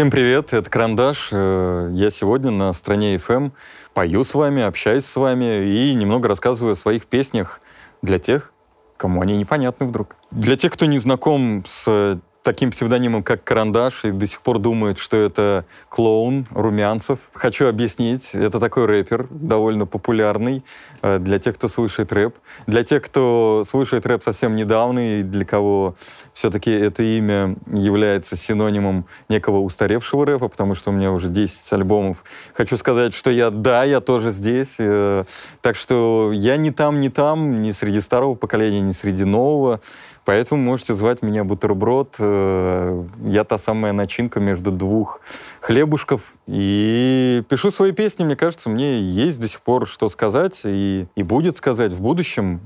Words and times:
Всем 0.00 0.10
привет, 0.10 0.54
это 0.54 0.70
Карандаш. 0.70 1.28
Э, 1.30 1.90
я 1.92 2.08
сегодня 2.08 2.50
на 2.50 2.72
стране 2.72 3.16
FM 3.16 3.52
пою 3.92 4.24
с 4.24 4.32
вами, 4.32 4.62
общаюсь 4.62 5.04
с 5.04 5.14
вами 5.14 5.66
и 5.66 5.92
немного 5.92 6.26
рассказываю 6.26 6.72
о 6.72 6.74
своих 6.74 7.04
песнях 7.04 7.60
для 8.00 8.18
тех, 8.18 8.54
кому 8.96 9.20
они 9.20 9.36
непонятны 9.36 9.84
вдруг. 9.84 10.16
Для 10.30 10.56
тех, 10.56 10.72
кто 10.72 10.86
не 10.86 10.98
знаком 10.98 11.64
с 11.66 12.18
таким 12.42 12.70
псевдонимом, 12.70 13.22
как 13.22 13.44
Карандаш, 13.44 14.04
и 14.04 14.10
до 14.10 14.26
сих 14.26 14.40
пор 14.40 14.58
думает, 14.58 14.98
что 14.98 15.16
это 15.16 15.64
клоун 15.88 16.46
Румянцев. 16.50 17.18
Хочу 17.34 17.68
объяснить, 17.68 18.34
это 18.34 18.58
такой 18.60 18.86
рэпер, 18.86 19.26
довольно 19.30 19.86
популярный 19.86 20.64
э, 21.02 21.18
для 21.18 21.38
тех, 21.38 21.56
кто 21.56 21.68
слушает 21.68 22.12
рэп. 22.12 22.36
Для 22.66 22.82
тех, 22.82 23.02
кто 23.02 23.64
слушает 23.66 24.06
рэп 24.06 24.22
совсем 24.22 24.56
недавно, 24.56 25.20
и 25.20 25.22
для 25.22 25.44
кого 25.44 25.94
все-таки 26.32 26.70
это 26.70 27.02
имя 27.02 27.56
является 27.66 28.36
синонимом 28.36 29.06
некого 29.28 29.58
устаревшего 29.58 30.24
рэпа, 30.24 30.48
потому 30.48 30.74
что 30.74 30.90
у 30.90 30.92
меня 30.94 31.12
уже 31.12 31.28
10 31.28 31.72
альбомов. 31.74 32.24
Хочу 32.54 32.76
сказать, 32.76 33.12
что 33.12 33.30
я, 33.30 33.50
да, 33.50 33.84
я 33.84 34.00
тоже 34.00 34.30
здесь. 34.30 34.76
Э, 34.78 35.24
так 35.60 35.76
что 35.76 36.30
я 36.32 36.56
не 36.56 36.70
там, 36.70 37.00
не 37.00 37.10
там, 37.10 37.60
ни 37.60 37.72
среди 37.72 38.00
старого 38.00 38.34
поколения, 38.34 38.80
ни 38.80 38.92
среди 38.92 39.24
нового. 39.24 39.80
Поэтому 40.24 40.62
можете 40.62 40.94
звать 40.94 41.22
меня 41.22 41.44
бутерброд. 41.44 42.16
Э, 42.18 43.04
я 43.24 43.44
та 43.44 43.58
самая 43.58 43.92
начинка 43.92 44.40
между 44.40 44.70
двух 44.70 45.20
хлебушков. 45.60 46.34
И 46.46 47.42
пишу 47.48 47.70
свои 47.70 47.92
песни, 47.92 48.24
мне 48.24 48.36
кажется, 48.36 48.68
мне 48.68 49.00
есть 49.00 49.40
до 49.40 49.48
сих 49.48 49.60
пор 49.62 49.86
что 49.86 50.08
сказать 50.08 50.60
и, 50.64 51.06
и 51.14 51.22
будет 51.22 51.56
сказать 51.56 51.92
в 51.92 52.00
будущем. 52.00 52.60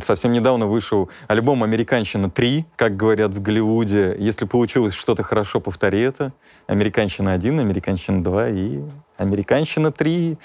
Совсем 0.00 0.32
недавно 0.32 0.66
вышел 0.66 1.10
альбом 1.26 1.64
«Американщина 1.64 2.26
3», 2.26 2.64
как 2.76 2.96
говорят 2.96 3.32
в 3.32 3.42
Голливуде. 3.42 4.14
Если 4.16 4.44
получилось 4.44 4.94
что-то 4.94 5.24
хорошо, 5.24 5.60
повтори 5.60 6.00
это. 6.00 6.32
«Американщина 6.68 7.34
1», 7.34 7.60
«Американщина 7.60 8.22
2» 8.22 8.54
и 8.54 8.84
«Американщина 9.16 9.88
3». 9.88 10.38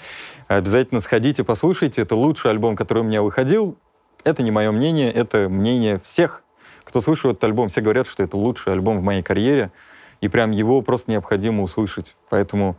Обязательно 0.48 1.00
сходите, 1.00 1.44
послушайте. 1.44 2.02
Это 2.02 2.16
лучший 2.16 2.50
альбом, 2.50 2.74
который 2.74 3.00
у 3.00 3.06
меня 3.06 3.22
выходил. 3.22 3.76
Это 4.24 4.42
не 4.42 4.50
мое 4.50 4.70
мнение, 4.70 5.10
это 5.10 5.48
мнение 5.48 5.98
всех, 5.98 6.42
кто 6.84 7.00
слышал 7.00 7.32
этот 7.32 7.42
альбом. 7.44 7.68
Все 7.68 7.80
говорят, 7.80 8.06
что 8.06 8.22
это 8.22 8.36
лучший 8.36 8.72
альбом 8.72 8.98
в 8.98 9.02
моей 9.02 9.22
карьере, 9.22 9.72
и 10.20 10.28
прям 10.28 10.52
его 10.52 10.82
просто 10.82 11.10
необходимо 11.10 11.62
услышать. 11.62 12.16
Поэтому 12.30 12.76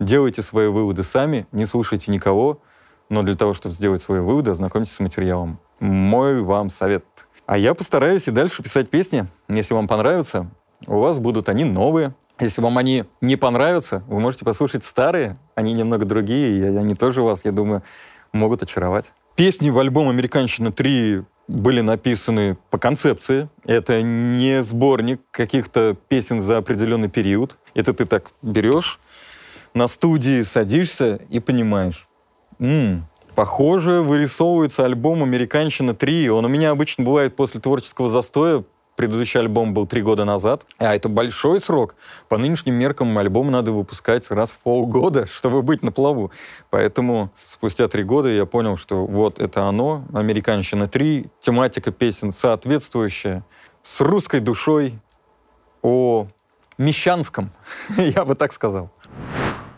делайте 0.00 0.42
свои 0.42 0.66
выводы 0.68 1.04
сами, 1.04 1.46
не 1.52 1.66
слушайте 1.66 2.10
никого, 2.10 2.60
но 3.08 3.22
для 3.22 3.36
того, 3.36 3.54
чтобы 3.54 3.74
сделать 3.74 4.02
свои 4.02 4.20
выводы, 4.20 4.50
ознакомьтесь 4.50 4.92
с 4.92 5.00
материалом. 5.00 5.58
Мой 5.78 6.42
вам 6.42 6.70
совет. 6.70 7.04
А 7.46 7.58
я 7.58 7.74
постараюсь 7.74 8.28
и 8.28 8.30
дальше 8.30 8.62
писать 8.62 8.90
песни. 8.90 9.26
Если 9.48 9.74
вам 9.74 9.88
понравится, 9.88 10.50
у 10.86 10.98
вас 10.98 11.18
будут 11.18 11.48
они 11.48 11.64
новые. 11.64 12.14
Если 12.38 12.62
вам 12.62 12.78
они 12.78 13.04
не 13.20 13.36
понравятся, 13.36 14.02
вы 14.06 14.20
можете 14.20 14.44
послушать 14.44 14.84
старые. 14.84 15.36
Они 15.54 15.72
немного 15.72 16.04
другие, 16.04 16.56
и 16.56 16.76
они 16.76 16.94
тоже 16.94 17.22
вас, 17.22 17.44
я 17.44 17.52
думаю, 17.52 17.82
могут 18.32 18.62
очаровать. 18.62 19.12
Песни 19.40 19.70
в 19.70 19.78
альбом 19.78 20.10
«Американщина 20.10 20.68
3» 20.68 21.24
были 21.48 21.80
написаны 21.80 22.58
по 22.68 22.76
концепции. 22.76 23.48
Это 23.64 24.02
не 24.02 24.62
сборник 24.62 25.22
каких-то 25.30 25.96
песен 26.08 26.42
за 26.42 26.58
определенный 26.58 27.08
период. 27.08 27.56
Это 27.72 27.94
ты 27.94 28.04
так 28.04 28.32
берешь, 28.42 29.00
на 29.72 29.88
студии 29.88 30.42
садишься 30.42 31.22
и 31.30 31.40
понимаешь. 31.40 32.06
М-м, 32.58 33.08
похоже, 33.34 34.02
вырисовывается 34.02 34.84
альбом 34.84 35.22
«Американщина 35.22 35.92
3». 35.92 36.28
Он 36.28 36.44
у 36.44 36.48
меня 36.48 36.70
обычно 36.70 37.04
бывает 37.04 37.34
после 37.34 37.62
творческого 37.62 38.10
застоя, 38.10 38.64
Предыдущий 39.00 39.40
альбом 39.40 39.72
был 39.72 39.86
три 39.86 40.02
года 40.02 40.26
назад. 40.26 40.66
А 40.76 40.94
это 40.94 41.08
большой 41.08 41.62
срок. 41.62 41.94
По 42.28 42.36
нынешним 42.36 42.74
меркам 42.74 43.16
альбом 43.16 43.50
надо 43.50 43.72
выпускать 43.72 44.30
раз 44.30 44.50
в 44.50 44.58
полгода, 44.58 45.24
чтобы 45.32 45.62
быть 45.62 45.82
на 45.82 45.90
плаву. 45.90 46.32
Поэтому 46.68 47.30
спустя 47.40 47.88
три 47.88 48.02
года 48.02 48.28
я 48.28 48.44
понял, 48.44 48.76
что 48.76 49.06
вот 49.06 49.38
это 49.38 49.64
оно, 49.64 50.04
«Американщина 50.12 50.82
3», 50.82 51.30
тематика 51.40 51.92
песен 51.92 52.30
соответствующая, 52.30 53.42
с 53.80 54.02
русской 54.02 54.40
душой, 54.40 54.92
о 55.80 56.26
мещанском, 56.76 57.52
я 57.96 58.26
бы 58.26 58.34
так 58.34 58.52
сказал. 58.52 58.90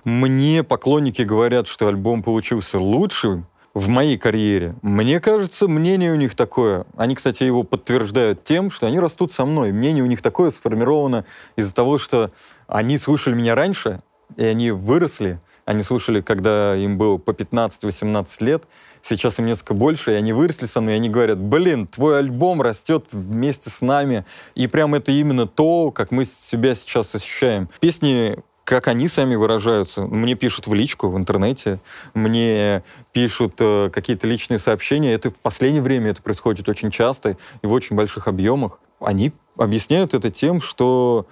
Мне 0.03 0.65
поклонники 0.65 1.23
говорят, 1.23 1.69
что 1.69 1.87
альбом 1.87 2.25
получился 2.25 2.81
лучшим, 2.81 3.47
в 3.75 3.89
моей 3.89 4.19
карьере. 4.19 4.75
Мне 4.83 5.21
кажется, 5.21 5.69
мнение 5.69 6.13
у 6.13 6.17
них 6.17 6.35
такое. 6.35 6.85
Они, 6.97 7.15
кстати, 7.15 7.45
его 7.45 7.63
подтверждают 7.63 8.45
тем, 8.45 8.71
что 8.71 8.87
они 8.87 9.01
растут 9.01 9.33
со 9.33 9.45
мной. 9.45 9.73
Мнение 9.73 10.05
у 10.05 10.07
них 10.07 10.23
такое 10.23 10.51
сформировано 10.51 11.25
из-за 11.57 11.75
того, 11.75 11.99
что 11.99 12.31
они 12.67 12.99
слушали 12.99 13.35
меня 13.35 13.55
раньше, 13.55 14.03
и 14.37 14.45
они 14.45 14.71
выросли. 14.71 15.41
Они 15.65 15.83
слушали, 15.83 16.21
когда 16.21 16.77
им 16.77 16.99
было 16.99 17.19
по 17.19 17.31
15-18 17.31 18.45
лет. 18.45 18.65
Сейчас 19.01 19.39
им 19.39 19.47
несколько 19.47 19.75
больше, 19.75 20.13
и 20.13 20.17
они 20.17 20.33
выросли 20.33 20.67
со 20.67 20.81
мной, 20.81 20.95
и 20.95 20.97
они 20.97 21.09
говорят, 21.09 21.39
блин, 21.39 21.87
твой 21.87 22.19
альбом 22.19 22.61
растет 22.63 23.07
вместе 23.13 23.71
с 23.71 23.81
нами. 23.81 24.25
И 24.55 24.67
прям 24.67 24.95
это 24.95 25.13
именно 25.13 25.47
то, 25.47 25.91
как 25.93 26.11
мы 26.11 26.25
себя 26.25 26.75
сейчас 26.75 27.15
ощущаем. 27.15 27.69
Песни 27.81 28.37
как 28.65 28.89
они 28.89 29.09
сами 29.09 29.35
выражаются. 29.35 30.03
Мне 30.03 30.35
пишут 30.35 30.67
в 30.67 30.75
личку 30.75 31.09
в 31.09 31.17
интернете, 31.17 31.81
мне 32.15 32.83
пишут 33.13 33.55
э, 33.59 33.91
какие-то 33.93 34.27
личные 34.27 34.59
сообщения. 34.59 35.13
Это 35.13 35.31
в 35.31 35.41
последнее 35.41 35.83
время 35.83 36.11
это 36.11 36.23
происходит 36.23 36.69
очень 36.69 36.91
часто 36.91 37.37
и 37.63 37.67
в 37.67 37.73
очень 37.73 37.97
больших 37.97 38.29
объемах. 38.29 38.79
Они 39.01 39.33
объясняют 39.57 40.15
это 40.15 40.31
тем, 40.31 40.61
что 40.61 41.27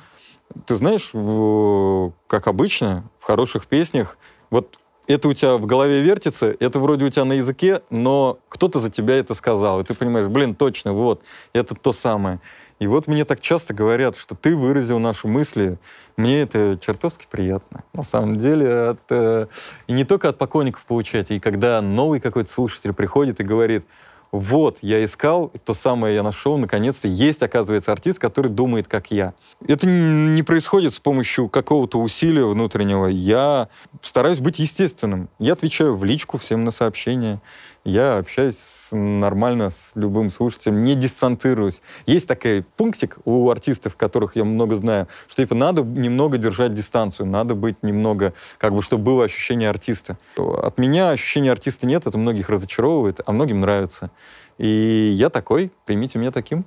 ты 0.67 0.75
знаешь, 0.75 1.11
в, 1.13 2.13
как 2.27 2.49
обычно, 2.49 3.05
в 3.21 3.25
хороших 3.25 3.67
песнях, 3.67 4.19
вот 4.51 4.79
это 5.07 5.29
у 5.29 5.33
тебя 5.33 5.57
в 5.57 5.67
голове 5.67 6.03
вертится, 6.03 6.55
это 6.59 6.81
вроде 6.81 7.05
у 7.05 7.11
тебя 7.11 7.25
на 7.25 7.35
языке, 7.35 7.81
но 7.91 8.39
кто-то 8.49 8.81
за 8.81 8.91
тебя 8.91 9.17
это 9.17 9.35
сказал, 9.35 9.81
и 9.81 9.85
ты 9.85 9.95
понимаешь, 9.95 10.29
блин, 10.29 10.55
точно, 10.55 10.93
вот, 10.93 11.23
это 11.53 11.75
то 11.75 11.93
самое. 11.93 12.41
И 12.81 12.87
вот 12.87 13.07
мне 13.07 13.27
так 13.27 13.41
часто 13.41 13.75
говорят, 13.75 14.17
что 14.17 14.35
ты 14.35 14.57
выразил 14.57 14.99
наши 14.99 15.29
мысли. 15.29 15.79
Мне 16.17 16.41
это 16.41 16.79
чертовски 16.81 17.27
приятно. 17.31 17.85
На 17.93 18.03
самом 18.03 18.39
деле, 18.39 18.91
от, 18.91 19.01
э, 19.11 19.47
и 19.87 19.93
не 19.93 20.05
только 20.05 20.31
от 20.31 20.39
поклонников 20.39 20.87
получать, 20.87 21.31
и 21.31 21.39
когда 21.39 21.83
новый 21.83 22.21
какой-то 22.21 22.51
слушатель 22.51 22.95
приходит 22.95 23.39
и 23.41 23.45
говорит, 23.45 23.85
вот, 24.33 24.79
я 24.81 25.05
искал, 25.05 25.53
то 25.65 25.75
самое 25.75 26.15
я 26.15 26.23
нашел, 26.23 26.57
наконец-то 26.57 27.09
есть, 27.09 27.43
оказывается, 27.43 27.91
артист, 27.91 28.21
который 28.21 28.51
думает, 28.51 28.87
как 28.87 29.11
я. 29.11 29.35
Это 29.67 29.89
не 29.89 30.43
происходит 30.45 30.95
с 30.95 31.01
помощью 31.01 31.49
какого-то 31.49 32.01
усилия 32.01 32.45
внутреннего. 32.45 33.07
Я 33.07 33.69
стараюсь 34.03 34.39
быть 34.39 34.61
естественным. 34.61 35.29
Я 35.41 35.55
отвечаю 35.55 35.97
в 35.97 36.05
личку 36.05 36.39
всем 36.39 36.65
на 36.65 36.71
сообщения. 36.71 37.41
Я 37.85 38.19
общаюсь 38.19 38.89
нормально 38.93 39.71
с 39.71 39.93
любым 39.95 40.29
слушателем, 40.31 40.85
не 40.85 40.95
дистанцируюсь. 40.95 41.81
Есть 42.05 42.29
такой 42.29 42.63
пунктик 42.77 43.19
у 43.25 43.49
артистов, 43.49 43.97
которых 43.97 44.37
я 44.37 44.45
много 44.45 44.77
знаю, 44.77 45.09
что 45.29 45.43
типа 45.43 45.55
надо 45.55 45.83
немного 45.83 46.37
держать 46.37 46.75
дистанцию, 46.75 47.27
надо 47.27 47.55
быть 47.55 47.83
немного, 47.83 48.35
как 48.59 48.75
бы, 48.75 48.83
чтобы 48.83 49.05
было 49.05 49.25
ощущение 49.25 49.71
артиста. 49.71 50.19
От 50.37 50.77
меня 50.77 51.11
ощущения 51.11 51.51
артиста 51.51 51.87
нет, 51.87 52.07
это 52.07 52.19
многих 52.19 52.51
разочаровывает, 52.51 53.21
а 53.25 53.33
многим 53.33 53.61
нравится. 53.61 54.11
И 54.59 54.67
я 55.15 55.31
такой, 55.31 55.73
примите 55.87 56.19
меня 56.19 56.33
таким. 56.33 56.67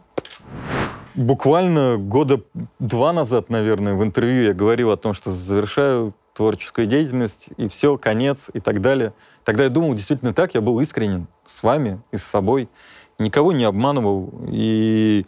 Буквально 1.14 1.98
года 1.98 2.42
два 2.80 3.14
назад, 3.14 3.52
наверное, 3.52 3.94
в 3.94 4.04
интервью 4.04 4.46
я 4.46 4.54
говорил 4.54 4.90
о 4.90 4.98
том, 4.98 5.14
что 5.14 5.32
завершаю 5.32 6.16
творческую 6.34 6.88
деятельность, 6.88 7.50
и 7.58 7.68
все, 7.68 7.98
конец, 7.98 8.50
и 8.54 8.60
так 8.60 8.82
далее. 8.82 9.14
Тогда 9.44 9.64
я 9.64 9.70
думал 9.70 9.94
действительно 9.94 10.34
так, 10.34 10.54
я 10.54 10.62
был 10.62 10.80
искренен 10.80 11.28
с 11.46 11.64
вами 11.64 12.02
и 12.12 12.18
с 12.18 12.24
собой, 12.24 12.70
никого 13.20 13.52
не 13.52 13.64
обманывал. 13.64 14.34
И, 14.48 15.26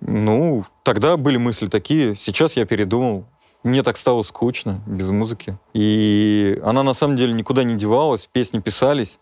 ну, 0.00 0.64
тогда 0.82 1.16
были 1.16 1.36
мысли 1.36 1.68
такие, 1.68 2.14
сейчас 2.16 2.56
я 2.56 2.66
передумал. 2.66 3.24
Мне 3.62 3.82
так 3.82 3.96
стало 3.96 4.22
скучно 4.22 4.80
без 4.86 5.10
музыки. 5.10 5.58
И 5.74 6.60
она 6.64 6.82
на 6.82 6.94
самом 6.94 7.16
деле 7.16 7.32
никуда 7.32 7.64
не 7.64 7.74
девалась, 7.74 8.28
песни 8.30 8.60
писались. 8.60 9.18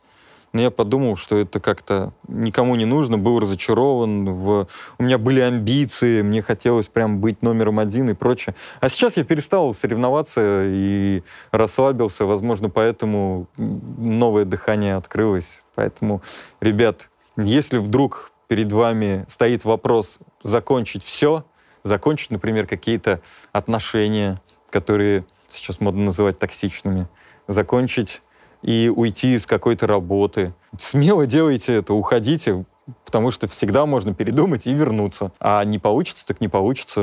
Но 0.55 0.61
я 0.61 0.71
подумал, 0.71 1.17
что 1.17 1.37
это 1.37 1.59
как-то 1.59 2.15
никому 2.29 2.77
не 2.77 2.85
нужно, 2.85 3.19
был 3.19 3.41
разочарован. 3.41 4.25
В... 4.25 4.69
У 4.99 5.03
меня 5.03 5.19
были 5.19 5.41
амбиции, 5.41 6.23
мне 6.23 6.43
хотелось 6.43 6.87
прям 6.87 7.21
быть 7.21 7.43
номером 7.43 7.81
один 7.81 8.09
и 8.11 8.15
прочее. 8.15 8.55
А 8.81 8.89
сейчас 8.89 9.17
я 9.17 9.25
перестал 9.25 9.75
соревноваться 9.75 10.63
и 10.65 11.25
расслабился. 11.51 12.25
Возможно, 12.25 12.71
поэтому 12.71 13.49
новое 13.57 14.45
дыхание 14.45 14.95
открылось. 14.95 15.65
Поэтому, 15.75 16.23
ребят, 16.61 17.11
если 17.37 17.79
вдруг 17.79 18.31
перед 18.47 18.71
вами 18.71 19.27
стоит 19.29 19.65
вопрос 19.65 20.21
закончить 20.45 21.03
все, 21.03 21.45
закончить, 21.83 22.31
например, 22.31 22.69
какие-то 22.69 23.21
отношения, 23.51 24.37
которые 24.71 25.25
сейчас 25.49 25.81
модно 25.81 26.05
называть 26.05 26.39
токсичными, 26.39 27.09
закончить 27.49 28.23
и 28.65 28.91
уйти 28.95 29.35
из 29.35 29.47
какой-то 29.47 29.87
работы. 29.87 30.53
Смело 30.77 31.27
делайте 31.27 31.75
это, 31.75 31.95
уходите. 31.95 32.65
потому 33.05 33.31
что 33.31 33.49
всегда 33.49 33.87
можно 33.87 34.13
передумать 34.15 34.67
и 34.67 34.75
вернуться. 34.75 35.33
А 35.41 35.65
не 35.65 35.79
получится, 35.79 36.27
так 36.27 36.41
не 36.41 36.49
получится. 36.49 37.01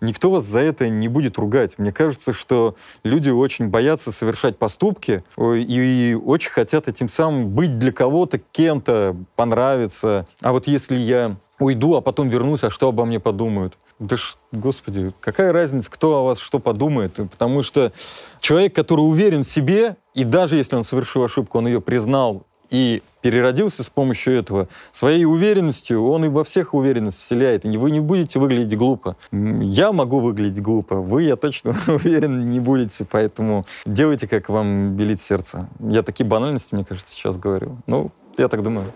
Никто 0.00 0.30
вас 0.30 0.44
за 0.44 0.60
это 0.60 0.88
не 0.88 1.08
будет 1.08 1.38
ругать. 1.38 1.78
Мне 1.78 1.92
кажется, 1.92 2.32
что 2.32 2.76
люди 3.04 3.30
очень 3.30 3.68
боятся 3.68 4.12
совершать 4.12 4.58
поступки 4.58 5.22
и 5.38 6.18
очень 6.24 6.50
хотят 6.50 6.88
этим 6.88 7.08
самым 7.08 7.48
быть 7.48 7.78
для 7.78 7.92
кого-то 7.92 8.38
кем-то, 8.38 9.16
понравиться. 9.36 10.26
А 10.42 10.52
вот 10.52 10.66
если 10.66 10.96
я 10.96 11.36
уйду, 11.58 11.96
а 11.96 12.00
потом 12.00 12.28
вернусь, 12.28 12.64
а 12.64 12.70
что 12.70 12.88
обо 12.88 13.04
мне 13.04 13.20
подумают? 13.20 13.76
Да, 14.00 14.16
ж, 14.16 14.36
господи, 14.50 15.12
какая 15.20 15.52
разница, 15.52 15.90
кто 15.90 16.16
о 16.16 16.24
вас 16.24 16.38
что 16.38 16.58
подумает? 16.58 17.14
Потому 17.14 17.62
что 17.62 17.92
человек, 18.40 18.74
который 18.74 19.02
уверен 19.02 19.42
в 19.42 19.48
себе, 19.48 19.96
и 20.14 20.24
даже 20.24 20.56
если 20.56 20.74
он 20.74 20.84
совершил 20.84 21.22
ошибку, 21.22 21.58
он 21.58 21.66
ее 21.66 21.82
признал 21.82 22.46
и 22.70 23.02
переродился 23.20 23.82
с 23.84 23.90
помощью 23.90 24.34
этого. 24.34 24.68
Своей 24.90 25.26
уверенностью 25.26 26.02
он 26.02 26.24
и 26.24 26.28
во 26.28 26.44
всех 26.44 26.72
уверенность 26.72 27.18
вселяет. 27.18 27.66
И 27.66 27.76
вы 27.76 27.90
не 27.90 28.00
будете 28.00 28.38
выглядеть 28.38 28.78
глупо. 28.78 29.16
Я 29.32 29.92
могу 29.92 30.20
выглядеть 30.20 30.62
глупо. 30.62 30.96
Вы, 30.96 31.24
я 31.24 31.36
точно 31.36 31.76
уверен, 31.86 32.48
не 32.48 32.60
будете. 32.60 33.04
Поэтому 33.04 33.66
делайте, 33.84 34.26
как 34.26 34.48
вам 34.48 34.96
белит 34.96 35.20
сердце. 35.20 35.68
Я 35.78 36.02
такие 36.02 36.24
банальности, 36.24 36.74
мне 36.74 36.86
кажется, 36.86 37.12
сейчас 37.12 37.36
говорю. 37.36 37.76
Ну, 37.86 38.12
я 38.38 38.48
так 38.48 38.62
думаю. 38.62 38.90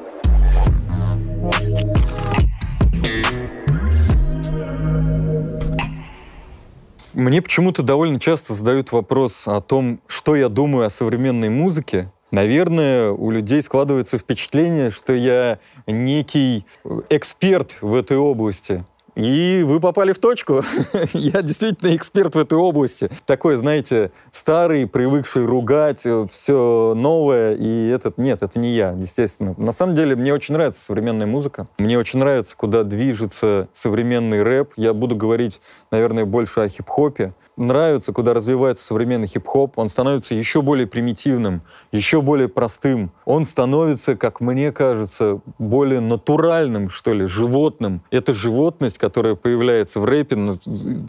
Мне 7.14 7.40
почему-то 7.40 7.84
довольно 7.84 8.19
часто 8.19 8.55
задают 8.55 8.90
вопрос 8.90 9.46
о 9.46 9.61
том, 9.61 10.00
что 10.08 10.34
я 10.34 10.49
думаю 10.49 10.87
о 10.87 10.90
современной 10.90 11.49
музыке. 11.49 12.11
Наверное, 12.32 13.11
у 13.11 13.31
людей 13.31 13.62
складывается 13.62 14.19
впечатление, 14.19 14.90
что 14.90 15.12
я 15.12 15.61
некий 15.87 16.66
эксперт 17.08 17.76
в 17.81 17.94
этой 17.94 18.16
области. 18.16 18.84
И 19.14 19.62
вы 19.64 19.81
попали 19.81 20.12
в 20.12 20.19
точку. 20.19 20.64
Я 21.12 21.43
действительно 21.43 21.94
эксперт 21.94 22.34
в 22.34 22.38
этой 22.38 22.58
области. 22.58 23.08
Такой, 23.26 23.56
знаете, 23.56 24.11
старый, 24.32 24.87
привыкший 24.87 25.44
ругать 25.46 26.00
э, 26.05 26.26
все 26.31 26.94
новое. 26.96 27.55
И 27.55 27.88
этот, 27.88 28.19
нет, 28.19 28.43
это 28.43 28.58
не 28.58 28.70
я, 28.70 28.90
естественно. 28.93 29.55
На 29.56 29.72
самом 29.72 29.94
деле, 29.94 30.16
мне 30.16 30.34
очень 30.34 30.55
нравится 30.55 30.84
современная 30.84 31.26
музыка. 31.26 31.69
Мне 31.78 31.99
очень 31.99 32.19
нравится, 32.19 32.56
куда 32.56 32.82
движется 32.82 33.69
современный 33.72 34.43
рэп. 34.43 34.72
Я 34.76 34.94
буду 34.94 35.14
говорить, 35.16 35.61
наверное, 35.90 36.25
больше 36.25 36.61
о 36.61 36.69
хип-хопе 36.69 37.34
нравится, 37.56 38.12
куда 38.12 38.34
развивается 38.34 38.84
современный 38.84 39.26
хип-хоп, 39.26 39.78
он 39.78 39.88
становится 39.88 40.34
еще 40.34 40.62
более 40.62 40.86
примитивным, 40.86 41.62
еще 41.92 42.22
более 42.22 42.48
простым. 42.48 43.12
Он 43.24 43.44
становится, 43.44 44.16
как 44.16 44.40
мне 44.40 44.72
кажется, 44.72 45.40
более 45.58 46.00
натуральным, 46.00 46.90
что 46.90 47.12
ли, 47.12 47.26
животным. 47.26 48.02
Это 48.10 48.32
животность, 48.32 48.98
которая 48.98 49.34
появляется 49.34 50.00
в 50.00 50.04
рэпе 50.04 50.34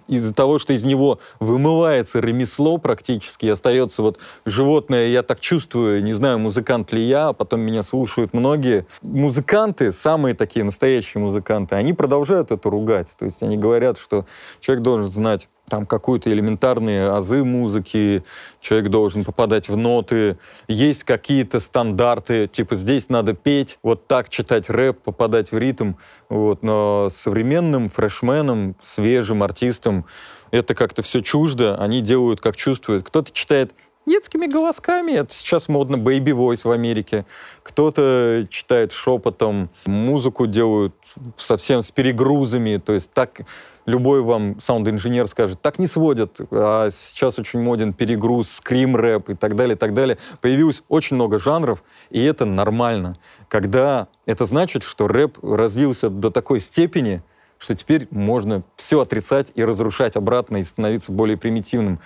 из-за 0.07 0.33
того, 0.33 0.59
что 0.59 0.74
из 0.74 0.86
него 0.86 1.19
вымывается 1.39 2.19
ремесло 2.19 2.77
практически, 2.77 3.45
и 3.45 3.50
остается 3.50 4.01
вот 4.01 4.19
животное, 4.45 5.07
я 5.07 5.24
так 5.24 5.39
чувствую, 5.39 6.03
не 6.03 6.13
знаю, 6.13 6.39
музыкант 6.39 6.94
ли 6.94 7.01
я, 7.01 7.30
а 7.30 7.33
потом 7.33 7.62
меня 7.62 7.83
слушают 7.83 8.33
многие. 8.33 8.86
Музыканты, 9.01 9.92
самые 9.92 10.36
такие 10.36 10.63
настоящие 10.63 11.21
музыканты, 11.21 11.75
они 11.75 11.94
продолжают 11.94 12.51
это 12.51 12.69
ругать. 12.69 13.09
То 13.18 13.25
есть 13.25 13.42
они 13.44 13.57
говорят, 13.57 13.97
что 13.97 14.25
человек 14.59 14.83
должен 14.83 15.12
знать 15.12 15.50
там 15.70 15.86
какую-то 15.86 16.32
элементарные 16.32 17.10
азы 17.10 17.44
музыки, 17.44 18.24
человек 18.60 18.90
должен 18.90 19.24
попадать 19.24 19.68
в 19.68 19.76
ноты, 19.76 20.38
есть 20.68 21.04
какие-то 21.04 21.60
стандарты, 21.60 22.48
типа 22.48 22.76
здесь 22.76 23.10
надо 23.10 23.34
петь, 23.34 23.80
вот 23.82 24.08
так 24.08 24.30
читать 24.30 24.70
рэп, 24.70 25.00
попадать 25.02 25.52
в 25.52 25.58
ритм, 25.58 25.94
вот, 26.30 26.64
но 26.64 27.10
современным 27.12 27.90
фрешменам, 27.90 28.76
свежим 28.82 29.44
артистам 29.44 30.06
это 30.52 30.76
как-то 30.76 31.04
все 31.04 31.22
чуждо, 31.22 31.78
они 31.78 32.02
делают 32.02 32.42
как 32.42 32.56
чувствуют. 32.56 33.06
Кто-то 33.06 33.32
читает 33.32 33.74
детскими 34.06 34.46
голосками. 34.46 35.14
Это 35.14 35.34
сейчас 35.34 35.68
модно 35.68 35.96
baby 35.96 36.32
voice 36.32 36.68
в 36.68 36.72
Америке. 36.72 37.26
Кто-то 37.64 38.46
читает 38.50 38.92
шепотом, 38.92 39.70
музыку 39.86 40.46
делают 40.46 40.94
совсем 41.38 41.82
с 41.82 41.92
перегрузами. 41.92 42.78
То 42.78 42.94
есть 42.94 43.12
так 43.12 43.42
любой 43.86 44.22
вам 44.22 44.60
саунд-инженер 44.60 45.28
скажет, 45.28 45.62
так 45.62 45.80
не 45.80 45.88
сводят. 45.88 46.40
А 46.52 46.90
сейчас 46.92 47.40
очень 47.40 47.62
моден 47.62 47.94
перегруз, 47.94 48.50
скрим-рэп 48.50 49.30
и 49.30 49.34
так 49.36 49.56
далее, 49.56 49.76
и 49.76 49.78
так 49.78 49.94
далее. 49.94 50.18
Появилось 50.42 50.84
очень 50.88 51.16
много 51.16 51.40
жанров, 51.40 51.84
и 52.10 52.24
это 52.24 52.46
нормально. 52.46 53.18
Когда 53.48 54.08
это 54.26 54.46
значит, 54.46 54.84
что 54.84 55.08
рэп 55.08 55.38
развился 55.44 56.10
до 56.10 56.32
такой 56.32 56.60
степени, 56.60 57.22
что 57.58 57.76
теперь 57.76 58.08
можно 58.12 58.64
все 58.76 59.02
отрицать 59.02 59.52
и 59.56 59.64
разрушать 59.64 60.16
обратно 60.16 60.58
и 60.58 60.64
становиться 60.64 61.12
более 61.12 61.38
примитивным. 61.38 62.00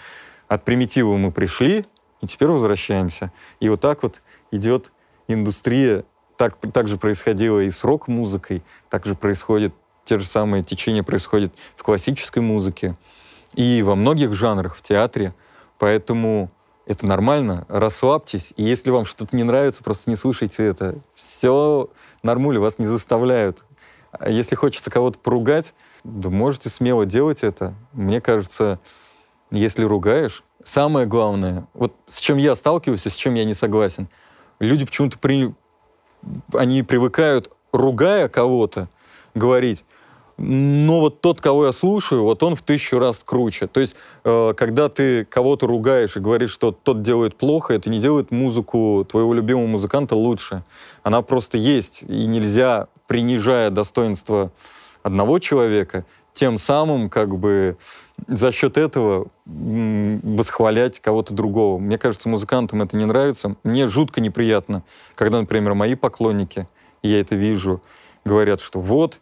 От 0.48 0.64
примитива 0.64 1.16
мы 1.18 1.32
пришли, 1.32 1.86
и 2.22 2.28
теперь 2.28 2.50
возвращаемся. 2.50 3.32
И 3.60 3.70
вот 3.70 3.82
так 3.82 4.04
вот 4.04 4.22
идет 4.52 4.92
индустрия. 5.28 6.04
Так, 6.38 6.58
так 6.74 6.88
же 6.88 6.98
происходило 6.98 7.60
и 7.60 7.70
с 7.70 7.84
рок-музыкой, 7.84 8.64
так 8.90 9.06
же 9.06 9.14
происходит 9.14 9.74
те 10.10 10.18
же 10.18 10.26
самые 10.26 10.64
течения 10.64 11.04
происходят 11.04 11.54
в 11.76 11.84
классической 11.84 12.40
музыке 12.40 12.98
и 13.54 13.84
во 13.84 13.94
многих 13.94 14.34
жанрах 14.34 14.76
в 14.76 14.82
театре. 14.82 15.36
Поэтому 15.78 16.50
это 16.88 17.06
нормально, 17.06 17.68
расслабьтесь. 17.70 18.56
И 18.58 18.64
если 18.64 18.90
вам 18.90 19.06
что-то 19.06 19.36
не 19.36 19.44
нравится, 19.44 19.84
просто 19.84 20.10
не 20.10 20.16
слушайте 20.16 20.66
это. 20.66 20.96
Все 21.14 21.92
нормально, 22.24 22.60
вас 22.60 22.80
не 22.80 22.88
заставляют. 22.88 23.64
А 24.12 24.32
если 24.32 24.56
хочется 24.56 24.90
кого-то 24.90 25.20
поругать, 25.20 25.76
да 26.04 26.32
можете 26.32 26.70
смело 26.70 27.06
делать 27.06 27.44
это. 27.44 27.76
Мне 27.94 28.20
кажется, 28.20 28.80
если 29.52 29.84
ругаешь, 29.84 30.44
самое 30.64 31.06
главное, 31.06 31.68
вот 31.76 31.94
с 32.08 32.20
чем 32.20 32.38
я 32.38 32.56
сталкиваюсь 32.56 33.06
и 33.06 33.12
с 33.12 33.16
чем 33.16 33.36
я 33.36 33.46
не 33.46 33.54
согласен, 33.54 34.10
люди 34.60 34.88
почему-то 34.88 35.20
при... 35.20 35.54
они 36.56 36.82
привыкают, 36.82 37.56
ругая 37.72 38.28
кого-то, 38.28 38.90
говорить, 39.36 39.86
но 40.39 41.01
вот 41.01 41.19
тот, 41.19 41.41
кого 41.41 41.65
я 41.65 41.74
слушаю, 41.74 42.24
вот 42.24 42.41
он 42.44 42.56
в 42.56 42.62
тысячу 42.62 42.97
раз 42.97 43.21
круче. 43.24 43.68
То 43.68 43.81
есть, 43.81 43.95
э, 44.24 44.53
когда 44.56 44.88
ты 44.88 45.25
кого-то 45.25 45.68
ругаешь 45.68 46.15
и 46.15 46.21
говоришь, 46.21 46.51
что 46.51 46.71
тот 46.71 47.01
делает 47.01 47.36
плохо, 47.36 47.74
это 47.74 47.89
не 47.89 48.00
делает 48.00 48.31
музыку 48.31 49.06
твоего 49.09 49.33
любимого 49.33 49.67
музыканта 49.67 50.15
лучше. 50.15 50.63
Она 51.03 51.22
просто 51.22 51.58
есть, 51.58 52.03
и 52.03 52.25
нельзя, 52.25 52.88
принижая 53.08 53.69
достоинство 53.69 54.51
одного 55.03 55.39
человека, 55.39 56.05
тем 56.34 56.58
самым 56.58 57.10
как 57.10 57.38
бы 57.38 57.77
за 58.27 58.53
счет 58.53 58.77
этого 58.77 59.27
восхвалять 59.46 61.01
кого-то 61.01 61.34
другого. 61.34 61.79
Мне 61.79 61.98
кажется, 61.98 62.29
музыкантам 62.29 62.81
это 62.81 62.96
не 62.96 63.05
нравится. 63.05 63.58
Мне 63.63 63.88
жутко 63.88 64.22
неприятно, 64.22 64.84
когда, 65.15 65.41
например, 65.41 65.74
мои 65.74 65.96
поклонники, 65.96 66.69
я 67.03 67.19
это 67.19 67.36
вижу, 67.36 67.81
говорят, 68.24 68.62
что 68.62 68.79
вот, 68.79 69.19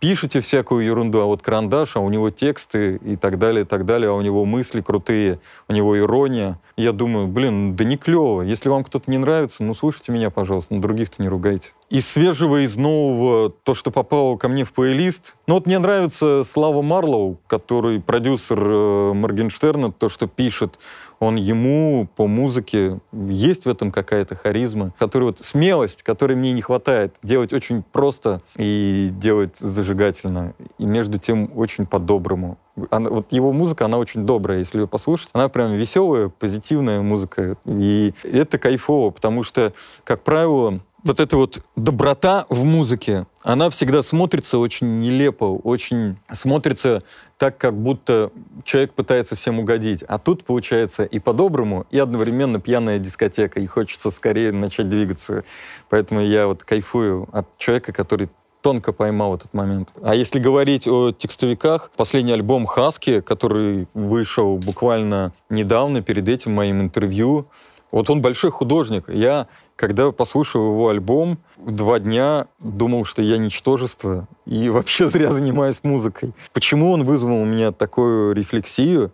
пишете 0.00 0.40
всякую 0.40 0.84
ерунду, 0.84 1.20
а 1.20 1.26
вот 1.26 1.42
карандаш, 1.42 1.96
а 1.96 2.00
у 2.00 2.08
него 2.08 2.30
тексты 2.30 2.96
и 3.04 3.16
так 3.16 3.38
далее, 3.38 3.62
и 3.62 3.66
так 3.66 3.84
далее, 3.84 4.10
а 4.10 4.14
у 4.14 4.22
него 4.22 4.44
мысли 4.46 4.80
крутые, 4.80 5.38
у 5.68 5.72
него 5.72 5.96
ирония. 5.98 6.58
Я 6.76 6.92
думаю, 6.92 7.28
блин, 7.28 7.76
да 7.76 7.84
не 7.84 7.98
клево. 7.98 8.40
Если 8.40 8.70
вам 8.70 8.82
кто-то 8.82 9.10
не 9.10 9.18
нравится, 9.18 9.62
ну 9.62 9.74
слушайте 9.74 10.10
меня, 10.12 10.30
пожалуйста, 10.30 10.74
но 10.74 10.80
других-то 10.80 11.22
не 11.22 11.28
ругайте. 11.28 11.72
Из 11.90 12.08
свежего, 12.08 12.64
из 12.64 12.76
нового, 12.76 13.50
то, 13.50 13.74
что 13.74 13.90
попало 13.90 14.36
ко 14.38 14.48
мне 14.48 14.64
в 14.64 14.72
плейлист. 14.72 15.36
Ну 15.46 15.54
вот 15.54 15.66
мне 15.66 15.78
нравится 15.78 16.44
Слава 16.44 16.80
Марлоу, 16.80 17.38
который 17.46 18.00
продюсер 18.00 18.58
э, 18.58 19.12
Моргенштерна, 19.12 19.92
то, 19.92 20.08
что 20.08 20.26
пишет 20.26 20.78
он 21.20 21.36
ему 21.36 22.08
по 22.16 22.26
музыке, 22.26 22.98
есть 23.12 23.66
в 23.66 23.68
этом 23.68 23.92
какая-то 23.92 24.34
харизма, 24.34 24.94
которая 24.98 25.28
вот 25.28 25.38
смелость, 25.38 26.02
которой 26.02 26.34
мне 26.34 26.52
не 26.52 26.62
хватает. 26.62 27.14
Делать 27.22 27.52
очень 27.52 27.82
просто 27.82 28.40
и 28.56 29.10
делать 29.12 29.56
зажигательно. 29.56 30.54
И 30.78 30.86
между 30.86 31.18
тем 31.18 31.50
очень 31.54 31.84
по-доброму. 31.84 32.58
Она, 32.88 33.10
вот 33.10 33.32
его 33.32 33.52
музыка, 33.52 33.84
она 33.84 33.98
очень 33.98 34.24
добрая, 34.24 34.58
если 34.58 34.80
ее 34.80 34.88
послушать. 34.88 35.28
Она 35.34 35.50
прям 35.50 35.74
веселая, 35.74 36.30
позитивная 36.30 37.02
музыка. 37.02 37.56
И 37.66 38.14
это 38.24 38.58
кайфово, 38.58 39.10
потому 39.10 39.42
что, 39.42 39.74
как 40.04 40.22
правило, 40.22 40.80
вот 41.04 41.20
эта 41.20 41.36
вот 41.36 41.60
доброта 41.76 42.46
в 42.48 42.64
музыке, 42.64 43.26
она 43.42 43.70
всегда 43.70 44.02
смотрится 44.02 44.58
очень 44.58 44.98
нелепо, 44.98 45.44
очень 45.44 46.18
смотрится 46.32 47.02
так, 47.38 47.56
как 47.58 47.74
будто 47.74 48.30
человек 48.64 48.92
пытается 48.94 49.36
всем 49.36 49.58
угодить. 49.58 50.02
А 50.02 50.18
тут 50.18 50.44
получается 50.44 51.04
и 51.04 51.18
по-доброму, 51.18 51.86
и 51.90 51.98
одновременно 51.98 52.60
пьяная 52.60 52.98
дискотека, 52.98 53.60
и 53.60 53.66
хочется 53.66 54.10
скорее 54.10 54.52
начать 54.52 54.88
двигаться. 54.88 55.44
Поэтому 55.88 56.20
я 56.20 56.46
вот 56.46 56.64
кайфую 56.64 57.28
от 57.32 57.56
человека, 57.56 57.92
который 57.92 58.28
тонко 58.60 58.92
поймал 58.92 59.34
этот 59.36 59.54
момент. 59.54 59.88
А 60.02 60.14
если 60.14 60.38
говорить 60.38 60.86
о 60.86 61.12
текстовиках, 61.12 61.90
последний 61.96 62.32
альбом 62.32 62.66
«Хаски», 62.66 63.20
который 63.20 63.88
вышел 63.94 64.58
буквально 64.58 65.32
недавно, 65.48 66.02
перед 66.02 66.28
этим 66.28 66.52
моим 66.52 66.80
интервью, 66.82 67.46
Вот 67.90 68.08
он 68.10 68.20
большой 68.20 68.50
художник. 68.50 69.08
Я, 69.08 69.48
когда 69.76 70.12
послушал 70.12 70.72
его 70.72 70.88
альбом, 70.88 71.38
два 71.56 71.98
дня 71.98 72.46
думал, 72.58 73.04
что 73.04 73.22
я 73.22 73.38
ничтожество 73.38 74.28
и 74.46 74.68
вообще 74.70 75.08
зря 75.08 75.30
занимаюсь 75.30 75.82
музыкой. 75.82 76.32
Почему 76.52 76.92
он 76.92 77.04
вызвал 77.04 77.40
у 77.42 77.44
меня 77.44 77.72
такую 77.72 78.34
рефлексию, 78.34 79.12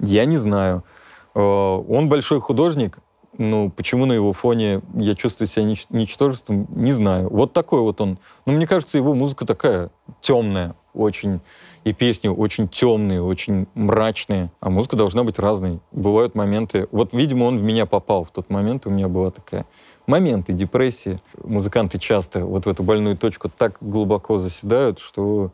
я 0.00 0.24
не 0.24 0.36
знаю. 0.36 0.84
Э, 1.34 1.40
он 1.40 2.08
большой 2.08 2.40
художник, 2.40 2.98
ну, 3.36 3.70
почему 3.70 4.06
на 4.06 4.12
его 4.12 4.32
фоне 4.32 4.80
я 4.94 5.14
чувствую 5.14 5.48
себя 5.48 5.64
нич- 5.64 5.86
ничтожеством, 5.90 6.68
не 6.70 6.92
знаю. 6.92 7.28
Вот 7.28 7.52
такой 7.52 7.80
вот 7.80 8.00
он. 8.00 8.18
Ну, 8.46 8.52
мне 8.52 8.66
кажется, 8.66 8.96
его 8.96 9.14
музыка 9.14 9.44
такая 9.44 9.90
темная 10.20 10.76
очень, 10.94 11.40
и 11.84 11.92
песни 11.92 12.28
очень 12.28 12.68
темные, 12.68 13.22
очень 13.22 13.66
мрачные, 13.74 14.50
а 14.60 14.70
музыка 14.70 14.96
должна 14.96 15.24
быть 15.24 15.38
разной. 15.38 15.80
Бывают 15.92 16.34
моменты... 16.34 16.86
Вот, 16.92 17.12
видимо, 17.12 17.44
он 17.44 17.58
в 17.58 17.62
меня 17.62 17.86
попал 17.86 18.24
в 18.24 18.30
тот 18.30 18.50
момент, 18.50 18.86
у 18.86 18.90
меня 18.90 19.08
была 19.08 19.30
такая... 19.30 19.66
Моменты 20.06 20.52
депрессии. 20.52 21.18
Музыканты 21.42 21.98
часто 21.98 22.44
вот 22.44 22.66
в 22.66 22.68
эту 22.68 22.82
больную 22.82 23.16
точку 23.16 23.48
так 23.48 23.78
глубоко 23.80 24.36
заседают, 24.36 24.98
что 24.98 25.50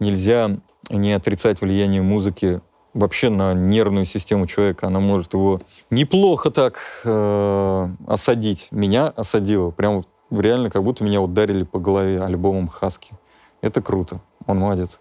нельзя 0.00 0.58
не 0.90 1.12
отрицать 1.12 1.60
влияние 1.60 2.02
музыки 2.02 2.60
вообще 2.94 3.28
на 3.28 3.54
нервную 3.54 4.04
систему 4.04 4.46
человека. 4.46 4.88
Она 4.88 4.98
может 4.98 5.34
его 5.34 5.60
неплохо 5.90 6.50
так 6.50 6.80
э, 7.04 7.88
осадить. 8.08 8.68
Меня 8.72 9.06
осадило. 9.06 9.70
Прям 9.70 10.04
реально 10.30 10.68
как 10.68 10.82
будто 10.82 11.04
меня 11.04 11.20
ударили 11.20 11.62
по 11.62 11.78
голове 11.78 12.20
альбомом 12.20 12.68
«Хаски». 12.68 13.12
Это 13.60 13.80
круто. 13.80 14.20
Он 14.52 14.58
молодец. 14.58 15.00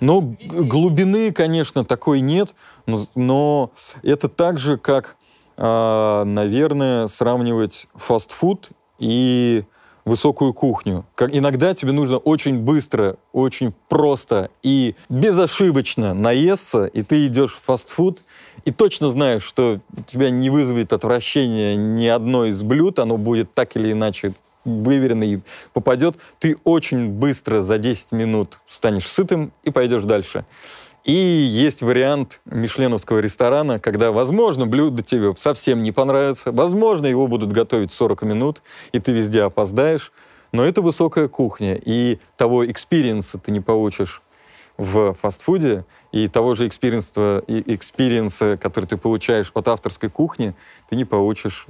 Но 0.00 0.20
глубины, 0.20 1.32
конечно, 1.32 1.84
такой 1.84 2.20
нет, 2.20 2.54
но, 2.86 3.00
но 3.14 3.72
это 4.02 4.28
так 4.28 4.58
же, 4.58 4.76
как, 4.78 5.16
э, 5.56 6.22
наверное, 6.24 7.06
сравнивать 7.08 7.88
фастфуд 7.94 8.70
и 8.98 9.64
высокую 10.04 10.54
кухню. 10.54 11.04
Как 11.16 11.34
иногда 11.34 11.74
тебе 11.74 11.90
нужно 11.90 12.18
очень 12.18 12.60
быстро, 12.60 13.16
очень 13.32 13.74
просто 13.88 14.50
и 14.62 14.94
безошибочно 15.08 16.14
наесться, 16.14 16.86
и 16.86 17.02
ты 17.02 17.26
идешь 17.26 17.54
в 17.54 17.64
фастфуд, 17.64 18.20
и 18.64 18.70
точно 18.70 19.10
знаешь, 19.10 19.42
что 19.42 19.80
тебя 20.06 20.30
не 20.30 20.48
вызовет 20.48 20.92
отвращение 20.92 21.74
ни 21.74 22.06
одно 22.06 22.44
из 22.44 22.62
блюд, 22.62 23.00
оно 23.00 23.16
будет 23.16 23.52
так 23.52 23.76
или 23.76 23.90
иначе 23.90 24.34
выверенно 24.66 25.24
и 25.24 25.38
попадет, 25.72 26.16
ты 26.38 26.56
очень 26.64 27.08
быстро 27.08 27.60
за 27.60 27.78
10 27.78 28.12
минут 28.12 28.60
станешь 28.68 29.08
сытым 29.08 29.52
и 29.62 29.70
пойдешь 29.70 30.04
дальше. 30.04 30.44
И 31.04 31.12
есть 31.12 31.82
вариант 31.82 32.40
мишленовского 32.46 33.20
ресторана, 33.20 33.78
когда, 33.78 34.10
возможно, 34.10 34.66
блюдо 34.66 35.02
тебе 35.04 35.34
совсем 35.36 35.84
не 35.84 35.92
понравится, 35.92 36.50
возможно, 36.50 37.06
его 37.06 37.28
будут 37.28 37.52
готовить 37.52 37.92
40 37.92 38.22
минут, 38.22 38.62
и 38.90 38.98
ты 38.98 39.12
везде 39.12 39.42
опоздаешь, 39.42 40.12
но 40.50 40.64
это 40.64 40.82
высокая 40.82 41.28
кухня, 41.28 41.78
и 41.80 42.18
того 42.36 42.68
experience 42.68 43.32
а 43.32 43.38
ты 43.38 43.52
не 43.52 43.60
получишь 43.60 44.20
в 44.76 45.14
фастфуде, 45.14 45.84
и 46.12 46.28
того 46.28 46.54
же 46.54 46.66
experience 46.66 47.42
а, 47.46 47.62
experience 47.62 48.40
а, 48.40 48.56
который 48.56 48.86
ты 48.86 48.96
получаешь 48.96 49.50
от 49.54 49.68
авторской 49.68 50.10
кухни, 50.10 50.54
ты 50.88 50.96
не 50.96 51.04
получишь 51.04 51.66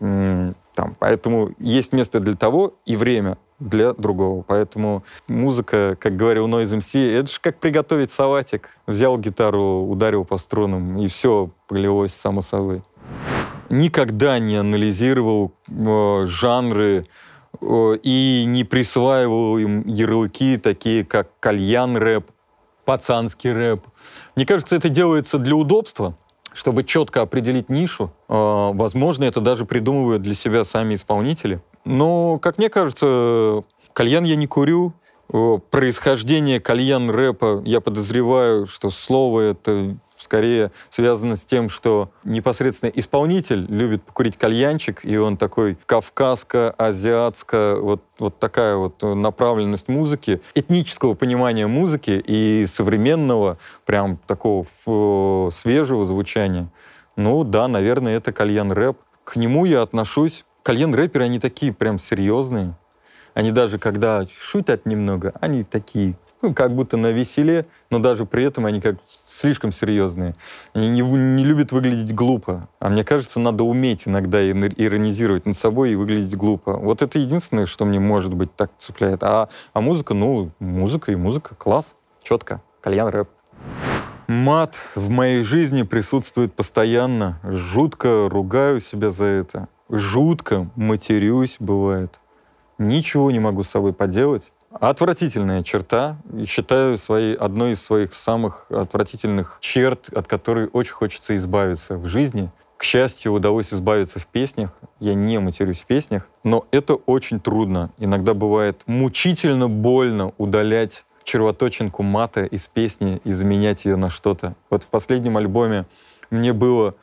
там. 0.74 0.96
Поэтому 0.98 1.50
есть 1.58 1.92
место 1.92 2.20
для 2.20 2.34
того 2.34 2.74
и 2.84 2.96
время 2.96 3.38
для 3.58 3.92
другого. 3.92 4.42
Поэтому 4.42 5.02
музыка, 5.26 5.96
как 5.98 6.16
говорил 6.16 6.46
Noise 6.46 6.78
MC, 6.78 7.14
это 7.14 7.32
же 7.32 7.40
как 7.40 7.58
приготовить 7.58 8.10
салатик. 8.10 8.68
Взял 8.86 9.18
гитару, 9.18 9.86
ударил 9.88 10.24
по 10.24 10.36
струнам, 10.36 10.98
и 10.98 11.08
все 11.08 11.50
полилось 11.66 12.14
само 12.14 12.40
собой. 12.40 12.82
Никогда 13.68 14.38
не 14.38 14.56
анализировал 14.56 15.52
э, 15.68 16.26
жанры 16.26 17.06
э, 17.60 17.98
и 18.02 18.44
не 18.46 18.64
присваивал 18.64 19.58
им 19.58 19.84
ярлыки, 19.86 20.56
такие 20.56 21.04
как 21.04 21.30
кальян-рэп, 21.40 22.30
пацанский 22.86 23.52
рэп. 23.52 23.84
Мне 24.36 24.46
кажется, 24.46 24.76
это 24.76 24.88
делается 24.88 25.36
для 25.36 25.54
удобства, 25.54 26.16
чтобы 26.54 26.84
четко 26.84 27.20
определить 27.20 27.68
нишу. 27.68 28.10
Э, 28.28 28.70
возможно, 28.72 29.24
это 29.24 29.42
даже 29.42 29.66
придумывают 29.66 30.22
для 30.22 30.34
себя 30.34 30.64
сами 30.64 30.94
исполнители. 30.94 31.60
Но, 31.84 32.38
как 32.38 32.56
мне 32.56 32.70
кажется, 32.70 33.64
кальян 33.92 34.24
я 34.24 34.36
не 34.36 34.46
курю. 34.46 34.94
Происхождение 35.70 36.60
кальян-рэпа, 36.60 37.62
я 37.64 37.80
подозреваю, 37.80 38.66
что 38.66 38.90
слово 38.90 39.40
это 39.40 39.96
скорее 40.18 40.70
связано 40.90 41.36
с 41.36 41.44
тем, 41.44 41.68
что 41.68 42.10
непосредственно 42.24 42.90
исполнитель 42.90 43.66
любит 43.68 44.02
покурить 44.02 44.36
кальянчик, 44.36 45.04
и 45.04 45.16
он 45.16 45.36
такой 45.36 45.76
кавказско-азиатско, 45.86 47.76
вот, 47.80 48.02
вот 48.18 48.38
такая 48.38 48.76
вот 48.76 49.02
направленность 49.02 49.88
музыки, 49.88 50.40
этнического 50.54 51.14
понимания 51.14 51.66
музыки 51.66 52.22
и 52.26 52.66
современного, 52.66 53.58
прям 53.84 54.18
такого 54.26 54.66
свежего 55.50 56.06
звучания. 56.06 56.68
Ну 57.16 57.44
да, 57.44 57.68
наверное, 57.68 58.16
это 58.16 58.32
кальян-рэп. 58.32 58.96
К 59.24 59.36
нему 59.36 59.64
я 59.64 59.82
отношусь 59.82 60.44
кальян-рэперы, 60.62 61.24
они 61.24 61.38
такие 61.38 61.72
прям 61.72 61.98
серьезные. 61.98 62.74
Они 63.34 63.50
даже 63.50 63.78
когда 63.78 64.24
шутят 64.26 64.86
немного, 64.86 65.34
они 65.40 65.62
такие, 65.62 66.16
ну, 66.40 66.54
как 66.54 66.74
будто 66.74 66.96
на 66.96 67.12
веселе, 67.12 67.66
но 67.90 67.98
даже 67.98 68.24
при 68.24 68.44
этом 68.44 68.64
они 68.64 68.80
как 68.80 68.96
слишком 69.36 69.72
серьезные. 69.72 70.34
Они 70.74 70.90
не, 70.90 71.02
не 71.02 71.44
любят 71.44 71.72
выглядеть 71.72 72.14
глупо. 72.14 72.68
А 72.80 72.88
мне 72.88 73.04
кажется, 73.04 73.40
надо 73.40 73.64
уметь 73.64 74.08
иногда 74.08 74.48
иронизировать 74.48 75.46
над 75.46 75.56
собой 75.56 75.92
и 75.92 75.94
выглядеть 75.96 76.36
глупо. 76.36 76.74
Вот 76.74 77.02
это 77.02 77.18
единственное, 77.18 77.66
что 77.66 77.84
мне, 77.84 78.00
может 78.00 78.34
быть, 78.34 78.54
так 78.54 78.70
цепляет. 78.78 79.22
А, 79.22 79.48
а 79.72 79.80
музыка, 79.80 80.14
ну, 80.14 80.50
музыка 80.58 81.12
и 81.12 81.16
музыка, 81.16 81.54
класс, 81.54 81.96
четко, 82.22 82.62
кальян-рэп. 82.80 83.28
Мат 84.28 84.74
в 84.94 85.10
моей 85.10 85.42
жизни 85.42 85.82
присутствует 85.82 86.52
постоянно. 86.54 87.38
Жутко 87.44 88.28
ругаю 88.28 88.80
себя 88.80 89.10
за 89.10 89.24
это 89.24 89.68
жутко 89.88 90.68
матерюсь, 90.76 91.56
бывает. 91.58 92.18
Ничего 92.78 93.30
не 93.30 93.40
могу 93.40 93.62
с 93.62 93.68
собой 93.68 93.92
поделать. 93.92 94.52
Отвратительная 94.80 95.62
черта. 95.62 96.18
Считаю 96.46 96.98
своей, 96.98 97.34
одной 97.34 97.72
из 97.72 97.82
своих 97.82 98.12
самых 98.14 98.66
отвратительных 98.70 99.58
черт, 99.60 100.08
от 100.14 100.26
которой 100.26 100.68
очень 100.72 100.92
хочется 100.92 101.36
избавиться 101.36 101.96
в 101.96 102.06
жизни. 102.06 102.50
К 102.76 102.84
счастью, 102.84 103.32
удалось 103.32 103.72
избавиться 103.72 104.20
в 104.20 104.26
песнях. 104.26 104.70
Я 105.00 105.14
не 105.14 105.38
матерюсь 105.38 105.80
в 105.80 105.86
песнях, 105.86 106.28
но 106.44 106.66
это 106.70 106.94
очень 106.94 107.40
трудно. 107.40 107.90
Иногда 107.98 108.34
бывает 108.34 108.82
мучительно 108.86 109.68
больно 109.68 110.32
удалять 110.36 111.06
червоточинку 111.24 112.02
мата 112.02 112.44
из 112.44 112.68
песни 112.68 113.20
и 113.24 113.32
заменять 113.32 113.86
ее 113.86 113.96
на 113.96 114.10
что-то. 114.10 114.54
Вот 114.68 114.84
в 114.84 114.88
последнем 114.88 115.38
альбоме 115.38 115.86
мне 116.30 116.52
было 116.52 116.94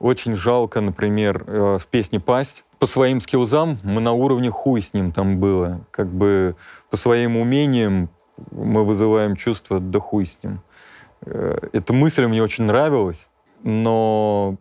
очень 0.00 0.34
жалко, 0.34 0.80
например, 0.80 1.44
э, 1.46 1.78
в 1.78 1.86
песне 1.86 2.18
«Пасть». 2.18 2.64
По 2.78 2.86
своим 2.86 3.20
скиллзам 3.20 3.78
мы 3.82 4.00
на 4.00 4.12
уровне 4.12 4.50
хуй 4.50 4.80
с 4.80 4.94
ним 4.94 5.12
там 5.12 5.38
было. 5.38 5.82
Как 5.90 6.08
бы 6.08 6.56
по 6.88 6.96
своим 6.96 7.36
умениям 7.36 8.08
мы 8.50 8.86
вызываем 8.86 9.36
чувство 9.36 9.78
«да 9.78 10.00
хуй 10.00 10.24
с 10.24 10.42
ним». 10.42 10.62
Э, 11.26 11.58
эта 11.72 11.92
мысль 11.92 12.26
мне 12.26 12.42
очень 12.42 12.64
нравилась, 12.64 13.28
но 13.62 14.56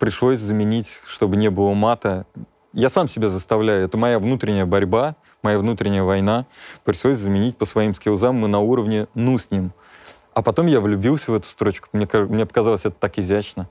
пришлось 0.00 0.40
заменить, 0.40 1.00
чтобы 1.06 1.36
не 1.36 1.50
было 1.50 1.72
мата. 1.74 2.26
Я 2.72 2.88
сам 2.88 3.06
себя 3.06 3.28
заставляю. 3.28 3.84
Это 3.84 3.96
моя 3.96 4.18
внутренняя 4.18 4.66
борьба, 4.66 5.14
моя 5.42 5.60
внутренняя 5.60 6.02
война. 6.02 6.46
Пришлось 6.84 7.18
заменить 7.18 7.56
по 7.56 7.64
своим 7.64 7.94
скиллзам 7.94 8.34
мы 8.34 8.48
на 8.48 8.58
уровне 8.58 9.06
«ну 9.14 9.38
с 9.38 9.52
ним». 9.52 9.72
А 10.34 10.42
потом 10.42 10.66
я 10.66 10.80
влюбился 10.80 11.30
в 11.30 11.34
эту 11.34 11.46
строчку. 11.46 11.88
Мне, 11.92 12.08
мне 12.12 12.46
показалось 12.46 12.84
это 12.84 12.96
так 12.98 13.18
изящно 13.18 13.68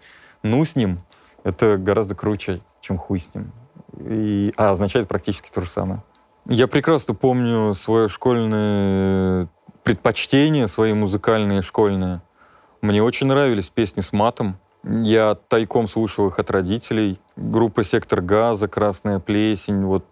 ну 0.51 0.65
с 0.65 0.75
ним, 0.75 0.99
это 1.43 1.77
гораздо 1.77 2.15
круче, 2.15 2.59
чем 2.81 2.97
хуй 2.97 3.19
с 3.19 3.33
ним. 3.35 3.51
И, 3.99 4.53
а 4.57 4.71
означает 4.71 5.07
практически 5.07 5.49
то 5.49 5.61
же 5.61 5.69
самое. 5.69 6.03
Я 6.49 6.67
прекрасно 6.67 7.13
помню 7.13 7.73
свое 7.73 8.07
школьное 8.07 9.49
предпочтение, 9.83 10.67
свои 10.67 10.93
музыкальные 10.93 11.61
школьные. 11.61 12.21
Мне 12.81 13.01
очень 13.01 13.27
нравились 13.27 13.69
песни 13.69 14.01
с 14.01 14.13
матом. 14.13 14.57
Я 14.83 15.35
тайком 15.35 15.87
слушал 15.87 16.27
их 16.27 16.39
от 16.39 16.51
родителей. 16.51 17.19
Группа 17.35 17.83
«Сектор 17.83 18.21
газа», 18.21 18.67
«Красная 18.67 19.19
плесень». 19.19 19.83
Вот 19.83 20.05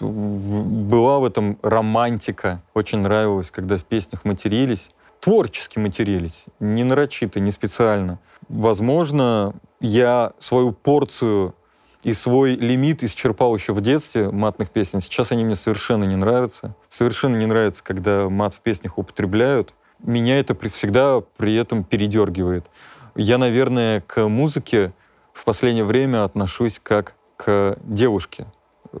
была 0.00 1.18
в 1.18 1.24
этом 1.24 1.58
романтика. 1.62 2.62
Очень 2.74 3.00
нравилось, 3.00 3.50
когда 3.50 3.76
в 3.76 3.84
песнях 3.84 4.24
матерились. 4.24 4.90
Творчески 5.20 5.78
матерились. 5.78 6.44
Не 6.60 6.84
нарочито, 6.84 7.40
не 7.40 7.50
специально. 7.50 8.18
Возможно, 8.52 9.54
я 9.80 10.32
свою 10.38 10.72
порцию 10.72 11.54
и 12.02 12.12
свой 12.12 12.54
лимит 12.54 13.02
исчерпал 13.02 13.56
еще 13.56 13.72
в 13.72 13.80
детстве 13.80 14.30
матных 14.30 14.68
песен. 14.68 15.00
Сейчас 15.00 15.32
они 15.32 15.42
мне 15.42 15.54
совершенно 15.54 16.04
не 16.04 16.16
нравятся. 16.16 16.76
Совершенно 16.90 17.36
не 17.36 17.46
нравится, 17.46 17.82
когда 17.82 18.28
мат 18.28 18.52
в 18.52 18.60
песнях 18.60 18.98
употребляют. 18.98 19.72
Меня 20.00 20.38
это 20.38 20.54
всегда 20.68 21.22
при 21.38 21.54
этом 21.54 21.82
передергивает. 21.82 22.66
Я, 23.14 23.38
наверное, 23.38 24.02
к 24.02 24.28
музыке 24.28 24.92
в 25.32 25.44
последнее 25.44 25.84
время 25.84 26.24
отношусь 26.24 26.78
как 26.78 27.14
к 27.38 27.78
девушке. 27.84 28.46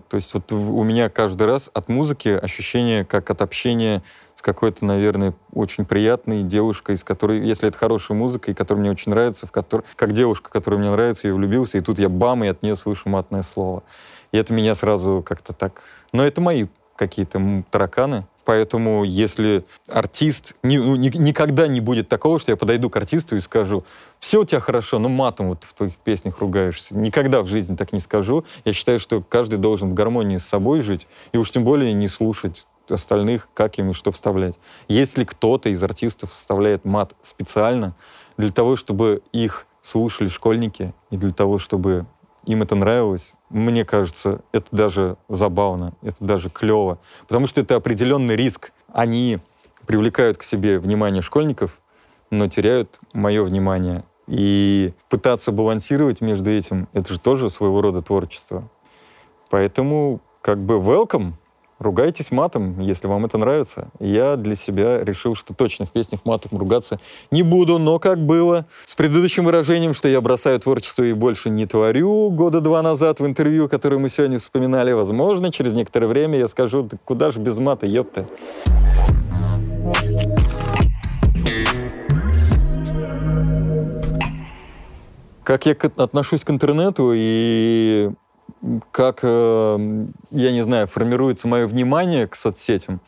То 0.08 0.16
есть 0.16 0.32
вот 0.34 0.50
у 0.52 0.82
меня 0.82 1.08
каждый 1.08 1.46
раз 1.46 1.70
от 1.72 1.88
музыки 1.88 2.28
ощущение 2.28 3.04
как 3.04 3.30
от 3.30 3.42
общения 3.42 4.02
с 4.34 4.42
какой-то, 4.42 4.84
наверное, 4.84 5.34
очень 5.52 5.84
приятной 5.84 6.42
девушкой, 6.42 6.96
с 6.96 7.04
которой, 7.04 7.46
если 7.46 7.68
это 7.68 7.78
хорошая 7.78 8.16
музыка, 8.16 8.50
и 8.50 8.54
которая 8.54 8.80
мне 8.80 8.90
очень 8.90 9.10
нравится, 9.10 9.46
в 9.46 9.52
которой, 9.52 9.84
как 9.96 10.12
девушка, 10.12 10.50
которая 10.50 10.80
мне 10.80 10.90
нравится, 10.90 11.28
я 11.28 11.34
влюбился, 11.34 11.78
и 11.78 11.80
тут 11.80 11.98
я 11.98 12.08
бам, 12.08 12.42
и 12.42 12.48
от 12.48 12.62
нее 12.62 12.76
слышу 12.76 13.08
матное 13.08 13.42
слово. 13.42 13.82
И 14.32 14.38
это 14.38 14.52
меня 14.54 14.74
сразу 14.74 15.22
как-то 15.24 15.52
так... 15.52 15.82
Но 16.12 16.24
это 16.24 16.40
мои 16.40 16.66
какие-то 16.96 17.64
тараканы. 17.70 18.26
Поэтому 18.44 19.04
если 19.04 19.64
артист... 19.88 20.54
Ни, 20.62 20.78
ну, 20.78 20.96
ни, 20.96 21.16
никогда 21.16 21.68
не 21.68 21.80
будет 21.80 22.08
такого, 22.08 22.38
что 22.38 22.52
я 22.52 22.56
подойду 22.56 22.90
к 22.90 22.96
артисту 22.96 23.36
и 23.36 23.40
скажу, 23.40 23.84
все 24.18 24.42
у 24.42 24.44
тебя 24.44 24.60
хорошо, 24.60 24.98
но 24.98 25.08
матом 25.08 25.48
вот 25.48 25.64
в 25.64 25.72
твоих 25.74 25.96
песнях 25.96 26.40
ругаешься. 26.40 26.96
Никогда 26.96 27.42
в 27.42 27.46
жизни 27.46 27.76
так 27.76 27.92
не 27.92 28.00
скажу. 28.00 28.44
Я 28.64 28.72
считаю, 28.72 29.00
что 29.00 29.22
каждый 29.22 29.58
должен 29.58 29.90
в 29.90 29.94
гармонии 29.94 30.38
с 30.38 30.46
собой 30.46 30.80
жить, 30.80 31.06
и 31.32 31.38
уж 31.38 31.50
тем 31.50 31.64
более 31.64 31.92
не 31.92 32.08
слушать 32.08 32.66
остальных, 32.88 33.48
как 33.54 33.78
им 33.78 33.90
и 33.90 33.94
что 33.94 34.12
вставлять. 34.12 34.58
Если 34.88 35.24
кто-то 35.24 35.68
из 35.68 35.82
артистов 35.82 36.32
вставляет 36.32 36.84
мат 36.84 37.14
специально 37.22 37.94
для 38.36 38.50
того, 38.50 38.76
чтобы 38.76 39.22
их 39.32 39.66
слушали 39.82 40.28
школьники, 40.28 40.94
и 41.10 41.16
для 41.16 41.32
того, 41.32 41.58
чтобы 41.58 42.06
им 42.46 42.62
это 42.62 42.74
нравилось, 42.74 43.34
мне 43.50 43.84
кажется, 43.84 44.40
это 44.52 44.66
даже 44.72 45.16
забавно, 45.28 45.94
это 46.02 46.24
даже 46.24 46.50
клево. 46.50 46.98
Потому 47.28 47.46
что 47.46 47.60
это 47.60 47.76
определенный 47.76 48.36
риск. 48.36 48.72
Они 48.92 49.38
привлекают 49.86 50.38
к 50.38 50.42
себе 50.42 50.78
внимание 50.78 51.22
школьников, 51.22 51.80
но 52.30 52.48
теряют 52.48 53.00
мое 53.12 53.44
внимание. 53.44 54.04
И 54.26 54.92
пытаться 55.08 55.52
балансировать 55.52 56.20
между 56.20 56.50
этим, 56.50 56.88
это 56.92 57.12
же 57.12 57.20
тоже 57.20 57.50
своего 57.50 57.82
рода 57.82 58.02
творчество. 58.02 58.68
Поэтому 59.50 60.20
как 60.40 60.58
бы 60.58 60.76
welcome, 60.76 61.32
ругайтесь 61.82 62.30
матом, 62.30 62.80
если 62.80 63.06
вам 63.06 63.24
это 63.24 63.38
нравится. 63.38 63.88
Я 64.00 64.36
для 64.36 64.56
себя 64.56 65.02
решил, 65.04 65.34
что 65.34 65.54
точно 65.54 65.86
в 65.86 65.90
песнях 65.90 66.20
матом 66.24 66.58
ругаться 66.58 67.00
не 67.30 67.42
буду, 67.42 67.78
но 67.78 67.98
как 67.98 68.24
было 68.24 68.66
с 68.86 68.94
предыдущим 68.94 69.44
выражением, 69.44 69.94
что 69.94 70.08
я 70.08 70.20
бросаю 70.20 70.58
творчество 70.60 71.02
и 71.02 71.12
больше 71.12 71.50
не 71.50 71.66
творю, 71.66 72.30
года 72.30 72.60
два 72.60 72.82
назад 72.82 73.20
в 73.20 73.26
интервью, 73.26 73.68
которое 73.68 73.98
мы 73.98 74.08
сегодня 74.08 74.38
вспоминали, 74.38 74.92
возможно, 74.92 75.50
через 75.50 75.72
некоторое 75.72 76.06
время 76.06 76.38
я 76.38 76.48
скажу, 76.48 76.82
да 76.82 76.96
куда 77.04 77.30
же 77.30 77.40
без 77.40 77.58
мата, 77.58 77.86
ёпта. 77.86 78.26
Как 85.44 85.66
я 85.66 85.76
отношусь 85.96 86.44
к 86.44 86.50
интернету 86.50 87.10
и 87.14 88.10
как, 88.90 89.20
э, 89.22 90.06
я 90.30 90.52
не 90.52 90.62
знаю, 90.62 90.86
формируется 90.86 91.48
мое 91.48 91.66
внимание 91.66 92.26
к 92.26 92.36
соцсетям, 92.36 93.00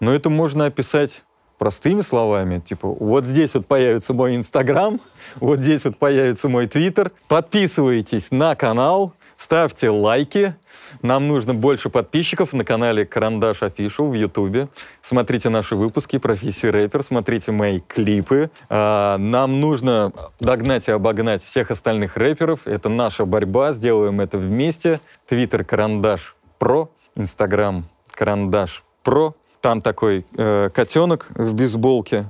но 0.00 0.12
это 0.12 0.30
можно 0.30 0.66
описать 0.66 1.24
простыми 1.58 2.00
словами, 2.00 2.58
типа, 2.58 2.88
вот 2.88 3.24
здесь 3.24 3.54
вот 3.54 3.66
появится 3.66 4.14
мой 4.14 4.34
Инстаграм, 4.34 5.00
вот 5.36 5.60
здесь 5.60 5.84
вот 5.84 5.96
появится 5.96 6.48
мой 6.48 6.66
Твиттер. 6.66 7.12
Подписывайтесь 7.28 8.32
на 8.32 8.56
канал, 8.56 9.12
ставьте 9.42 9.90
лайки. 9.90 10.54
Нам 11.02 11.26
нужно 11.26 11.52
больше 11.52 11.90
подписчиков 11.90 12.52
на 12.52 12.64
канале 12.64 13.04
Карандаш 13.04 13.62
Official 13.62 14.08
в 14.08 14.14
Ютубе. 14.14 14.68
Смотрите 15.00 15.48
наши 15.48 15.74
выпуски 15.74 16.18
«Профессии 16.18 16.68
рэпер», 16.68 17.02
смотрите 17.02 17.50
мои 17.50 17.80
клипы. 17.80 18.50
А, 18.68 19.18
нам 19.18 19.60
нужно 19.60 20.12
догнать 20.38 20.86
и 20.88 20.92
обогнать 20.92 21.42
всех 21.42 21.72
остальных 21.72 22.16
рэперов. 22.16 22.66
Это 22.66 22.88
наша 22.88 23.24
борьба, 23.24 23.72
сделаем 23.72 24.20
это 24.20 24.38
вместе. 24.38 25.00
Твиттер 25.26 25.64
Карандаш 25.64 26.36
Про, 26.58 26.90
Инстаграм 27.16 27.84
Карандаш 28.12 28.84
Про. 29.02 29.34
Там 29.60 29.80
такой 29.80 30.24
э, 30.36 30.70
котенок 30.72 31.28
в 31.34 31.54
бейсболке. 31.54 32.26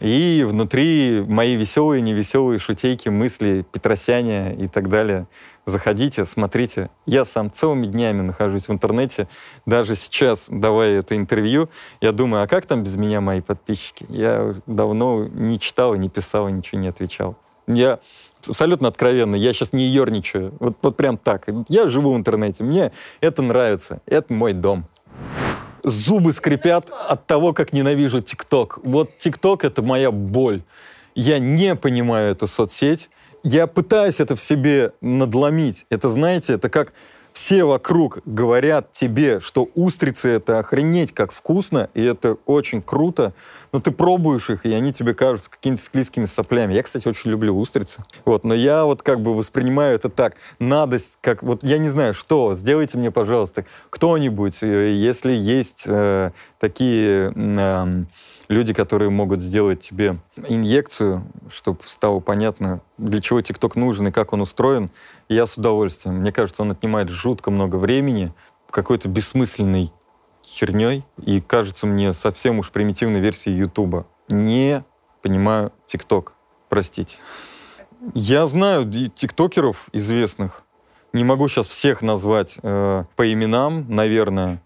И 0.00 0.46
внутри 0.48 1.24
мои 1.26 1.56
веселые, 1.56 2.00
невеселые 2.00 2.60
шутейки, 2.60 3.08
мысли, 3.08 3.64
Петросяне 3.72 4.54
и 4.54 4.68
так 4.68 4.88
далее. 4.88 5.26
Заходите, 5.68 6.24
смотрите. 6.24 6.88
Я 7.04 7.26
сам 7.26 7.52
целыми 7.52 7.84
днями 7.84 8.22
нахожусь 8.22 8.68
в 8.68 8.72
интернете. 8.72 9.28
Даже 9.66 9.96
сейчас, 9.96 10.46
давая 10.50 11.00
это 11.00 11.14
интервью, 11.14 11.68
я 12.00 12.12
думаю, 12.12 12.44
а 12.44 12.46
как 12.46 12.64
там 12.64 12.82
без 12.82 12.96
меня 12.96 13.20
мои 13.20 13.42
подписчики? 13.42 14.06
Я 14.08 14.54
давно 14.66 15.26
не 15.26 15.60
читал, 15.60 15.94
не 15.96 16.08
писал, 16.08 16.48
ничего 16.48 16.80
не 16.80 16.88
отвечал. 16.88 17.36
Я 17.66 17.98
абсолютно 18.48 18.88
откровенно, 18.88 19.34
я 19.34 19.52
сейчас 19.52 19.74
не 19.74 19.84
ерничаю. 19.84 20.54
Вот, 20.58 20.78
вот 20.80 20.96
прям 20.96 21.18
так. 21.18 21.46
Я 21.68 21.90
живу 21.90 22.14
в 22.14 22.16
интернете, 22.16 22.64
мне 22.64 22.90
это 23.20 23.42
нравится, 23.42 24.00
это 24.06 24.32
мой 24.32 24.54
дом 24.54 24.86
зубы 25.82 26.32
скрипят 26.32 26.90
от 26.90 27.26
того, 27.26 27.52
как 27.52 27.74
ненавижу 27.74 28.22
ТикТок. 28.22 28.78
Вот 28.82 29.18
ТикТок— 29.18 29.64
это 29.66 29.82
моя 29.82 30.10
боль. 30.10 30.62
Я 31.14 31.38
не 31.38 31.76
понимаю 31.76 32.32
эту 32.32 32.46
соцсеть. 32.46 33.10
Я 33.42 33.66
пытаюсь 33.66 34.20
это 34.20 34.36
в 34.36 34.40
себе 34.40 34.92
надломить. 35.00 35.86
Это, 35.90 36.08
знаете, 36.08 36.54
это 36.54 36.68
как 36.68 36.92
все 37.38 37.64
вокруг 37.64 38.18
говорят 38.24 38.92
тебе, 38.92 39.38
что 39.38 39.68
устрицы 39.76 40.28
это 40.28 40.58
охренеть 40.58 41.14
как 41.14 41.30
вкусно, 41.30 41.88
и 41.94 42.02
это 42.02 42.36
очень 42.46 42.82
круто, 42.82 43.32
но 43.70 43.78
ты 43.78 43.92
пробуешь 43.92 44.50
их, 44.50 44.66
и 44.66 44.72
они 44.72 44.92
тебе 44.92 45.14
кажутся 45.14 45.48
какими-то 45.48 45.80
склизкими 45.80 46.24
соплями. 46.24 46.74
Я, 46.74 46.82
кстати, 46.82 47.06
очень 47.06 47.30
люблю 47.30 47.56
устрицы. 47.56 48.02
Вот, 48.24 48.42
но 48.42 48.54
я 48.54 48.84
вот 48.84 49.02
как 49.02 49.20
бы 49.20 49.36
воспринимаю 49.36 49.94
это 49.94 50.08
так. 50.08 50.34
Надость, 50.58 51.18
как 51.20 51.44
вот 51.44 51.62
я 51.62 51.78
не 51.78 51.90
знаю, 51.90 52.12
что, 52.12 52.54
сделайте 52.54 52.98
мне, 52.98 53.12
пожалуйста, 53.12 53.66
кто-нибудь, 53.90 54.62
э, 54.62 54.92
если 54.94 55.32
есть 55.32 55.84
э, 55.86 56.32
такие... 56.58 57.32
Э, 57.36 58.04
люди, 58.48 58.72
которые 58.72 59.10
могут 59.10 59.40
сделать 59.40 59.80
тебе 59.80 60.18
инъекцию, 60.48 61.30
чтобы 61.52 61.80
стало 61.84 62.20
понятно, 62.20 62.80
для 62.96 63.20
чего 63.20 63.40
ТикТок 63.40 63.76
нужен 63.76 64.08
и 64.08 64.12
как 64.12 64.32
он 64.32 64.40
устроен, 64.40 64.90
я 65.28 65.46
с 65.46 65.56
удовольствием. 65.56 66.16
Мне 66.16 66.32
кажется, 66.32 66.62
он 66.62 66.72
отнимает 66.72 67.08
жутко 67.08 67.50
много 67.50 67.76
времени 67.76 68.32
какой-то 68.70 69.08
бессмысленной 69.08 69.92
херней 70.44 71.04
и 71.24 71.40
кажется 71.40 71.86
мне 71.86 72.12
совсем 72.12 72.58
уж 72.58 72.70
примитивной 72.70 73.20
версией 73.20 73.56
Ютуба. 73.56 74.06
Не 74.28 74.84
понимаю 75.22 75.72
ТикТок. 75.86 76.34
Простите. 76.68 77.16
Я 78.14 78.46
знаю 78.46 78.90
тиктокеров 78.90 79.88
известных. 79.92 80.62
Не 81.12 81.24
могу 81.24 81.48
сейчас 81.48 81.66
всех 81.66 82.02
назвать 82.02 82.58
э, 82.62 83.04
по 83.16 83.32
именам, 83.32 83.86
наверное. 83.88 84.62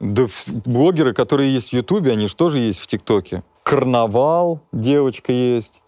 Да 0.00 0.26
блогеры, 0.64 1.12
которые 1.12 1.52
есть 1.52 1.70
в 1.70 1.72
Ютубе, 1.74 2.12
они 2.12 2.26
же 2.26 2.34
тоже 2.34 2.58
есть 2.58 2.80
в 2.80 2.86
ТикТоке. 2.86 3.44
Карнавал, 3.62 4.60
девочка 4.72 5.30
есть. 5.30 5.82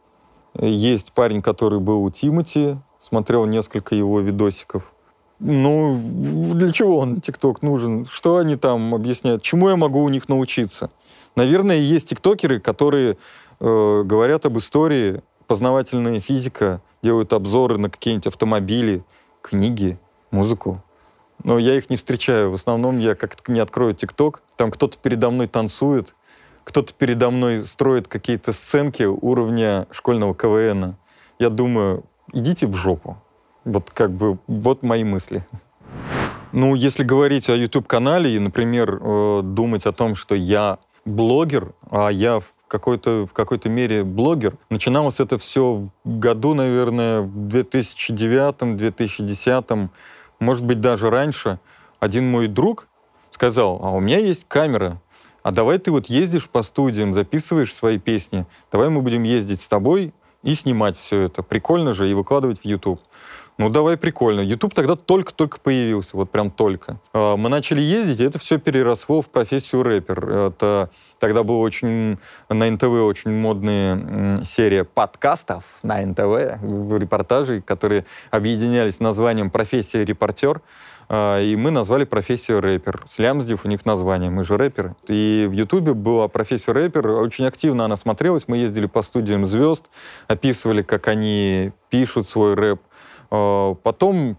Есть 0.61 1.12
парень, 1.12 1.40
который 1.40 1.81
был 1.81 2.05
у 2.05 2.11
Тимати, 2.11 2.77
смотрел 3.01 3.46
несколько 3.46 3.94
его 3.94 4.20
видосиков. 4.20 4.92
Ну, 5.38 5.98
для 6.55 6.70
чего 6.72 6.98
он, 6.98 7.22
ТикТок, 7.22 7.62
нужен? 7.62 8.07
Что 8.07 8.37
они 8.37 8.57
там 8.57 8.94
объясняют? 8.94 9.42
Чему 9.42 9.70
я 9.70 9.77
могу 9.77 10.03
у 10.03 10.09
них 10.11 10.29
научиться? 10.29 10.90
Наверное, 11.35 11.79
есть 11.79 12.11
тиктокеры, 12.11 12.61
которые 12.61 13.16
э, 13.61 14.03
говорят 14.05 14.44
об 14.44 14.59
истории, 14.59 15.22
познавательная 15.46 16.20
физика, 16.20 16.83
делают 17.03 17.33
обзоры 17.33 17.79
на 17.79 17.88
какие-нибудь 17.88 18.27
автомобили, 18.27 19.03
книги, 19.40 19.98
музыку 20.31 20.83
но 21.44 21.59
я 21.59 21.76
их 21.76 21.90
не 21.90 21.96
встречаю. 21.96 22.50
В 22.50 22.55
основном 22.55 22.98
я 22.98 23.14
как-то 23.14 23.52
не 23.52 23.61
открою 23.61 23.94
ТикТок, 23.94 24.42
там 24.57 24.70
кто-то 24.70 24.98
передо 24.98 25.31
мной 25.31 25.48
танцует, 25.48 26.14
кто-то 26.64 26.94
передо 26.94 27.31
мной 27.31 27.64
строит 27.64 28.09
какие-то 28.09 28.52
сценки 28.52 29.02
уровня 29.02 29.87
школьного 29.90 30.35
КВН. 30.35 30.96
Я 31.38 31.50
думаю, 31.50 32.05
идите 32.33 32.66
в 32.66 32.74
жопу. 32.74 33.16
Вот 33.64 33.90
как 33.90 34.11
бы, 34.11 34.38
вот 34.46 34.83
мои 34.83 35.05
мысли. 35.05 35.44
Ну, 36.52 36.74
если 36.74 37.05
говорить 37.05 37.48
о 37.48 37.57
YouTube-канале 37.57 38.35
и, 38.35 38.38
например, 38.38 39.00
э, 39.00 39.40
думать 39.42 39.87
о 39.87 39.92
том, 39.92 40.14
что 40.14 40.35
я 40.35 40.78
блогер, 41.05 41.72
а 41.90 42.11
я 42.11 42.40
в 42.40 42.52
какой-то 42.72 43.26
в 43.26 43.35
какой-то 43.35 43.68
мере 43.68 44.02
блогер. 44.02 44.57
Начиналось 44.70 45.20
это 45.20 45.38
все 45.38 45.90
в 46.05 46.18
году, 46.18 46.55
наверное, 46.55 47.20
в 47.20 47.48
2009-2010 47.48 49.90
может 50.42 50.64
быть, 50.64 50.81
даже 50.81 51.09
раньше, 51.09 51.59
один 52.00 52.31
мой 52.31 52.48
друг 52.48 52.88
сказал, 53.31 53.81
а 53.83 53.90
у 53.90 54.00
меня 54.00 54.18
есть 54.18 54.46
камера, 54.48 55.00
а 55.42 55.52
давай 55.52 55.78
ты 55.78 55.90
вот 55.90 56.07
ездишь 56.07 56.48
по 56.48 56.62
студиям, 56.62 57.14
записываешь 57.14 57.74
свои 57.74 57.98
песни, 57.98 58.46
давай 58.70 58.88
мы 58.88 59.00
будем 59.00 59.22
ездить 59.22 59.61
с 59.61 59.68
тобой 59.68 60.12
и 60.42 60.55
снимать 60.55 60.96
все 60.96 61.22
это. 61.22 61.42
Прикольно 61.42 61.94
же, 61.94 62.11
и 62.11 62.14
выкладывать 62.14 62.61
в 62.61 62.64
YouTube. 62.64 63.00
Ну, 63.59 63.69
давай, 63.69 63.97
прикольно. 63.97 64.41
YouTube 64.41 64.75
тогда 64.75 64.97
только-только 64.97 65.61
появился, 65.61 66.17
вот 66.17 66.31
прям 66.31 66.51
только. 66.51 66.99
А, 67.12 67.37
мы 67.37 67.49
начали 67.49 67.81
ездить, 67.81 68.21
и 68.21 68.25
это 68.25 68.38
все 68.38 68.59
переросло 68.59 69.21
в 69.21 69.29
профессию 69.29 69.83
рэпер. 69.83 70.29
Это 70.31 70.91
тогда 71.19 71.43
была 71.43 71.59
очень 71.59 72.19
на 72.49 72.71
НТВ 72.71 72.85
очень 72.85 73.31
модная 73.31 74.43
серия 74.45 74.85
подкастов 74.85 75.65
на 75.83 76.05
НТВ, 76.05 76.62
репортажей, 76.99 77.61
которые 77.61 78.07
объединялись 78.31 79.01
названием 79.01 79.51
«Профессия 79.51 80.05
репортер». 80.05 80.62
А, 81.09 81.41
и 81.41 81.57
мы 81.57 81.71
назвали 81.71 82.05
профессию 82.05 82.62
рэпер. 82.62 83.05
Слямздив 83.07 83.67
у 83.67 83.69
них 83.69 83.85
название, 83.85 84.31
мы 84.31 84.45
же 84.45 84.57
рэперы. 84.57 84.97
И 85.09 85.47
в 85.49 85.53
Ютубе 85.53 85.93
была 85.93 86.27
профессия 86.29 86.73
рэпер, 86.73 87.07
очень 87.07 87.45
активно 87.45 87.85
она 87.85 87.97
смотрелась. 87.97 88.45
Мы 88.47 88.57
ездили 88.57 88.87
по 88.87 89.03
студиям 89.03 89.45
звезд, 89.45 89.91
описывали, 90.27 90.81
как 90.81 91.09
они 91.09 91.73
пишут 91.91 92.27
свой 92.27 92.55
рэп. 92.55 92.81
А, 93.35 93.75
потом 93.83 94.37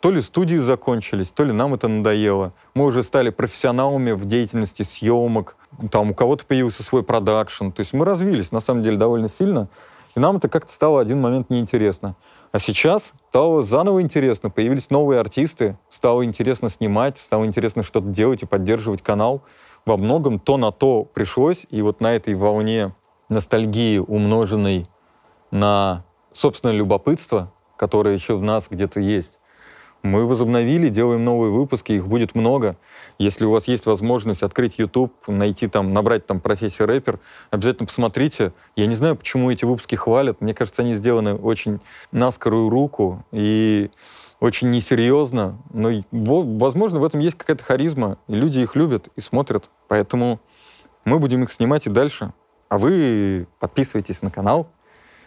то 0.00 0.10
ли 0.10 0.20
студии 0.20 0.56
закончились, 0.56 1.30
то 1.30 1.44
ли 1.44 1.52
нам 1.52 1.74
это 1.74 1.86
надоело. 1.86 2.52
Мы 2.74 2.84
уже 2.84 3.04
стали 3.04 3.30
профессионалами 3.30 4.10
в 4.10 4.24
деятельности 4.24 4.82
съемок, 4.82 5.56
там 5.92 6.10
у 6.10 6.14
кого-то 6.14 6.44
появился 6.44 6.82
свой 6.82 7.04
продакшн. 7.04 7.70
То 7.70 7.80
есть 7.80 7.92
мы 7.92 8.04
развились, 8.04 8.50
на 8.50 8.60
самом 8.60 8.82
деле, 8.82 8.96
довольно 8.96 9.28
сильно. 9.28 9.68
И 10.16 10.20
нам 10.20 10.38
это 10.38 10.48
как-то 10.48 10.72
стало 10.72 11.00
один 11.00 11.20
момент 11.20 11.50
неинтересно. 11.50 12.16
А 12.50 12.58
сейчас 12.58 13.12
стало 13.28 13.62
заново 13.62 14.02
интересно, 14.02 14.50
появились 14.50 14.90
новые 14.90 15.20
артисты, 15.20 15.78
стало 15.88 16.24
интересно 16.24 16.68
снимать, 16.68 17.18
стало 17.18 17.44
интересно 17.44 17.82
что-то 17.82 18.08
делать 18.08 18.42
и 18.42 18.46
поддерживать 18.46 19.02
канал. 19.02 19.42
Во 19.84 19.96
многом 19.96 20.40
то 20.40 20.56
на 20.56 20.72
то 20.72 21.04
пришлось, 21.04 21.66
и 21.70 21.80
вот 21.80 22.00
на 22.00 22.14
этой 22.14 22.34
волне 22.34 22.92
ностальгии, 23.28 23.98
умноженной 23.98 24.88
на 25.50 26.04
собственное 26.32 26.74
любопытство, 26.74 27.52
которое 27.76 28.14
еще 28.14 28.36
в 28.36 28.42
нас 28.42 28.66
где-то 28.70 29.00
есть, 29.00 29.38
мы 30.06 30.26
возобновили, 30.26 30.88
делаем 30.88 31.24
новые 31.24 31.52
выпуски, 31.52 31.92
их 31.92 32.06
будет 32.06 32.34
много. 32.34 32.76
Если 33.18 33.44
у 33.44 33.50
вас 33.50 33.68
есть 33.68 33.86
возможность 33.86 34.42
открыть 34.42 34.78
YouTube, 34.78 35.12
найти 35.26 35.66
там, 35.66 35.92
набрать 35.92 36.26
там 36.26 36.40
профессия 36.40 36.84
рэпер, 36.84 37.18
обязательно 37.50 37.86
посмотрите. 37.86 38.52
Я 38.76 38.86
не 38.86 38.94
знаю, 38.94 39.16
почему 39.16 39.50
эти 39.50 39.64
выпуски 39.64 39.96
хвалят. 39.96 40.40
Мне 40.40 40.54
кажется, 40.54 40.82
они 40.82 40.94
сделаны 40.94 41.34
очень 41.34 41.80
на 42.12 42.30
скорую 42.30 42.70
руку 42.70 43.24
и 43.32 43.90
очень 44.38 44.70
несерьезно. 44.70 45.58
Но, 45.72 45.90
возможно, 46.12 47.00
в 47.00 47.04
этом 47.04 47.20
есть 47.20 47.36
какая-то 47.36 47.64
харизма, 47.64 48.18
и 48.28 48.34
люди 48.34 48.60
их 48.60 48.76
любят 48.76 49.08
и 49.16 49.20
смотрят. 49.20 49.70
Поэтому 49.88 50.40
мы 51.04 51.18
будем 51.18 51.42
их 51.42 51.52
снимать 51.52 51.86
и 51.86 51.90
дальше. 51.90 52.32
А 52.68 52.78
вы 52.78 53.46
подписывайтесь 53.58 54.22
на 54.22 54.30
канал. 54.30 54.68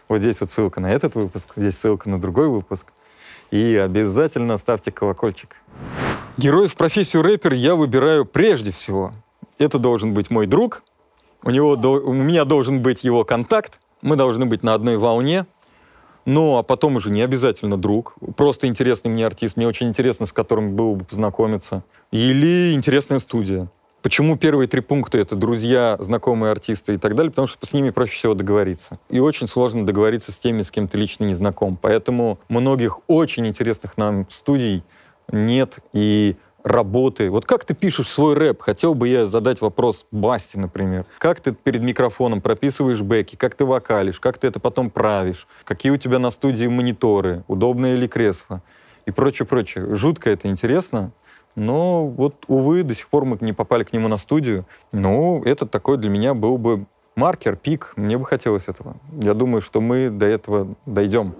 Вот 0.09 0.19
здесь 0.19 0.41
вот 0.41 0.49
ссылка 0.49 0.81
на 0.81 0.91
этот 0.91 1.13
выпуск, 1.15 1.49
здесь 1.55 1.77
ссылка 1.77 2.09
на 2.09 2.19
другой 2.19 2.49
выпуск. 2.49 2.87
И 3.51 3.75
обязательно 3.75 4.57
ставьте 4.57 4.91
колокольчик. 4.91 5.55
Героев 6.37 6.75
профессию 6.75 7.21
рэпер 7.21 7.53
я 7.53 7.75
выбираю 7.75 8.25
прежде 8.25 8.71
всего. 8.71 9.13
Это 9.59 9.77
должен 9.77 10.13
быть 10.13 10.29
мой 10.29 10.47
друг, 10.47 10.83
у, 11.43 11.51
него, 11.51 11.73
у 11.73 12.13
меня 12.13 12.43
должен 12.43 12.81
быть 12.81 13.03
его 13.03 13.23
контакт, 13.23 13.79
мы 14.01 14.15
должны 14.15 14.45
быть 14.45 14.63
на 14.63 14.73
одной 14.73 14.97
волне, 14.97 15.45
ну, 16.25 16.57
а 16.57 16.63
потом 16.63 16.95
уже 16.95 17.11
не 17.11 17.21
обязательно 17.21 17.77
друг, 17.77 18.15
просто 18.35 18.67
интересный 18.67 19.09
мне 19.11 19.25
артист, 19.25 19.57
мне 19.57 19.67
очень 19.67 19.87
интересно, 19.87 20.25
с 20.25 20.33
которым 20.33 20.75
было 20.75 20.95
бы 20.95 21.05
познакомиться. 21.05 21.83
Или 22.11 22.73
интересная 22.73 23.19
студия. 23.19 23.69
Почему 24.01 24.37
первые 24.37 24.69
три 24.69 24.79
пункта— 24.79 25.17
это 25.19 25.35
друзья, 25.35 25.97
знакомые 25.99 26.51
артисты 26.51 26.93
и 26.93 26.97
так 26.97 27.15
далее? 27.15 27.31
Потому 27.31 27.47
что 27.47 27.65
с 27.65 27.73
ними 27.73 27.89
проще 27.89 28.13
всего 28.13 28.33
договориться. 28.33 28.97
И 29.09 29.19
очень 29.19 29.47
сложно 29.47 29.85
договориться 29.85 30.31
с 30.31 30.37
теми, 30.37 30.61
с 30.61 30.71
кем 30.71 30.87
ты 30.87 30.97
лично 30.97 31.25
не 31.25 31.33
знаком. 31.33 31.77
Поэтому 31.81 32.39
многих 32.47 32.99
очень 33.07 33.45
интересных 33.45 33.97
нам 33.97 34.25
студий 34.29 34.83
нет 35.29 35.79
и 35.91 36.37
работы. 36.63 37.29
Вот 37.29 37.45
как 37.45 37.65
ты 37.65 37.73
пишешь 37.73 38.07
свой 38.07 38.35
рэп? 38.35 38.61
Хотел 38.61 38.93
бы 38.93 39.09
я 39.09 39.25
задать 39.25 39.59
вопрос 39.59 40.05
Басти, 40.11 40.57
например. 40.57 41.05
Как 41.17 41.41
ты 41.41 41.51
перед 41.51 41.81
микрофоном 41.81 42.39
прописываешь 42.39 43.01
бэки? 43.01 43.35
Как 43.35 43.55
ты 43.55 43.65
вокалишь? 43.65 44.19
Как 44.21 44.37
ты 44.37 44.47
это 44.47 44.61
потом 44.61 44.89
правишь? 44.89 45.45
Какие 45.65 45.91
у 45.91 45.97
тебя 45.97 46.19
на 46.19 46.31
студии 46.31 46.67
мониторы? 46.67 47.43
Удобное 47.47 47.95
ли 47.95 48.07
кресло? 48.07 48.61
И 49.05 49.11
прочее, 49.11 49.45
прочее. 49.45 49.95
Жутко 49.95 50.29
это 50.29 50.47
интересно. 50.47 51.11
Но 51.55 52.07
вот, 52.07 52.45
увы, 52.47 52.83
до 52.83 52.93
сих 52.93 53.09
пор 53.09 53.25
мы 53.25 53.37
не 53.41 53.53
попали 53.53 53.83
к 53.83 53.93
нему 53.93 54.07
на 54.07 54.17
студию. 54.17 54.65
Ну, 54.91 55.43
это 55.43 55.65
такой 55.65 55.97
для 55.97 56.09
меня 56.09 56.33
был 56.33 56.57
бы 56.57 56.85
маркер, 57.15 57.55
пик. 57.55 57.93
Мне 57.95 58.17
бы 58.17 58.25
хотелось 58.25 58.67
этого. 58.67 58.97
Я 59.21 59.33
думаю, 59.33 59.61
что 59.61 59.81
мы 59.81 60.09
до 60.09 60.25
этого 60.25 60.75
дойдем. 60.85 61.35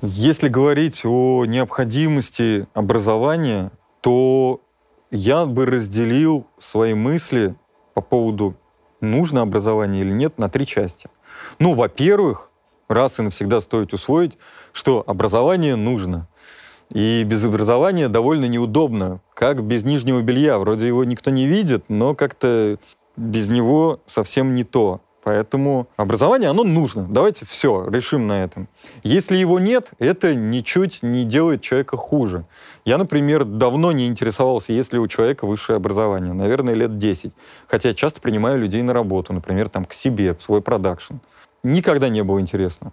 Если 0.00 0.48
говорить 0.48 1.04
о 1.04 1.44
необходимости 1.44 2.68
образования, 2.72 3.72
то 4.00 4.60
я 5.10 5.44
бы 5.44 5.66
разделил 5.66 6.46
свои 6.58 6.94
мысли 6.94 7.56
по 7.94 8.00
поводу 8.00 8.54
нужно 9.00 9.42
образование 9.42 10.02
или 10.02 10.12
нет 10.12 10.38
на 10.38 10.48
три 10.48 10.66
части. 10.66 11.08
Ну, 11.58 11.74
во-первых, 11.74 12.50
раз 12.88 13.18
и 13.18 13.22
навсегда 13.22 13.60
стоит 13.60 13.92
усвоить, 13.92 14.38
что 14.72 15.04
образование 15.06 15.76
нужно. 15.76 16.28
И 16.90 17.22
без 17.24 17.44
образования 17.44 18.08
довольно 18.08 18.46
неудобно, 18.46 19.20
как 19.34 19.62
без 19.62 19.84
нижнего 19.84 20.22
белья. 20.22 20.58
Вроде 20.58 20.86
его 20.86 21.04
никто 21.04 21.30
не 21.30 21.46
видит, 21.46 21.84
но 21.88 22.14
как-то 22.14 22.78
без 23.16 23.48
него 23.48 24.00
совсем 24.06 24.54
не 24.54 24.64
то. 24.64 25.00
Поэтому 25.22 25.88
образование, 25.98 26.48
оно 26.48 26.64
нужно. 26.64 27.06
Давайте 27.06 27.44
все, 27.44 27.86
решим 27.90 28.26
на 28.26 28.44
этом. 28.44 28.66
Если 29.02 29.36
его 29.36 29.58
нет, 29.58 29.90
это 29.98 30.34
ничуть 30.34 31.02
не 31.02 31.24
делает 31.24 31.60
человека 31.60 31.98
хуже. 31.98 32.46
Я, 32.86 32.96
например, 32.96 33.44
давно 33.44 33.92
не 33.92 34.06
интересовался, 34.06 34.72
есть 34.72 34.94
ли 34.94 34.98
у 34.98 35.06
человека 35.06 35.46
высшее 35.46 35.76
образование. 35.76 36.32
Наверное, 36.32 36.72
лет 36.72 36.96
10. 36.96 37.34
Хотя 37.66 37.92
часто 37.92 38.22
принимаю 38.22 38.58
людей 38.58 38.80
на 38.80 38.94
работу, 38.94 39.34
например, 39.34 39.68
там, 39.68 39.84
к 39.84 39.92
себе, 39.92 40.32
в 40.32 40.40
свой 40.40 40.62
продакшн 40.62 41.16
никогда 41.72 42.08
не 42.08 42.22
было 42.22 42.40
интересно, 42.40 42.92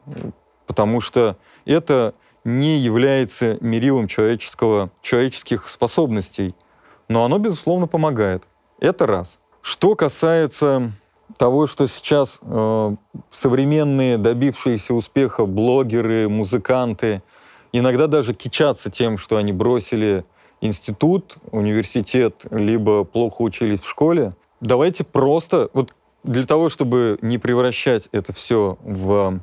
потому 0.68 1.02
что 1.02 1.38
это 1.66 2.14
не 2.44 2.78
является 2.78 3.58
мерилом 3.62 4.08
человеческого, 4.08 4.90
человеческих 5.02 5.68
способностей, 5.68 6.54
но 7.08 7.26
оно, 7.26 7.40
безусловно, 7.40 7.88
помогает. 7.88 8.44
Это 8.80 9.08
раз. 9.08 9.40
Что 9.62 9.96
касается 9.96 10.92
того, 11.38 11.66
что 11.68 11.88
сейчас 11.88 12.40
э, 12.42 12.96
современные, 13.32 14.18
добившиеся 14.18 14.94
успеха 14.94 15.46
блогеры, 15.46 16.30
музыканты, 16.30 17.24
иногда 17.72 18.08
даже 18.08 18.34
кичатся 18.34 18.92
тем, 18.92 19.18
что 19.18 19.38
они 19.38 19.52
бросили 19.52 20.24
институт, 20.62 21.38
университет, 21.52 22.46
либо 22.52 23.04
плохо 23.04 23.42
учились 23.42 23.82
в 23.82 23.90
школе. 23.90 24.34
Давайте 24.62 25.04
просто, 25.04 25.70
вот 25.74 25.94
для 26.26 26.46
того, 26.46 26.70
чтобы 26.70 27.18
не 27.22 27.38
превращать 27.38 28.10
это 28.12 28.34
все 28.34 28.78
в 28.82 29.40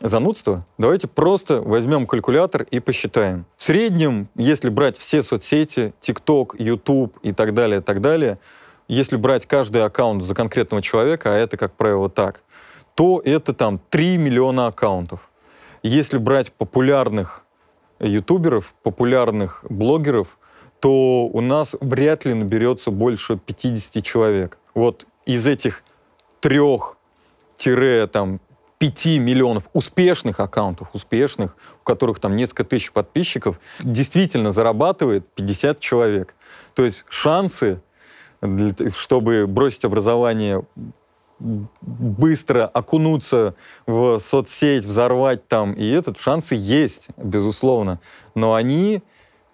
занудство, 0.00 0.64
давайте 0.76 1.08
просто 1.08 1.60
возьмем 1.60 2.06
калькулятор 2.06 2.62
и 2.70 2.80
посчитаем. 2.80 3.46
В 3.56 3.62
среднем, 3.62 4.28
если 4.36 4.68
брать 4.68 4.96
все 4.96 5.22
соцсети, 5.22 5.92
TikTok, 6.00 6.54
YouTube 6.58 7.18
и 7.22 7.32
так 7.32 7.54
далее, 7.54 7.80
так 7.80 8.00
далее, 8.00 8.38
если 8.86 9.16
брать 9.16 9.46
каждый 9.46 9.84
аккаунт 9.84 10.22
за 10.22 10.34
конкретного 10.34 10.82
человека, 10.82 11.34
а 11.34 11.36
это, 11.36 11.56
как 11.56 11.72
правило, 11.74 12.08
так, 12.08 12.42
то 12.94 13.20
это 13.24 13.52
там 13.52 13.80
3 13.90 14.18
миллиона 14.18 14.68
аккаунтов. 14.68 15.30
Если 15.82 16.18
брать 16.18 16.52
популярных 16.52 17.44
ютуберов, 18.00 18.74
популярных 18.82 19.64
блогеров, 19.68 20.38
то 20.80 21.26
у 21.26 21.40
нас 21.40 21.74
вряд 21.80 22.24
ли 22.24 22.34
наберется 22.34 22.90
больше 22.90 23.36
50 23.36 24.04
человек. 24.04 24.58
Вот 24.74 25.06
из 25.26 25.46
этих 25.46 25.82
трех 26.40 26.96
там 28.12 28.40
5 28.78 29.06
миллионов 29.18 29.64
успешных 29.72 30.40
аккаунтов, 30.40 30.90
успешных, 30.92 31.56
у 31.80 31.84
которых 31.84 32.20
там 32.20 32.36
несколько 32.36 32.64
тысяч 32.64 32.92
подписчиков, 32.92 33.60
действительно 33.80 34.52
зарабатывает 34.52 35.26
50 35.34 35.80
человек. 35.80 36.34
То 36.74 36.84
есть 36.84 37.04
шансы, 37.08 37.82
чтобы 38.94 39.46
бросить 39.48 39.84
образование, 39.84 40.64
быстро 41.40 42.66
окунуться 42.66 43.54
в 43.86 44.18
соцсеть, 44.18 44.84
взорвать 44.84 45.46
там, 45.48 45.72
и 45.72 45.88
этот, 45.88 46.18
шансы 46.20 46.54
есть, 46.54 47.08
безусловно. 47.16 48.00
Но 48.34 48.54
они 48.54 49.02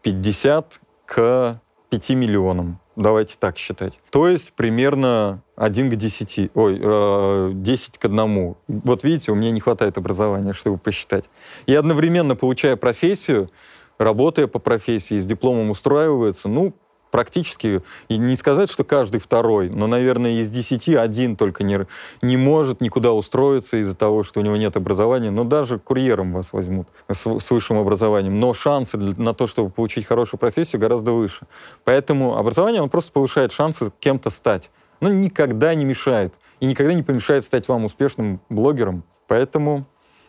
50 0.03 0.81
к 1.07 1.61
5 1.91 2.11
миллионам. 2.11 2.79
Давайте 2.97 3.37
так 3.39 3.59
считать. 3.59 3.99
То 4.11 4.29
есть 4.29 4.53
примерно 4.53 5.43
1 5.57 5.91
к 5.91 5.97
10, 5.97 6.51
ой, 6.55 6.81
э, 6.81 7.51
10 7.55 7.99
к 7.99 8.05
1. 8.05 8.57
Вот 8.69 9.05
видите, 9.05 9.33
у 9.33 9.35
меня 9.35 9.51
не 9.51 9.61
хватает 9.61 9.99
образования, 9.99 10.53
чтобы 10.53 10.79
посчитать. 10.79 11.29
И 11.67 11.75
одновременно, 11.75 12.37
получая 12.37 12.77
профессию, 12.77 13.51
работая 13.99 14.47
по 14.47 14.59
профессии, 14.59 15.19
с 15.19 15.27
дипломом 15.27 15.71
устраивается, 15.71 16.49
ну, 16.49 16.73
практически, 17.15 17.81
и 18.09 18.17
не 18.17 18.35
сказать, 18.35 18.69
что 18.69 18.83
каждый 18.83 19.21
второй, 19.21 19.71
но, 19.71 19.87
наверное, 19.87 20.33
из 20.33 20.51
десяти 20.51 20.97
один 20.97 21.37
только 21.37 21.63
не, 21.63 21.87
не 22.23 22.37
может 22.37 22.81
никуда 22.81 23.13
устроиться 23.13 23.77
из-за 23.77 23.95
того, 23.95 24.25
что 24.25 24.41
у 24.41 24.43
него 24.43 24.57
нет 24.57 24.77
образования, 24.77 25.31
но 25.31 25.45
даже 25.45 25.79
курьером 25.79 26.33
вас 26.33 26.53
возьмут 26.53 26.89
с, 27.09 27.25
с 27.25 27.51
высшим 27.53 27.79
образованием. 27.79 28.41
Но 28.41 28.53
шансы 28.53 28.97
на 28.97 29.33
то, 29.33 29.47
чтобы 29.47 29.71
получить 29.71 30.07
хорошую 30.07 30.41
профессию, 30.41 30.81
гораздо 30.81 31.13
выше. 31.13 31.47
Поэтому 31.85 32.37
образование, 32.37 32.83
он 32.83 32.91
просто 32.91 33.13
повышает 33.13 33.53
шансы 33.53 33.93
кем-то 34.01 34.31
стать. 34.31 34.73
Но 35.01 35.09
никогда 35.09 35.73
не 35.77 35.85
мешает. 35.85 36.35
И 36.59 36.67
никогда 36.67 36.95
не 36.95 37.05
помешает 37.05 37.45
стать 37.45 37.69
вам 37.69 37.85
успешным 37.85 38.41
блогером. 38.49 39.05
Поэтому 39.29 39.87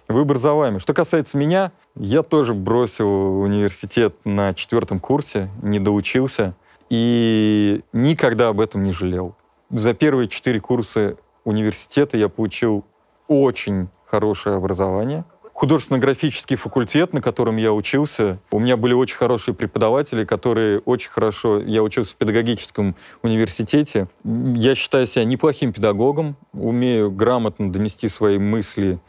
Выбор 0.07 0.37
за 0.37 0.53
вами. 0.53 0.77
Что 0.77 0.93
касается 0.93 1.35
меня, 1.35 1.71
я 1.95 2.21
тоже 2.21 2.53
бросил 2.53 3.41
университет 3.41 4.13
на 4.23 4.53
четвертом 4.53 4.99
курсе, 4.99 5.49
не 5.63 5.79
доучился 5.79 6.53
и 6.89 7.81
никогда 7.93 8.49
об 8.49 8.61
этом 8.61 8.83
не 8.83 8.91
жалел. 8.91 9.35
За 9.69 9.93
первые 9.93 10.27
четыре 10.27 10.59
курса 10.59 11.17
университета 11.43 12.17
я 12.17 12.29
получил 12.29 12.85
очень 13.27 13.89
хорошее 14.05 14.55
образование. 14.55 15.25
Художественно-графический 15.53 16.57
факультет, 16.57 17.13
на 17.13 17.21
котором 17.21 17.55
я 17.55 17.71
учился, 17.71 18.39
у 18.51 18.59
меня 18.59 18.75
были 18.75 18.93
очень 18.93 19.15
хорошие 19.15 19.55
преподаватели, 19.55 20.25
которые 20.25 20.79
очень 20.79 21.09
хорошо... 21.09 21.59
Я 21.59 21.81
учился 21.81 22.11
в 22.11 22.17
педагогическом 22.17 22.93
университете. 23.23 24.09
Я 24.25 24.75
считаю 24.75 25.07
себя 25.07 25.23
неплохим 25.23 25.71
педагогом, 25.71 26.35
умею 26.51 27.09
грамотно 27.09 27.71
донести 27.71 28.09
свои 28.09 28.37
мысли 28.37 28.99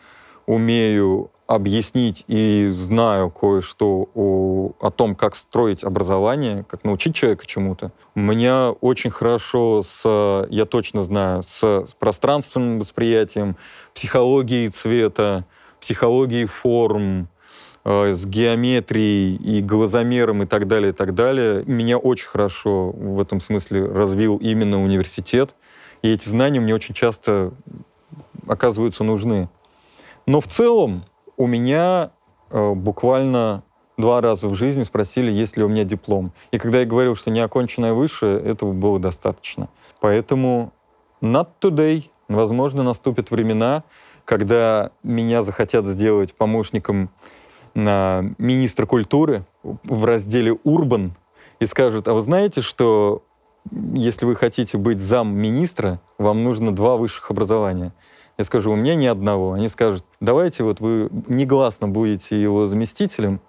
умею 0.46 1.30
объяснить 1.46 2.24
и 2.26 2.70
знаю 2.74 3.30
кое-что 3.30 4.09
о, 4.14 4.72
о 4.80 4.90
том, 4.90 5.14
как 5.14 5.37
строить 5.37 5.85
образование, 5.85 6.64
как 6.68 6.82
научить 6.85 7.14
человека 7.14 7.46
чему-то. 7.46 7.92
У 8.14 8.20
меня 8.20 8.70
очень 8.80 9.11
хорошо 9.11 9.82
с, 9.85 10.46
я 10.50 10.64
точно 10.64 11.04
знаю, 11.04 11.44
с, 11.44 11.62
с 11.87 11.94
пространственным 11.94 12.80
восприятием, 12.80 13.56
психологией 13.94 14.70
цвета, 14.70 15.44
психологией 15.80 16.46
форм, 16.46 17.28
э, 17.85 18.14
с 18.14 18.26
геометрией 18.26 19.37
и 19.37 19.62
глазомером 19.62 20.42
и 20.42 20.46
так 20.46 20.66
далее, 20.66 20.90
и 20.90 20.94
так 20.94 21.14
далее. 21.14 21.62
Меня 21.66 21.96
очень 21.96 22.26
хорошо 22.26 22.90
в 22.90 23.20
этом 23.20 23.38
смысле 23.38 23.87
развил 23.87 24.37
именно 24.38 24.82
университет. 24.82 25.54
И 26.02 26.11
эти 26.11 26.28
знания 26.28 26.59
мне 26.59 26.74
очень 26.74 26.94
часто 26.94 27.52
оказываются 28.48 29.04
нужны. 29.04 29.48
Но 30.26 30.40
в 30.40 30.48
целом 30.48 31.04
у 31.36 31.46
меня 31.46 32.10
э, 32.50 32.72
буквально 32.74 33.62
два 33.96 34.20
раза 34.20 34.48
в 34.48 34.54
жизни 34.54 34.82
спросили, 34.82 35.30
есть 35.30 35.56
ли 35.56 35.62
у 35.62 35.68
меня 35.68 35.84
диплом. 35.84 36.32
И 36.50 36.58
когда 36.58 36.80
я 36.80 36.84
говорил, 36.84 37.14
что 37.14 37.30
не 37.30 37.40
оконченное 37.40 37.92
высшее, 37.92 38.40
этого 38.40 38.72
было 38.72 38.98
достаточно. 38.98 39.68
Поэтому 40.00 40.72
not 41.22 41.48
today. 41.60 42.10
Возможно, 42.28 42.82
наступят 42.82 43.30
времена, 43.30 43.84
когда 44.24 44.90
меня 45.04 45.44
захотят 45.44 45.86
сделать 45.86 46.34
помощником 46.34 47.10
на 47.74 48.24
министра 48.38 48.84
культуры 48.84 49.44
в 49.62 50.04
разделе 50.04 50.58
«Урбан» 50.64 51.14
и 51.60 51.66
скажут, 51.66 52.08
а 52.08 52.14
вы 52.14 52.22
знаете, 52.22 52.62
что 52.62 53.22
если 53.70 54.26
вы 54.26 54.34
хотите 54.34 54.76
быть 54.76 54.98
замминистра, 54.98 56.00
вам 56.18 56.42
нужно 56.42 56.74
два 56.74 56.96
высших 56.96 57.30
образования— 57.30 57.92
я 58.38 58.44
скажу, 58.44 58.72
у 58.72 58.76
меня 58.76 58.94
ни 58.94 59.06
одного. 59.06 59.52
Они 59.52 59.68
скажут, 59.68 60.04
давайте 60.20 60.64
вот 60.64 60.81
вы 60.81 61.09
негласно 61.29 61.88
будете 61.88 62.40
его 62.40 62.66
заместителем, 62.66 63.40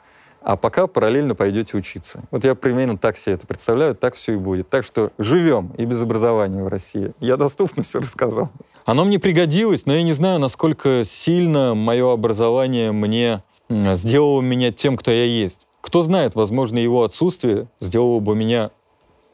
а 0.42 0.56
пока 0.56 0.88
параллельно 0.88 1.36
пойдете 1.36 1.76
учиться. 1.76 2.24
Вот 2.32 2.46
я 2.46 2.56
примерно 2.56 2.98
так 2.98 3.18
себе 3.18 3.36
это 3.36 3.46
представляю, 3.46 3.96
так 3.96 4.16
все 4.16 4.34
и 4.34 4.38
будет. 4.38 4.70
Так 4.70 4.86
что 4.86 5.12
живем 5.18 5.74
и 5.78 5.84
без 5.84 6.02
образования 6.02 6.64
в 6.64 6.70
России. 6.70 7.12
Я 7.20 7.36
доступно 7.36 7.84
все 7.84 8.00
рассказал. 8.00 8.50
Оно 8.86 9.04
мне 9.04 9.20
пригодилось, 9.20 9.86
но 9.86 9.94
я 9.94 10.04
не 10.04 10.14
знаю, 10.14 10.40
насколько 10.40 11.04
сильно 11.04 11.76
мое 11.76 12.14
образование 12.14 12.94
мне 12.94 13.44
сделало 13.70 14.42
меня 14.42 14.72
тем, 14.72 14.96
кто 14.96 15.12
я 15.12 15.26
есть. 15.26 15.68
Кто 15.82 16.02
знает, 16.02 16.36
возможно, 16.36 16.78
его 16.78 17.04
отсутствие 17.04 17.68
сделало 17.80 18.20
бы 18.20 18.36
меня 18.36 18.72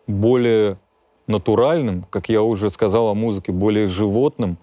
более 0.08 0.80
натуральным, 1.28 2.06
как 2.10 2.30
я 2.30 2.42
уже 2.42 2.70
сказал 2.70 3.08
о 3.10 3.14
музыке, 3.14 3.52
более 3.52 3.88
животным, 3.88 4.58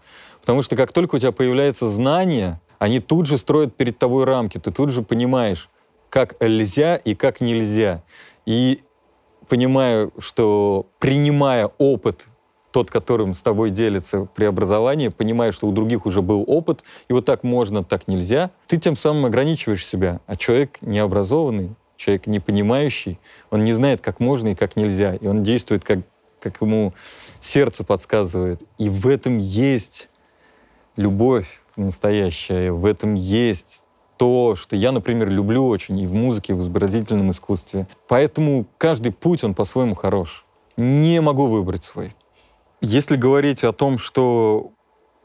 Потому 0.51 0.63
что 0.63 0.75
как 0.75 0.91
только 0.93 1.15
у 1.15 1.19
тебя 1.21 1.31
появляется 1.31 1.89
знание, 1.89 2.61
они 2.81 2.99
тут 2.99 3.27
же 3.27 3.39
строят 3.39 3.77
перед 3.77 4.01
тобой 4.01 4.25
рамки, 4.25 4.59
ты 4.59 4.73
тут 4.73 4.91
же 4.91 5.03
понимаешь, 5.03 5.69
как 6.09 6.43
нельзя 6.43 6.97
и 6.97 7.15
как 7.15 7.41
нельзя. 7.41 8.03
И 8.47 8.81
понимаю, 9.47 10.13
что 10.19 10.87
принимая 10.99 11.71
опыт, 11.79 12.27
тот, 12.73 12.91
которым 12.91 13.33
с 13.35 13.45
тобой 13.45 13.71
делится 13.71 14.25
преобразование, 14.25 15.13
понимая, 15.13 15.53
что 15.53 15.69
у 15.69 15.71
других 15.71 16.05
уже 16.05 16.21
был 16.21 16.43
опыт, 16.49 16.83
и 17.09 17.13
вот 17.13 17.25
так 17.25 17.45
можно, 17.45 17.85
так 17.85 18.09
нельзя, 18.09 18.51
ты 18.67 18.77
тем 18.77 18.97
самым 18.97 19.27
ограничиваешь 19.27 19.87
себя. 19.87 20.21
А 20.27 20.35
человек 20.35 20.79
необразованный, 20.81 21.77
человек 21.97 22.27
не 22.27 22.41
понимающий, 22.41 23.21
он 23.51 23.63
не 23.63 23.73
знает, 23.73 24.01
как 24.01 24.19
можно 24.19 24.49
и 24.49 24.55
как 24.57 24.75
нельзя, 24.75 25.15
и 25.15 25.29
он 25.29 25.45
действует, 25.45 25.85
как, 25.85 26.01
как 26.41 26.61
ему 26.61 26.93
сердце 27.39 27.85
подсказывает. 27.85 28.65
И 28.79 28.89
в 28.89 29.07
этом 29.07 29.39
есть 29.39 30.09
любовь 31.01 31.63
настоящая, 31.77 32.73
в 32.73 32.85
этом 32.85 33.15
есть 33.15 33.85
то, 34.17 34.55
что 34.55 34.77
я, 34.77 34.93
например, 34.93 35.31
люблю 35.31 35.67
очень 35.67 35.99
и 35.99 36.07
в 36.07 36.13
музыке, 36.13 36.53
и 36.53 36.57
в 36.57 36.61
изобразительном 36.61 37.31
искусстве. 37.31 37.89
Поэтому 38.07 38.67
каждый 38.77 39.13
путь, 39.13 39.43
он 39.43 39.55
по-своему 39.55 39.95
хорош. 39.95 40.45
Не 40.77 41.21
могу 41.21 41.47
выбрать 41.47 41.85
свой. 41.85 42.15
Если 42.83 43.17
говорить 43.17 43.65
о 43.65 43.73
том, 43.73 43.97
что 43.99 44.73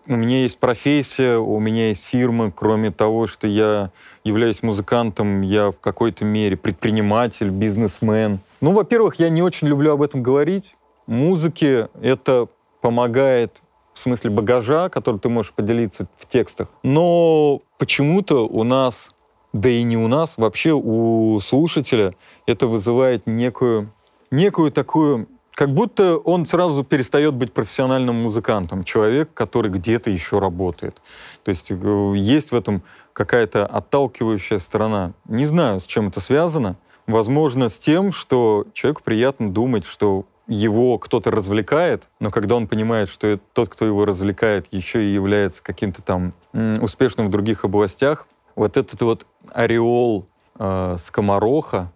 у 0.07 0.15
меня 0.15 0.43
есть 0.43 0.59
профессия, 0.59 1.37
у 1.37 1.59
меня 1.59 1.89
есть 1.89 2.05
фирма, 2.05 2.51
кроме 2.51 2.91
того, 2.91 3.27
что 3.27 3.47
я 3.47 3.91
являюсь 4.23 4.63
музыкантом, 4.63 5.41
я 5.41 5.71
в 5.71 5.79
какой-то 5.79 6.23
мере 6.23 6.55
предприниматель, 6.55 7.49
бизнесмен. 7.49 8.39
Ну, 8.61 8.71
во-первых, 8.71 9.15
я 9.19 9.29
не 9.29 9.41
очень 9.41 9.67
люблю 9.67 9.93
об 9.93 10.01
этом 10.01 10.23
говорить. 10.23 10.75
Музыке 11.07 11.89
это 12.01 12.47
помогает 12.81 13.61
в 13.95 13.99
смысле 13.99 14.29
багажа, 14.29 14.89
который 14.89 15.19
ты 15.19 15.29
можешь 15.29 15.53
поделиться 15.53 16.07
в 16.17 16.27
текстах. 16.27 16.67
Но 16.83 17.61
почему-то 17.77 18.45
у 18.45 18.63
нас, 18.63 19.09
да 19.53 19.69
и 19.69 19.81
не 19.83 19.97
у 19.97 20.07
нас, 20.07 20.37
вообще 20.37 20.73
у 20.73 21.39
слушателя 21.39 22.13
это 22.45 22.67
вызывает 22.67 23.25
некую, 23.25 23.91
некую 24.29 24.71
такую 24.71 25.27
как 25.55 25.73
будто 25.73 26.17
он 26.17 26.45
сразу 26.45 26.83
перестает 26.83 27.33
быть 27.33 27.53
профессиональным 27.53 28.15
музыкантом, 28.15 28.83
человек, 28.83 29.33
который 29.33 29.71
где-то 29.71 30.09
еще 30.09 30.39
работает. 30.39 31.01
То 31.45 31.49
есть 31.49 31.71
э, 31.71 32.13
есть 32.17 32.51
в 32.51 32.55
этом 32.55 32.83
какая-то 33.13 33.65
отталкивающая 33.65 34.59
сторона. 34.59 35.13
Не 35.23 35.45
знаю, 35.45 35.79
с 35.79 35.85
чем 35.85 36.09
это 36.09 36.19
связано. 36.19 36.75
Возможно, 37.07 37.69
с 37.69 37.79
тем, 37.79 38.11
что 38.11 38.65
человеку 38.73 39.01
приятно 39.03 39.49
думать, 39.49 39.85
что 39.85 40.25
его 40.47 40.97
кто-то 40.99 41.31
развлекает, 41.31 42.09
но 42.19 42.31
когда 42.31 42.55
он 42.55 42.67
понимает, 42.67 43.09
что 43.09 43.39
тот, 43.53 43.69
кто 43.69 43.85
его 43.85 44.05
развлекает, 44.05 44.67
еще 44.71 45.03
и 45.03 45.13
является 45.13 45.63
каким-то 45.63 46.01
там 46.01 46.33
успешным 46.81 47.27
в 47.27 47.31
других 47.31 47.65
областях, 47.65 48.27
вот 48.55 48.77
этот 48.77 49.01
вот 49.01 49.25
ореол 49.53 50.27
э, 50.57 50.95
скомороха, 50.99 51.91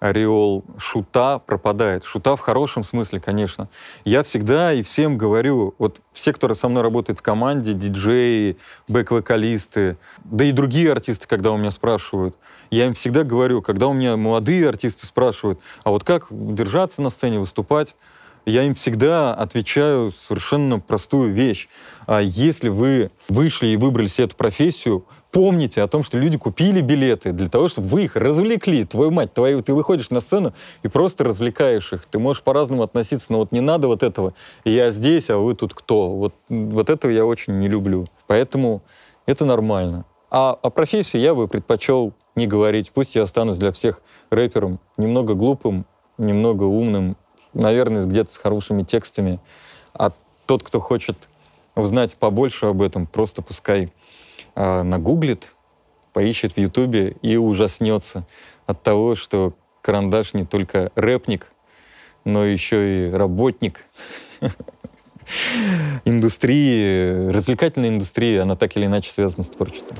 ореол 0.00 0.64
шута 0.78 1.38
пропадает. 1.38 2.04
Шута 2.04 2.36
в 2.36 2.40
хорошем 2.40 2.84
смысле, 2.84 3.20
конечно. 3.20 3.68
Я 4.04 4.22
всегда 4.22 4.72
и 4.72 4.82
всем 4.82 5.18
говорю, 5.18 5.74
вот 5.78 6.00
все, 6.12 6.32
кто 6.32 6.54
со 6.54 6.68
мной 6.68 6.82
работает 6.82 7.18
в 7.18 7.22
команде, 7.22 7.72
диджеи, 7.72 8.56
бэк-вокалисты, 8.88 9.96
да 10.24 10.44
и 10.44 10.52
другие 10.52 10.92
артисты, 10.92 11.26
когда 11.26 11.52
у 11.52 11.56
меня 11.56 11.70
спрашивают, 11.70 12.36
я 12.70 12.86
им 12.86 12.94
всегда 12.94 13.24
говорю, 13.24 13.62
когда 13.62 13.88
у 13.88 13.92
меня 13.92 14.16
молодые 14.16 14.68
артисты 14.68 15.06
спрашивают, 15.06 15.60
а 15.84 15.90
вот 15.90 16.04
как 16.04 16.26
держаться 16.30 17.02
на 17.02 17.10
сцене, 17.10 17.38
выступать, 17.38 17.96
я 18.48 18.62
им 18.64 18.74
всегда 18.74 19.34
отвечаю 19.34 20.12
совершенно 20.12 20.80
простую 20.80 21.32
вещь. 21.32 21.68
А 22.06 22.20
если 22.20 22.68
вы 22.68 23.10
вышли 23.28 23.68
и 23.68 23.76
выбрали 23.76 24.06
себе 24.06 24.24
эту 24.24 24.36
профессию, 24.36 25.04
помните 25.30 25.82
о 25.82 25.88
том, 25.88 26.02
что 26.02 26.18
люди 26.18 26.38
купили 26.38 26.80
билеты 26.80 27.32
для 27.32 27.48
того, 27.48 27.68
чтобы 27.68 27.88
вы 27.88 28.04
их 28.04 28.16
развлекли. 28.16 28.84
Твою 28.84 29.10
мать, 29.10 29.34
твою, 29.34 29.62
ты 29.62 29.74
выходишь 29.74 30.10
на 30.10 30.20
сцену 30.20 30.54
и 30.82 30.88
просто 30.88 31.24
развлекаешь 31.24 31.92
их. 31.92 32.06
Ты 32.06 32.18
можешь 32.18 32.42
по-разному 32.42 32.82
относиться, 32.82 33.32
но 33.32 33.40
вот 33.40 33.52
не 33.52 33.60
надо 33.60 33.88
вот 33.88 34.02
этого. 34.02 34.34
Я 34.64 34.90
здесь, 34.90 35.28
а 35.30 35.36
вы 35.36 35.54
тут 35.54 35.74
кто? 35.74 36.08
Вот, 36.08 36.34
вот 36.48 36.88
этого 36.88 37.10
я 37.10 37.26
очень 37.26 37.58
не 37.58 37.68
люблю. 37.68 38.06
Поэтому 38.26 38.82
это 39.26 39.44
нормально. 39.44 40.06
А 40.30 40.58
о 40.60 40.70
профессии 40.70 41.18
я 41.18 41.34
бы 41.34 41.48
предпочел 41.48 42.14
не 42.34 42.46
говорить. 42.46 42.92
Пусть 42.92 43.14
я 43.14 43.24
останусь 43.24 43.58
для 43.58 43.72
всех 43.72 44.00
рэпером 44.30 44.80
немного 44.96 45.34
глупым, 45.34 45.84
немного 46.16 46.64
умным, 46.64 47.16
наверное, 47.58 48.04
где-то 48.04 48.30
с 48.30 48.36
хорошими 48.36 48.82
текстами. 48.82 49.40
А 49.92 50.12
тот, 50.46 50.62
кто 50.62 50.80
хочет 50.80 51.16
узнать 51.74 52.16
побольше 52.16 52.66
об 52.66 52.82
этом, 52.82 53.06
просто 53.06 53.42
пускай 53.42 53.92
э, 54.54 54.82
нагуглит, 54.82 55.52
поищет 56.12 56.54
в 56.54 56.58
Ютубе 56.58 57.16
и 57.22 57.36
ужаснется 57.36 58.26
от 58.66 58.82
того, 58.82 59.16
что 59.16 59.52
Карандаш 59.82 60.34
не 60.34 60.44
только 60.44 60.90
рэпник, 60.94 61.52
но 62.24 62.44
еще 62.44 63.08
и 63.08 63.12
работник 63.12 63.84
индустрии, 66.04 67.30
развлекательной 67.30 67.88
индустрии, 67.88 68.38
она 68.38 68.56
так 68.56 68.76
или 68.76 68.86
иначе 68.86 69.12
связана 69.12 69.44
с 69.44 69.50
творчеством. 69.50 69.96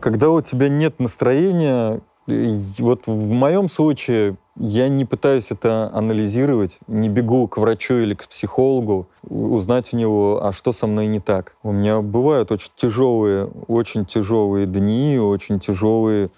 Когда 0.00 0.30
у 0.30 0.40
тебя 0.40 0.68
нет 0.68 0.98
настроения, 0.98 2.00
вот 2.26 3.06
в 3.06 3.30
моем 3.30 3.68
случае 3.68 4.36
я 4.56 4.88
не 4.88 5.04
пытаюсь 5.04 5.50
это 5.50 5.90
анализировать, 5.92 6.78
не 6.86 7.08
бегу 7.08 7.48
к 7.48 7.58
врачу 7.58 7.94
или 7.94 8.14
к 8.14 8.26
психологу, 8.28 9.08
узнать 9.22 9.92
у 9.92 9.96
него, 9.96 10.40
а 10.42 10.52
что 10.52 10.72
со 10.72 10.86
мной 10.86 11.06
не 11.06 11.20
так. 11.20 11.56
У 11.62 11.72
меня 11.72 12.00
бывают 12.00 12.50
очень 12.50 12.70
тяжелые, 12.76 13.46
очень 13.68 14.06
тяжелые 14.06 14.66
дни, 14.66 15.18
очень 15.18 15.60
тяжелые 15.60 16.30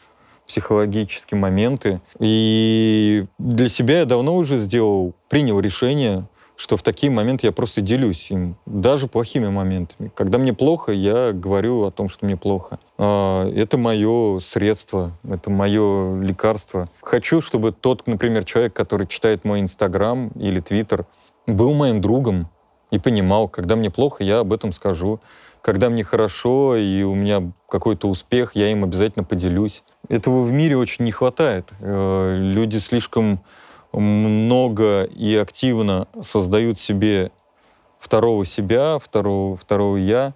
психологические 0.46 1.38
моменты. 1.38 2.00
И 2.18 3.26
для 3.38 3.68
себя 3.68 4.00
я 4.00 4.04
давно 4.04 4.36
уже 4.36 4.58
сделал, 4.58 5.14
принял 5.28 5.58
решение, 5.60 6.26
что 6.56 6.76
в 6.76 6.82
такие 6.82 7.10
моменты 7.10 7.46
я 7.46 7.52
просто 7.52 7.80
делюсь 7.80 8.30
им, 8.30 8.56
даже 8.66 9.08
плохими 9.08 9.48
моментами. 9.48 10.12
Когда 10.14 10.38
мне 10.38 10.52
плохо, 10.52 10.92
я 10.92 11.32
говорю 11.32 11.84
о 11.84 11.90
том, 11.90 12.08
что 12.08 12.26
мне 12.26 12.36
плохо. 12.36 12.78
А, 12.98 13.48
это 13.50 13.78
мое 13.78 14.40
средство, 14.40 15.12
это 15.28 15.50
мое 15.50 16.20
лекарство. 16.20 16.88
Хочу, 17.00 17.40
чтобы 17.40 17.72
тот, 17.72 18.06
например, 18.06 18.44
человек, 18.44 18.72
который 18.74 19.06
читает 19.06 19.44
мой 19.44 19.60
Инстаграм 19.60 20.28
или 20.28 20.60
Твиттер, 20.60 21.06
был 21.46 21.74
моим 21.74 22.00
другом 22.00 22.48
и 22.90 22.98
понимал, 22.98 23.48
когда 23.48 23.74
мне 23.74 23.90
плохо, 23.90 24.22
я 24.22 24.40
об 24.40 24.52
этом 24.52 24.72
скажу. 24.72 25.20
Когда 25.62 25.90
мне 25.90 26.02
хорошо 26.02 26.76
и 26.76 27.02
у 27.04 27.14
меня 27.14 27.52
какой-то 27.68 28.08
успех, 28.08 28.56
я 28.56 28.70
им 28.70 28.82
обязательно 28.82 29.24
поделюсь. 29.24 29.84
Этого 30.08 30.42
в 30.42 30.50
мире 30.50 30.76
очень 30.76 31.04
не 31.04 31.12
хватает. 31.12 31.68
Э, 31.80 32.34
люди 32.36 32.78
слишком 32.78 33.40
много 33.92 35.04
и 35.04 35.36
активно 35.36 36.08
создают 36.20 36.78
себе 36.78 37.30
второго 37.98 38.44
себя, 38.44 38.98
второго, 38.98 39.56
второго 39.56 39.96
я, 39.96 40.34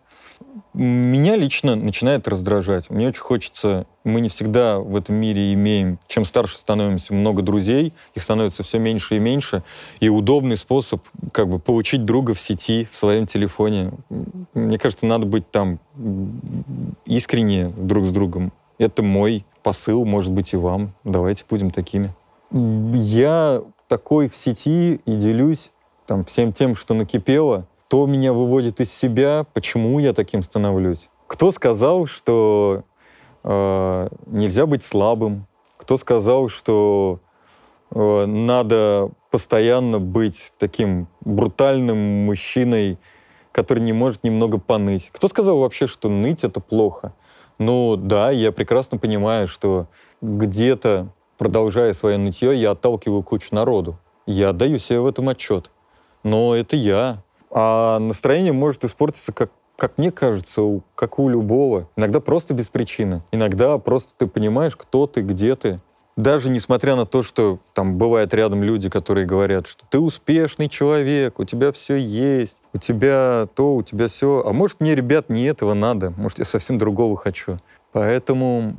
меня 0.73 1.37
лично 1.37 1.75
начинает 1.75 2.29
раздражать. 2.29 2.91
Мне 2.91 3.09
очень 3.09 3.23
хочется, 3.23 3.87
мы 4.05 4.21
не 4.21 4.29
всегда 4.29 4.79
в 4.79 4.95
этом 4.95 5.17
мире 5.17 5.53
имеем, 5.55 5.99
чем 6.07 6.25
старше 6.25 6.59
становимся, 6.59 7.15
много 7.15 7.43
друзей, 7.43 7.93
их 8.15 8.23
становится 8.23 8.63
все 8.63 8.79
меньше 8.79 9.17
и 9.17 9.19
меньше, 9.19 9.63
и 10.01 10.09
удобный 10.09 10.57
способ 10.57 11.03
как 11.33 11.49
бы 11.49 11.59
получить 11.59 12.05
друга 12.05 12.35
в 12.35 12.41
сети, 12.41 12.87
в 12.91 12.97
своем 12.97 13.27
телефоне. 13.27 13.93
Мне 14.55 14.79
кажется, 14.79 15.07
надо 15.07 15.27
быть 15.27 15.51
там 15.51 15.81
искренне 17.07 17.69
друг 17.69 18.07
с 18.07 18.11
другом. 18.11 18.53
Это 18.79 19.03
мой 19.03 19.45
посыл, 19.63 20.05
может 20.05 20.33
быть, 20.33 20.53
и 20.53 20.57
вам. 20.57 20.93
Давайте 21.05 21.45
будем 21.49 21.71
такими. 21.71 22.15
Я 22.51 23.63
такой 23.89 24.29
в 24.29 24.37
сети 24.37 25.01
и 25.05 25.17
делюсь 25.17 25.73
там 26.07 26.25
всем 26.25 26.53
тем, 26.53 26.75
что 26.75 26.95
накипело, 26.95 27.67
то 27.89 28.07
меня 28.07 28.33
выводит 28.33 28.81
из 28.81 28.93
себя, 28.93 29.45
почему 29.53 29.99
я 29.99 30.13
таким 30.13 30.43
становлюсь. 30.43 31.11
Кто 31.27 31.51
сказал, 31.51 32.07
что 32.07 32.83
э, 33.43 34.09
нельзя 34.27 34.67
быть 34.67 34.85
слабым? 34.85 35.47
Кто 35.77 35.97
сказал, 35.97 36.49
что 36.49 37.21
э, 37.91 38.27
надо 38.27 39.11
постоянно 39.31 39.99
быть 39.99 40.53
таким 40.59 41.09
брутальным 41.21 42.27
мужчиной, 42.27 42.99
который 43.53 43.81
не 43.81 43.93
может 43.93 44.25
немного 44.25 44.59
поныть? 44.59 45.11
Кто 45.13 45.29
сказал 45.29 45.59
вообще, 45.59 45.87
что 45.87 46.09
ныть 46.09 46.45
это 46.45 46.61
плохо? 46.61 47.13
Ну 47.59 47.97
да, 47.97 48.31
я 48.31 48.53
прекрасно 48.53 48.99
понимаю, 48.99 49.49
что 49.49 49.89
где-то 50.21 51.09
продолжая 51.39 51.93
свое 51.93 52.19
нытье, 52.19 52.59
я 52.59 52.73
отталкиваю 52.73 53.23
кучу 53.23 53.55
народу. 53.55 53.99
Я 54.27 54.51
отдаю 54.51 54.79
себе 54.79 55.01
в 55.01 55.07
этом 55.07 55.29
отчет. 55.29 55.71
Но 56.23 56.55
это 56.55 56.77
я. 56.77 57.23
А 57.51 57.99
настроение 57.99 58.53
может 58.53 58.85
испортиться, 58.85 59.33
как, 59.33 59.51
как 59.77 59.99
мне 59.99 60.11
кажется, 60.11 60.63
у, 60.63 60.83
как 60.95 61.19
у 61.19 61.29
любого. 61.29 61.89
Иногда 61.97 62.21
просто 62.21 62.55
без 62.55 62.69
причины. 62.69 63.23
Иногда 63.31 63.79
просто 63.79 64.15
ты 64.17 64.27
понимаешь, 64.27 64.77
кто 64.77 65.07
ты, 65.07 65.21
где 65.21 65.55
ты. 65.55 65.81
Даже 66.17 66.49
несмотря 66.49 66.97
на 66.97 67.05
то, 67.05 67.23
что 67.23 67.59
там 67.75 67.99
бывают 67.99 68.33
рядом 68.33 68.63
люди, 68.63 68.89
которые 68.89 69.27
говорят, 69.27 69.67
что 69.67 69.85
ты 69.89 69.99
успешный 70.01 70.69
человек, 70.69 71.39
у 71.39 71.45
тебя 71.45 71.73
все 71.73 71.97
есть, 71.97 72.57
у 72.73 72.79
тебя 72.79 73.47
то, 73.55 73.75
у 73.75 73.83
тебя 73.83 74.09
все. 74.09 74.43
А 74.45 74.53
может, 74.55 74.81
мне, 74.81 74.95
ребят, 74.95 75.29
не 75.29 75.45
этого 75.45 75.75
надо, 75.75 76.15
может, 76.17 76.39
я 76.39 76.47
совсем 76.47 76.79
другого 76.79 77.19
хочу. 77.19 77.59
Поэтому 77.93 78.77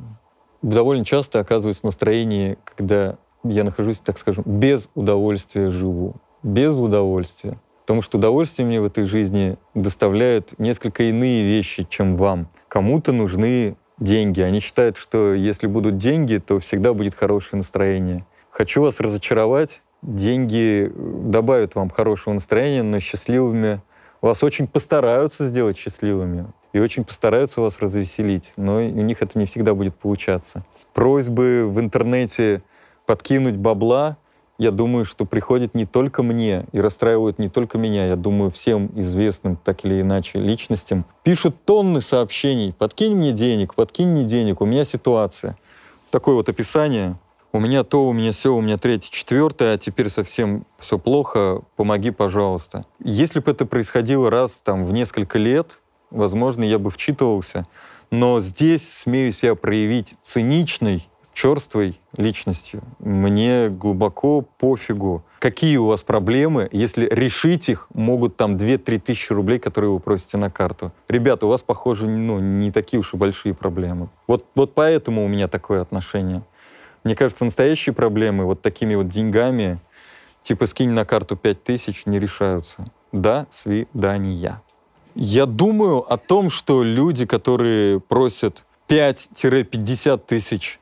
довольно 0.62 1.04
часто 1.04 1.40
оказываюсь 1.40 1.80
в 1.80 1.84
настроении, 1.84 2.58
когда 2.64 3.16
я 3.44 3.64
нахожусь, 3.64 4.00
так 4.00 4.18
скажем, 4.18 4.44
без 4.46 4.88
удовольствия 4.94 5.70
живу. 5.70 6.16
Без 6.42 6.78
удовольствия. 6.78 7.60
Потому 7.82 8.02
что 8.02 8.18
удовольствие 8.18 8.66
мне 8.66 8.80
в 8.80 8.84
этой 8.84 9.04
жизни 9.04 9.56
доставляют 9.74 10.58
несколько 10.58 11.04
иные 11.04 11.42
вещи, 11.42 11.86
чем 11.88 12.16
вам. 12.16 12.48
Кому-то 12.68 13.12
нужны 13.12 13.76
деньги. 13.98 14.40
Они 14.40 14.60
считают, 14.60 14.96
что 14.96 15.34
если 15.34 15.66
будут 15.66 15.96
деньги, 15.96 16.36
то 16.36 16.60
всегда 16.60 16.92
будет 16.92 17.14
хорошее 17.14 17.58
настроение. 17.58 18.26
Хочу 18.50 18.82
вас 18.82 19.00
разочаровать. 19.00 19.82
Деньги 20.02 20.92
добавят 20.94 21.74
вам 21.74 21.90
хорошего 21.90 22.34
настроения, 22.34 22.82
но 22.82 23.00
счастливыми 23.00 23.80
вас 24.20 24.42
очень 24.42 24.66
постараются 24.66 25.48
сделать 25.48 25.76
счастливыми 25.76 26.46
и 26.72 26.80
очень 26.80 27.04
постараются 27.04 27.60
вас 27.60 27.78
развеселить, 27.80 28.52
но 28.56 28.76
у 28.76 28.80
них 28.80 29.22
это 29.22 29.38
не 29.38 29.46
всегда 29.46 29.74
будет 29.74 29.94
получаться. 29.94 30.64
Просьбы 30.94 31.66
в 31.68 31.80
интернете 31.80 32.62
подкинуть 33.06 33.56
бабла, 33.56 34.18
я 34.58 34.72
думаю, 34.72 35.04
что 35.04 35.24
приходят 35.24 35.74
не 35.74 35.86
только 35.86 36.24
мне 36.24 36.66
и 36.72 36.80
расстраивают 36.80 37.38
не 37.38 37.48
только 37.48 37.78
меня, 37.78 38.06
я 38.06 38.16
думаю, 38.16 38.50
всем 38.50 38.90
известным 38.96 39.56
так 39.56 39.84
или 39.84 40.00
иначе 40.00 40.40
личностям. 40.40 41.04
Пишут 41.22 41.64
тонны 41.64 42.00
сообщений, 42.00 42.72
подкинь 42.72 43.14
мне 43.14 43.30
денег, 43.30 43.74
подкинь 43.74 44.08
мне 44.08 44.24
денег, 44.24 44.60
у 44.60 44.66
меня 44.66 44.84
ситуация. 44.84 45.56
Такое 46.10 46.34
вот 46.34 46.48
описание. 46.48 47.16
У 47.50 47.60
меня 47.60 47.82
то, 47.82 48.06
у 48.06 48.12
меня 48.12 48.32
все, 48.32 48.54
у 48.54 48.60
меня 48.60 48.76
третье, 48.76 49.10
четвертое, 49.10 49.74
а 49.74 49.78
теперь 49.78 50.10
совсем 50.10 50.66
все 50.78 50.98
плохо, 50.98 51.62
помоги, 51.76 52.10
пожалуйста. 52.10 52.84
Если 53.02 53.40
бы 53.40 53.50
это 53.50 53.64
происходило 53.64 54.30
раз 54.30 54.60
там 54.62 54.84
в 54.84 54.92
несколько 54.92 55.38
лет, 55.38 55.78
возможно, 56.10 56.64
я 56.64 56.78
бы 56.78 56.90
вчитывался. 56.90 57.66
Но 58.10 58.40
здесь 58.40 58.88
смею 58.88 59.32
себя 59.32 59.54
проявить 59.54 60.16
циничной, 60.22 61.08
черствой 61.38 62.00
личностью. 62.16 62.82
Мне 62.98 63.68
глубоко 63.68 64.40
пофигу, 64.40 65.24
какие 65.38 65.76
у 65.76 65.86
вас 65.86 66.02
проблемы, 66.02 66.68
если 66.72 67.06
решить 67.08 67.68
их, 67.68 67.86
могут 67.94 68.36
там 68.36 68.56
2-3 68.56 68.98
тысячи 68.98 69.32
рублей, 69.32 69.60
которые 69.60 69.92
вы 69.92 70.00
просите 70.00 70.36
на 70.36 70.50
карту. 70.50 70.90
Ребята, 71.06 71.46
у 71.46 71.48
вас, 71.48 71.62
похоже, 71.62 72.08
ну, 72.08 72.40
не 72.40 72.72
такие 72.72 72.98
уж 72.98 73.14
и 73.14 73.16
большие 73.16 73.54
проблемы. 73.54 74.08
Вот, 74.26 74.46
вот 74.56 74.74
поэтому 74.74 75.24
у 75.24 75.28
меня 75.28 75.46
такое 75.46 75.80
отношение. 75.80 76.42
Мне 77.04 77.14
кажется, 77.14 77.44
настоящие 77.44 77.94
проблемы 77.94 78.44
вот 78.44 78.60
такими 78.60 78.96
вот 78.96 79.06
деньгами, 79.06 79.78
типа 80.42 80.66
скинь 80.66 80.90
на 80.90 81.04
карту 81.04 81.36
5 81.36 81.62
тысяч, 81.62 82.04
не 82.04 82.18
решаются. 82.18 82.84
До 83.12 83.46
свидания. 83.50 84.60
Я 85.20 85.46
думаю 85.46 86.04
о 86.08 86.16
том, 86.16 86.48
что 86.48 86.84
люди, 86.84 87.26
которые 87.26 87.98
просят 87.98 88.64
5-50 88.86 90.24
тысяч, 90.24 90.78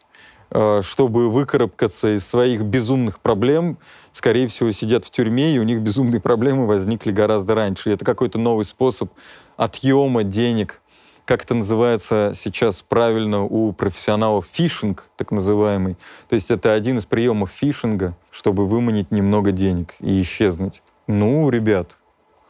э, 0.51 0.83
чтобы 0.83 1.31
выкарабкаться 1.31 2.15
из 2.15 2.27
своих 2.27 2.61
безумных 2.61 3.21
проблем, 3.21 3.79
скорее 4.13 4.47
всего, 4.49 4.73
сидят 4.73 5.07
в 5.07 5.11
тюрьме, 5.11 5.55
и 5.55 5.59
у 5.59 5.63
них 5.63 5.81
безумные 5.81 6.21
проблемы 6.21 6.67
возникли 6.67 7.13
гораздо 7.13 7.55
раньше. 7.55 7.89
И 7.89 7.95
это 7.95 8.05
какой-то 8.05 8.39
новый 8.39 8.67
способ 8.67 9.11
отъема 9.57 10.23
денег. 10.23 10.83
Как 11.25 11.45
это 11.45 11.55
называется 11.55 12.33
сейчас 12.35 12.83
правильно 12.83 13.43
у 13.43 13.73
профессионалов? 13.73 14.47
Фишинг, 14.53 15.07
так 15.17 15.31
называемый. 15.31 15.97
То 16.29 16.35
есть 16.35 16.51
это 16.51 16.75
один 16.75 16.99
из 16.99 17.07
приемов 17.07 17.51
фишинга, 17.51 18.15
чтобы 18.31 18.67
выманить 18.67 19.11
немного 19.11 19.51
денег 19.51 19.95
и 20.01 20.21
исчезнуть. 20.21 20.83
Ну, 21.07 21.49
ребят, 21.49 21.96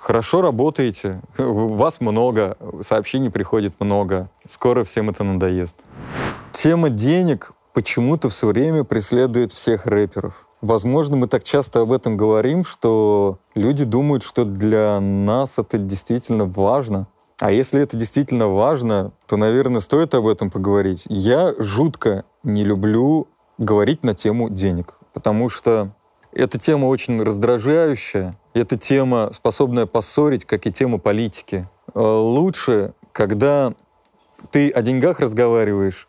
Хорошо 0.07 0.41
работаете, 0.41 1.21
вас 1.37 2.01
много, 2.01 2.57
сообщений 2.81 3.29
приходит 3.29 3.75
много. 3.81 4.31
Скоро 4.47 4.85
всем 4.85 5.11
это 5.11 5.25
надоест. 5.25 5.79
Тема 6.53 6.91
денег 6.91 7.51
почему-то 7.73 8.29
все 8.29 8.47
время 8.47 8.85
преследует 8.85 9.51
всех 9.51 9.85
рэперов. 9.85 10.47
Возможно, 10.61 11.17
мы 11.17 11.27
так 11.27 11.43
часто 11.43 11.81
об 11.81 11.91
этом 11.91 12.17
говорим, 12.17 12.65
что 12.65 13.41
люди 13.57 13.83
думают, 13.83 14.23
что 14.23 14.45
для 14.45 15.01
нас 15.01 15.59
это 15.59 15.77
действительно 15.77 16.45
важно. 16.45 17.09
А 17.41 17.51
если 17.51 17.83
это 17.83 17.97
действительно 17.97 18.47
важно, 18.47 19.11
то, 19.27 19.37
наверное, 19.37 19.81
стоит 19.81 20.15
об 20.15 20.29
этом 20.29 20.53
поговорить. 20.53 21.03
Я 21.09 21.53
жутко 21.59 22.25
не 22.45 22.63
люблю 22.63 23.27
говорить 23.59 24.05
на 24.05 24.15
тему 24.15 24.51
денег, 24.51 25.01
потому 25.13 25.49
что 25.49 25.91
эта 26.31 26.59
тема 26.59 26.85
очень 26.85 27.21
раздражающая, 27.21 28.39
эта 28.57 28.77
тема, 28.77 29.31
способная 29.33 29.87
поссорить, 29.87 30.45
как 30.45 30.67
и 30.67 30.73
тема 30.73 30.99
политики. 30.99 31.69
Э, 31.95 32.01
лучше, 32.01 32.95
когда 33.13 33.75
ты 34.51 34.71
о 34.71 34.83
деньгах 34.83 35.21
разговариваешь 35.21 36.09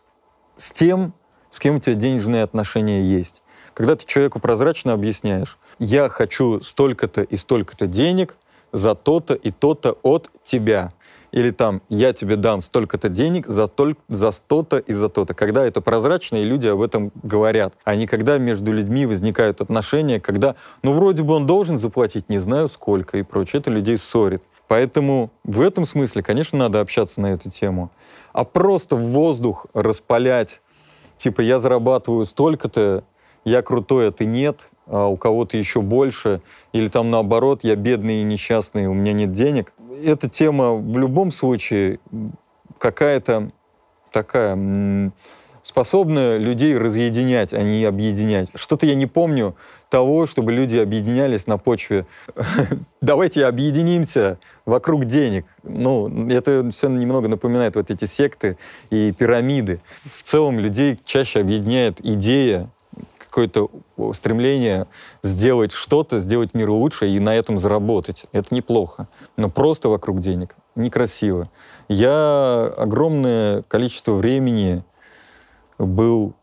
с 0.55 0.71
тем, 0.71 1.13
с 1.49 1.59
кем 1.59 1.75
у 1.75 1.79
тебя 1.79 1.95
денежные 1.95 2.43
отношения 2.43 3.03
есть. 3.03 3.41
Когда 3.73 3.95
ты 3.95 4.05
человеку 4.05 4.39
прозрачно 4.39 4.93
объясняешь, 4.93 5.57
я 5.77 6.09
хочу 6.09 6.61
столько-то 6.61 7.21
и 7.21 7.35
столько-то 7.35 7.85
денег 7.85 8.35
за 8.71 8.95
то-то 8.95 9.33
и 9.33 9.51
то-то 9.51 9.97
от 10.01 10.29
тебя. 10.43 10.93
Или 11.37 11.51
там, 11.51 11.83
я 11.87 12.13
тебе 12.13 12.35
дам 12.35 12.63
столько-то 12.63 13.09
денег 13.09 13.45
за, 13.45 13.67
толь- 13.67 13.95
за 14.09 14.31
то-то 14.31 14.79
и 14.79 14.91
за 14.91 15.07
то-то. 15.07 15.35
Когда 15.35 15.63
это 15.63 15.81
прозрачно, 15.81 16.37
и 16.37 16.43
люди 16.43 16.65
об 16.65 16.81
этом 16.81 17.11
говорят. 17.21 17.75
А 17.83 17.95
не 17.95 18.07
когда 18.07 18.39
между 18.39 18.73
людьми 18.73 19.05
возникают 19.05 19.61
отношения, 19.61 20.19
когда, 20.19 20.55
ну, 20.81 20.93
вроде 20.93 21.21
бы 21.21 21.35
он 21.35 21.45
должен 21.45 21.77
заплатить, 21.77 22.27
не 22.27 22.39
знаю 22.39 22.67
сколько 22.67 23.19
и 23.19 23.21
прочее. 23.21 23.59
Это 23.59 23.69
людей 23.69 23.99
ссорит. 23.99 24.41
Поэтому 24.67 25.29
в 25.43 25.61
этом 25.61 25.85
смысле, 25.85 26.23
конечно, 26.23 26.57
надо 26.57 26.81
общаться 26.81 27.21
на 27.21 27.27
эту 27.27 27.51
тему. 27.51 27.91
А 28.33 28.43
просто 28.43 28.95
в 28.95 29.03
воздух 29.03 29.67
распалять, 29.75 30.59
типа, 31.17 31.41
я 31.41 31.59
зарабатываю 31.59 32.25
столько-то, 32.25 33.03
я 33.45 33.61
крутой, 33.61 34.07
а 34.07 34.11
ты 34.11 34.25
нет, 34.25 34.65
а 34.87 35.05
у 35.05 35.17
кого-то 35.17 35.57
еще 35.57 35.81
больше, 35.81 36.41
или 36.73 36.87
там 36.87 37.11
наоборот, 37.11 37.59
я 37.63 37.75
бедный 37.75 38.21
и 38.21 38.23
несчастный, 38.23 38.87
у 38.87 38.93
меня 38.93 39.13
нет 39.13 39.31
денег. 39.33 39.73
Эта 40.03 40.29
тема 40.29 40.73
в 40.73 40.97
любом 40.97 41.31
случае 41.31 41.99
какая-то 42.79 43.51
такая 44.11 45.11
способная 45.67 46.37
людей 46.37 46.77
разъединять, 46.77 47.51
а 47.53 47.61
не 47.61 47.83
объединять. 47.83 48.47
Что-то 48.55 48.85
я 48.85 48.95
не 48.95 49.05
помню 49.05 49.53
того, 49.89 50.25
чтобы 50.25 50.53
люди 50.53 50.77
объединялись 50.77 51.45
на 51.45 51.57
почве 51.57 52.05
«давайте 53.01 53.45
объединимся 53.45 54.39
вокруг 54.65 55.03
денег». 55.03 55.45
Ну, 55.63 56.29
это 56.29 56.69
все 56.71 56.87
немного 56.87 57.27
напоминает 57.27 57.75
вот 57.75 57.91
эти 57.91 58.05
секты 58.05 58.57
и 58.89 59.11
пирамиды. 59.11 59.81
В 60.05 60.23
целом 60.23 60.57
людей 60.57 60.97
чаще 61.03 61.41
объединяет 61.41 61.99
идея, 61.99 62.69
какое-то 63.37 63.69
стремление 64.13 64.87
сделать 65.21 65.71
что-то, 65.71 66.19
сделать 66.19 66.55
мир 66.55 66.71
лучше 66.71 67.07
и 67.07 67.19
на 67.19 67.35
этом 67.35 67.59
заработать. 67.59 68.25
Это 68.31 68.55
неплохо. 68.55 69.07
Но 69.35 69.51
просто 69.51 69.89
вокруг 69.89 70.19
денег 70.19 70.55
некрасиво. 70.73 71.47
Я 71.87 72.73
огромное 72.75 73.61
количество 73.63 74.13
времени 74.13 74.83
был 75.77 76.33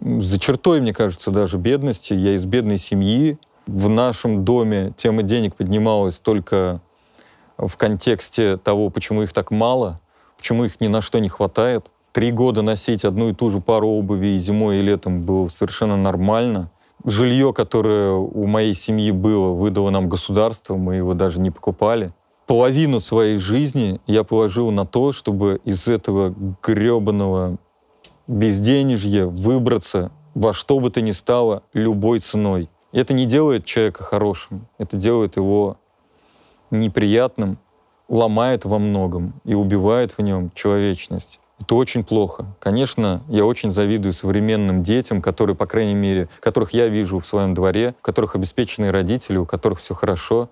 за 0.00 0.38
чертой, 0.38 0.80
мне 0.80 0.94
кажется, 0.94 1.32
даже 1.32 1.58
бедности. 1.58 2.12
Я 2.12 2.36
из 2.36 2.44
бедной 2.44 2.78
семьи. 2.78 3.36
В 3.66 3.88
нашем 3.88 4.44
доме 4.44 4.92
тема 4.96 5.24
денег 5.24 5.56
поднималась 5.56 6.20
только 6.20 6.80
в 7.58 7.76
контексте 7.76 8.56
того, 8.56 8.88
почему 8.90 9.24
их 9.24 9.32
так 9.32 9.50
мало, 9.50 10.00
почему 10.36 10.64
их 10.64 10.80
ни 10.80 10.86
на 10.86 11.00
что 11.00 11.18
не 11.18 11.28
хватает 11.28 11.86
три 12.12 12.32
года 12.32 12.62
носить 12.62 13.04
одну 13.04 13.30
и 13.30 13.34
ту 13.34 13.50
же 13.50 13.60
пару 13.60 13.88
обуви 13.88 14.28
и 14.28 14.38
зимой, 14.38 14.78
и 14.78 14.82
летом 14.82 15.22
было 15.22 15.48
совершенно 15.48 15.96
нормально. 15.96 16.70
Жилье, 17.04 17.52
которое 17.52 18.12
у 18.12 18.46
моей 18.46 18.74
семьи 18.74 19.10
было, 19.10 19.52
выдало 19.52 19.90
нам 19.90 20.08
государство, 20.08 20.76
мы 20.76 20.96
его 20.96 21.14
даже 21.14 21.40
не 21.40 21.50
покупали. 21.50 22.12
Половину 22.46 23.00
своей 23.00 23.38
жизни 23.38 24.00
я 24.06 24.24
положил 24.24 24.70
на 24.70 24.84
то, 24.84 25.12
чтобы 25.12 25.60
из 25.64 25.88
этого 25.88 26.34
гребаного 26.62 27.58
безденежья 28.26 29.26
выбраться 29.26 30.10
во 30.34 30.52
что 30.52 30.78
бы 30.78 30.90
то 30.90 31.00
ни 31.00 31.12
стало 31.12 31.62
любой 31.72 32.20
ценой. 32.20 32.68
Это 32.92 33.14
не 33.14 33.24
делает 33.24 33.64
человека 33.64 34.02
хорошим, 34.02 34.66
это 34.78 34.96
делает 34.96 35.36
его 35.36 35.78
неприятным, 36.70 37.58
ломает 38.08 38.64
во 38.64 38.78
многом 38.78 39.40
и 39.44 39.54
убивает 39.54 40.12
в 40.18 40.22
нем 40.22 40.50
человечность. 40.54 41.40
Это 41.60 41.74
очень 41.74 42.04
плохо. 42.04 42.46
Конечно, 42.58 43.22
я 43.28 43.44
очень 43.44 43.70
завидую 43.70 44.12
современным 44.12 44.82
детям, 44.82 45.20
которые, 45.20 45.54
по 45.54 45.66
крайней 45.66 45.94
мере, 45.94 46.28
которых 46.40 46.72
я 46.72 46.88
вижу 46.88 47.18
в 47.18 47.26
своем 47.26 47.54
дворе, 47.54 47.94
у 48.00 48.02
которых 48.02 48.34
обеспеченные 48.34 48.90
родители, 48.90 49.36
у 49.36 49.46
которых 49.46 49.78
все 49.78 49.94
хорошо. 49.94 50.48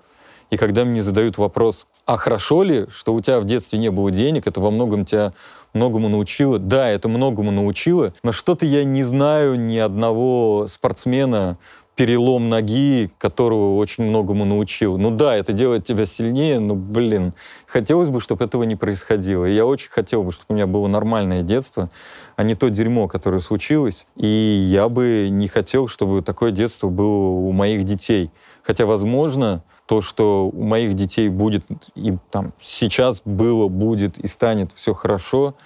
И 0.50 0.56
когда 0.56 0.84
мне 0.84 1.02
задают 1.02 1.38
вопрос, 1.38 1.86
а 2.06 2.16
хорошо 2.16 2.62
ли, 2.62 2.86
что 2.90 3.14
у 3.14 3.20
тебя 3.20 3.40
в 3.40 3.44
детстве 3.44 3.78
не 3.78 3.90
было 3.90 4.10
денег, 4.10 4.46
это 4.46 4.60
во 4.60 4.70
многом 4.70 5.04
тебя 5.04 5.32
многому 5.74 6.08
научило. 6.08 6.58
Да, 6.58 6.88
это 6.88 7.08
многому 7.08 7.50
научило, 7.50 8.14
но 8.22 8.32
что-то 8.32 8.66
я 8.66 8.84
не 8.84 9.04
знаю 9.04 9.58
ни 9.58 9.76
одного 9.76 10.66
спортсмена, 10.66 11.58
перелом 11.98 12.48
ноги, 12.48 13.10
которого 13.18 13.74
очень 13.74 14.04
многому 14.04 14.44
научил. 14.44 14.98
Ну 14.98 15.10
да, 15.10 15.34
это 15.34 15.52
делает 15.52 15.84
тебя 15.84 16.06
сильнее, 16.06 16.60
но, 16.60 16.76
блин, 16.76 17.34
хотелось 17.66 18.08
бы, 18.08 18.20
чтобы 18.20 18.44
этого 18.44 18.62
не 18.62 18.76
происходило. 18.76 19.44
И 19.44 19.52
я 19.52 19.66
очень 19.66 19.90
хотел 19.90 20.22
бы, 20.22 20.30
чтобы 20.30 20.46
у 20.50 20.54
меня 20.54 20.68
было 20.68 20.86
нормальное 20.86 21.42
детство, 21.42 21.90
а 22.36 22.44
не 22.44 22.54
то 22.54 22.68
дерьмо, 22.68 23.08
которое 23.08 23.40
случилось. 23.40 24.06
И 24.14 24.28
я 24.28 24.88
бы 24.88 25.26
не 25.28 25.48
хотел, 25.48 25.88
чтобы 25.88 26.22
такое 26.22 26.52
детство 26.52 26.88
было 26.88 27.30
у 27.30 27.50
моих 27.50 27.82
детей. 27.82 28.30
Хотя, 28.62 28.86
возможно, 28.86 29.64
то, 29.86 30.00
что 30.00 30.48
у 30.54 30.62
моих 30.62 30.94
детей 30.94 31.28
будет 31.28 31.64
и 31.96 32.16
там 32.30 32.52
сейчас 32.62 33.22
было, 33.24 33.66
будет 33.66 34.18
и 34.18 34.28
станет 34.28 34.70
все 34.72 34.94
хорошо, 34.94 35.56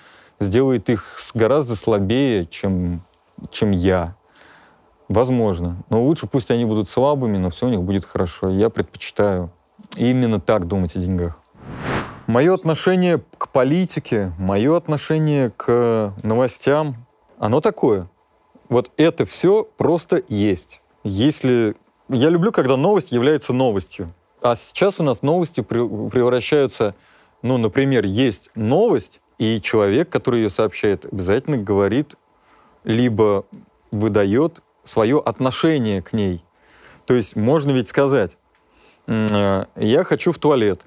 сделает 0.40 0.88
их 0.88 1.04
гораздо 1.34 1.76
слабее, 1.76 2.46
чем, 2.46 3.02
чем 3.50 3.70
я. 3.72 4.16
Возможно. 5.08 5.82
Но 5.90 6.02
лучше 6.02 6.26
пусть 6.26 6.50
они 6.50 6.64
будут 6.64 6.88
слабыми, 6.88 7.38
но 7.38 7.50
все 7.50 7.66
у 7.66 7.70
них 7.70 7.82
будет 7.82 8.04
хорошо. 8.04 8.48
Я 8.48 8.70
предпочитаю 8.70 9.50
именно 9.96 10.40
так 10.40 10.66
думать 10.66 10.96
о 10.96 10.98
деньгах. 10.98 11.38
Мое 12.26 12.54
отношение 12.54 13.22
к 13.36 13.48
политике, 13.48 14.32
мое 14.38 14.76
отношение 14.76 15.50
к 15.50 16.14
новостям, 16.22 16.96
оно 17.38 17.60
такое. 17.60 18.08
Вот 18.68 18.90
это 18.96 19.26
все 19.26 19.64
просто 19.76 20.22
есть. 20.28 20.80
Если... 21.04 21.76
Я 22.08 22.30
люблю, 22.30 22.52
когда 22.52 22.76
новость 22.76 23.12
является 23.12 23.52
новостью. 23.52 24.14
А 24.40 24.56
сейчас 24.56 25.00
у 25.00 25.02
нас 25.02 25.22
новости 25.22 25.60
превращаются... 25.60 26.94
Ну, 27.42 27.58
например, 27.58 28.04
есть 28.04 28.50
новость, 28.54 29.20
и 29.38 29.60
человек, 29.60 30.08
который 30.08 30.42
ее 30.42 30.50
сообщает, 30.50 31.04
обязательно 31.12 31.58
говорит, 31.58 32.14
либо 32.84 33.44
выдает 33.90 34.62
свое 34.84 35.20
отношение 35.20 36.02
к 36.02 36.12
ней. 36.12 36.44
То 37.06 37.14
есть 37.14 37.36
можно 37.36 37.70
ведь 37.70 37.88
сказать, 37.88 38.38
э, 39.06 39.64
я 39.76 40.04
хочу 40.04 40.32
в 40.32 40.38
туалет. 40.38 40.86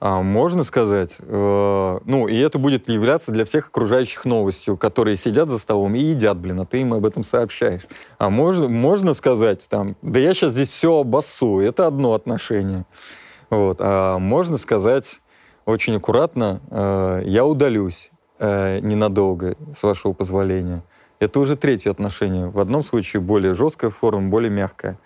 А 0.00 0.22
можно 0.22 0.64
сказать, 0.64 1.16
э, 1.20 1.98
ну, 2.04 2.28
и 2.28 2.36
это 2.36 2.58
будет 2.58 2.88
являться 2.88 3.32
для 3.32 3.44
всех 3.44 3.68
окружающих 3.68 4.24
новостью, 4.26 4.76
которые 4.76 5.16
сидят 5.16 5.48
за 5.48 5.58
столом 5.58 5.94
и 5.94 6.00
едят, 6.00 6.36
блин, 6.36 6.60
а 6.60 6.66
ты 6.66 6.82
им 6.82 6.92
об 6.92 7.06
этом 7.06 7.22
сообщаешь. 7.22 7.86
А 8.18 8.28
можно, 8.28 8.68
можно 8.68 9.14
сказать, 9.14 9.66
там, 9.68 9.96
да 10.02 10.20
я 10.20 10.34
сейчас 10.34 10.52
здесь 10.52 10.68
все 10.68 11.00
обоссу, 11.00 11.60
это 11.60 11.86
одно 11.86 12.12
отношение. 12.12 12.84
Вот. 13.48 13.78
А 13.80 14.18
можно 14.18 14.58
сказать 14.58 15.20
очень 15.64 15.96
аккуратно, 15.96 16.60
э, 16.70 17.22
я 17.24 17.46
удалюсь 17.46 18.10
э, 18.38 18.80
ненадолго, 18.80 19.56
с 19.74 19.82
вашего 19.82 20.12
позволения. 20.12 20.82
Это 21.18 21.40
уже 21.40 21.56
третье 21.56 21.90
отношение. 21.90 22.48
В 22.48 22.58
одном 22.58 22.84
случае 22.84 23.20
более 23.22 23.54
жесткая 23.54 23.90
форма, 23.90 24.28
более 24.28 24.50
мягкая. 24.50 24.98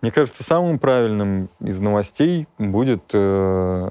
Мне 0.00 0.10
кажется, 0.10 0.44
самым 0.44 0.78
правильным 0.78 1.50
из 1.60 1.80
новостей 1.80 2.46
будет 2.58 3.02
э, 3.12 3.90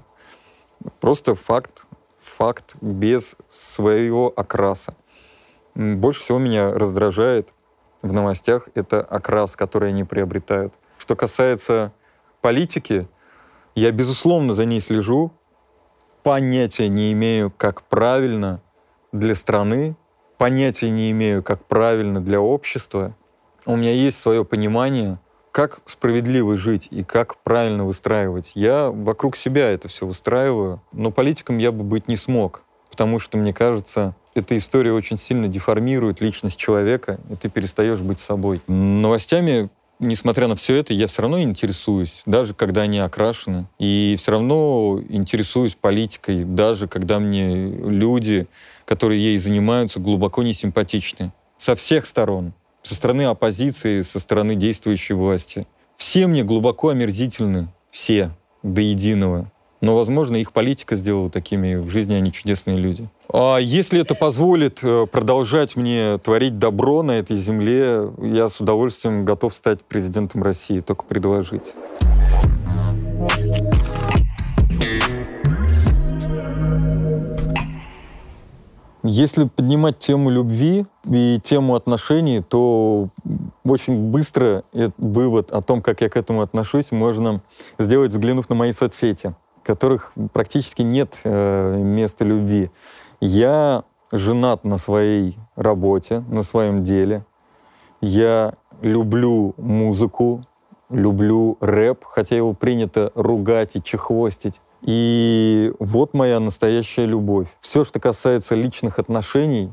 просто 0.99 1.35
факт, 1.35 1.85
факт 2.19 2.75
без 2.79 3.35
своего 3.49 4.31
окраса. 4.35 4.95
Больше 5.75 6.21
всего 6.21 6.39
меня 6.39 6.71
раздражает 6.71 7.53
в 8.01 8.13
новостях 8.13 8.69
это 8.73 9.01
окрас, 9.01 9.55
который 9.55 9.89
они 9.89 10.03
приобретают. 10.03 10.73
Что 10.97 11.15
касается 11.15 11.91
политики, 12.41 13.07
я, 13.75 13.91
безусловно, 13.91 14.53
за 14.53 14.65
ней 14.65 14.81
слежу, 14.81 15.31
понятия 16.23 16.89
не 16.89 17.11
имею, 17.13 17.51
как 17.55 17.83
правильно 17.83 18.61
для 19.11 19.35
страны 19.35 19.95
понятия 20.37 20.89
не 20.89 21.11
имею, 21.11 21.43
как 21.43 21.65
правильно 21.65 22.21
для 22.21 22.39
общества. 22.39 23.15
У 23.65 23.75
меня 23.75 23.91
есть 23.91 24.19
свое 24.19 24.45
понимание, 24.45 25.19
как 25.51 25.81
справедливо 25.85 26.55
жить 26.55 26.87
и 26.91 27.03
как 27.03 27.37
правильно 27.43 27.85
выстраивать. 27.85 28.51
Я 28.55 28.89
вокруг 28.89 29.35
себя 29.35 29.69
это 29.69 29.87
все 29.87 30.05
выстраиваю, 30.05 30.81
но 30.91 31.11
политиком 31.11 31.57
я 31.57 31.71
бы 31.71 31.83
быть 31.83 32.07
не 32.07 32.15
смог, 32.15 32.63
потому 32.89 33.19
что, 33.19 33.37
мне 33.37 33.53
кажется, 33.53 34.15
эта 34.35 34.55
история 34.57 34.93
очень 34.93 35.17
сильно 35.17 35.47
деформирует 35.47 36.21
личность 36.21 36.57
человека, 36.57 37.19
и 37.29 37.35
ты 37.35 37.49
перестаешь 37.49 37.99
быть 37.99 38.19
собой. 38.19 38.61
Новостями 38.67 39.69
несмотря 39.99 40.47
на 40.47 40.55
все 40.55 40.75
это, 40.75 40.93
я 40.93 41.07
все 41.07 41.23
равно 41.23 41.41
интересуюсь, 41.41 42.21
даже 42.25 42.53
когда 42.53 42.81
они 42.81 42.99
окрашены. 42.99 43.67
И 43.79 44.15
все 44.17 44.31
равно 44.31 45.01
интересуюсь 45.09 45.75
политикой, 45.75 46.43
даже 46.43 46.87
когда 46.87 47.19
мне 47.19 47.69
люди 47.69 48.47
которые 48.87 49.21
ей 49.21 49.37
занимаются, 49.37 49.99
глубоко 49.99 50.43
несимпатичны. 50.43 51.33
Со 51.57 51.75
всех 51.75 52.05
сторон. 52.05 52.53
Со 52.83 52.95
стороны 52.95 53.23
оппозиции, 53.23 54.01
со 54.01 54.19
стороны 54.19 54.55
действующей 54.55 55.13
власти. 55.13 55.67
Все 55.97 56.25
мне 56.25 56.43
глубоко 56.43 56.89
омерзительны. 56.89 57.67
Все. 57.91 58.31
До 58.63 58.79
единого. 58.79 59.51
Но, 59.81 59.95
возможно, 59.95 60.37
их 60.37 60.53
политика 60.53 60.95
сделала 60.95 61.29
такими, 61.29 61.75
в 61.75 61.89
жизни 61.89 62.15
они 62.15 62.31
чудесные 62.31 62.77
люди. 62.77 63.09
А 63.31 63.57
если 63.57 63.99
это 64.01 64.15
позволит 64.15 64.79
э, 64.81 65.05
продолжать 65.05 65.75
мне 65.75 66.17
творить 66.17 66.57
добро 66.57 67.03
на 67.03 67.11
этой 67.11 67.35
земле, 67.35 68.09
я 68.21 68.49
с 68.49 68.59
удовольствием 68.59 69.25
готов 69.25 69.53
стать 69.53 69.83
президентом 69.83 70.41
России, 70.41 70.79
только 70.79 71.03
предложить. 71.03 71.75
Если 79.09 79.45
поднимать 79.45 79.99
тему 79.99 80.29
любви 80.29 80.85
и 81.05 81.39
тему 81.41 81.75
отношений, 81.75 82.41
то 82.41 83.07
очень 83.63 84.11
быстро 84.11 84.65
вывод 84.97 85.51
о 85.51 85.61
том, 85.61 85.81
как 85.81 86.01
я 86.01 86.09
к 86.09 86.17
этому 86.17 86.41
отношусь, 86.41 86.91
можно 86.91 87.41
сделать, 87.79 88.11
взглянув 88.11 88.49
на 88.49 88.55
мои 88.55 88.73
соцсети, 88.73 89.33
которых 89.63 90.11
практически 90.33 90.81
нет 90.81 91.21
э, 91.23 91.77
места 91.77 92.25
любви. 92.25 92.69
Я 93.21 93.85
женат 94.11 94.65
на 94.65 94.77
своей 94.77 95.37
работе, 95.55 96.25
на 96.27 96.43
своем 96.43 96.83
деле. 96.83 97.25
Я 98.01 98.55
люблю 98.81 99.53
музыку, 99.55 100.43
люблю 100.89 101.57
рэп, 101.61 102.03
хотя 102.03 102.35
его 102.35 102.53
принято 102.53 103.13
ругать 103.15 103.77
и 103.77 103.81
чехвостить. 103.81 104.59
И 104.81 105.73
вот 105.79 106.13
моя 106.13 106.39
настоящая 106.39 107.05
любовь. 107.05 107.47
Все, 107.61 107.83
что 107.83 107.99
касается 107.99 108.55
личных 108.55 108.99
отношений, 108.99 109.71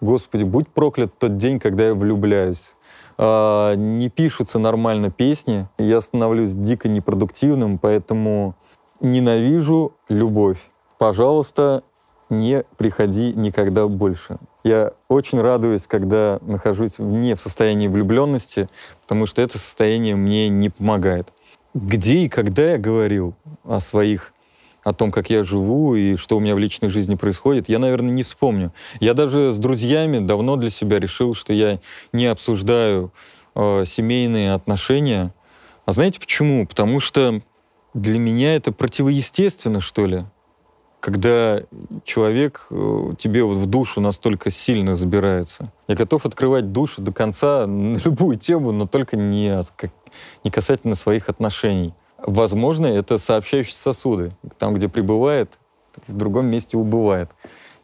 Господи, 0.00 0.44
будь 0.44 0.68
проклят 0.68 1.18
тот 1.18 1.36
день, 1.36 1.58
когда 1.58 1.88
я 1.88 1.94
влюбляюсь. 1.94 2.74
А, 3.18 3.74
не 3.74 4.08
пишутся 4.08 4.58
нормально 4.58 5.10
песни, 5.10 5.68
я 5.78 6.00
становлюсь 6.00 6.54
дико 6.54 6.88
непродуктивным, 6.88 7.78
поэтому 7.78 8.54
ненавижу 9.00 9.92
любовь. 10.08 10.58
Пожалуйста, 10.96 11.82
не 12.30 12.64
приходи 12.78 13.34
никогда 13.34 13.88
больше. 13.88 14.38
Я 14.64 14.92
очень 15.08 15.40
радуюсь, 15.40 15.86
когда 15.86 16.38
нахожусь 16.42 16.98
не 16.98 17.34
в 17.34 17.40
состоянии 17.40 17.88
влюбленности, 17.88 18.68
потому 19.02 19.26
что 19.26 19.42
это 19.42 19.58
состояние 19.58 20.16
мне 20.16 20.48
не 20.48 20.70
помогает. 20.70 21.32
Где 21.74 22.20
и 22.20 22.28
когда 22.28 22.72
я 22.72 22.78
говорил 22.78 23.34
о 23.64 23.80
своих 23.80 24.32
о 24.82 24.92
том, 24.94 25.12
как 25.12 25.28
я 25.28 25.44
живу 25.44 25.94
и 25.94 26.16
что 26.16 26.36
у 26.36 26.40
меня 26.40 26.54
в 26.54 26.58
личной 26.58 26.88
жизни 26.88 27.14
происходит, 27.14 27.68
я, 27.68 27.78
наверное, 27.78 28.12
не 28.12 28.22
вспомню. 28.22 28.72
Я 28.98 29.12
даже 29.12 29.52
с 29.52 29.58
друзьями 29.58 30.20
давно 30.20 30.56
для 30.56 30.70
себя 30.70 30.98
решил, 30.98 31.34
что 31.34 31.52
я 31.52 31.80
не 32.12 32.26
обсуждаю 32.26 33.12
э, 33.54 33.84
семейные 33.86 34.54
отношения. 34.54 35.34
А 35.84 35.92
знаете 35.92 36.18
почему? 36.18 36.66
Потому 36.66 36.98
что 36.98 37.42
для 37.92 38.18
меня 38.18 38.56
это 38.56 38.72
противоестественно, 38.72 39.80
что 39.80 40.06
ли 40.06 40.24
когда 41.00 41.62
человек 42.04 42.66
э, 42.70 43.14
тебе 43.16 43.42
вот 43.42 43.56
в 43.56 43.66
душу 43.66 44.00
настолько 44.02 44.50
сильно 44.50 44.94
забирается. 44.94 45.72
Я 45.88 45.96
готов 45.96 46.26
открывать 46.26 46.72
душу 46.72 47.00
до 47.00 47.10
конца 47.10 47.66
на 47.66 47.96
любую 47.96 48.36
тему, 48.36 48.70
но 48.70 48.86
только 48.86 49.16
не, 49.16 49.48
не 50.44 50.50
касательно 50.50 50.94
своих 50.94 51.28
отношений. 51.28 51.94
Возможно, 52.18 52.86
это 52.86 53.18
сообщающие 53.18 53.74
сосуды. 53.74 54.32
Там, 54.58 54.74
где 54.74 54.88
пребывает, 54.88 55.58
в 56.06 56.12
другом 56.12 56.46
месте 56.46 56.76
убывает. 56.76 57.30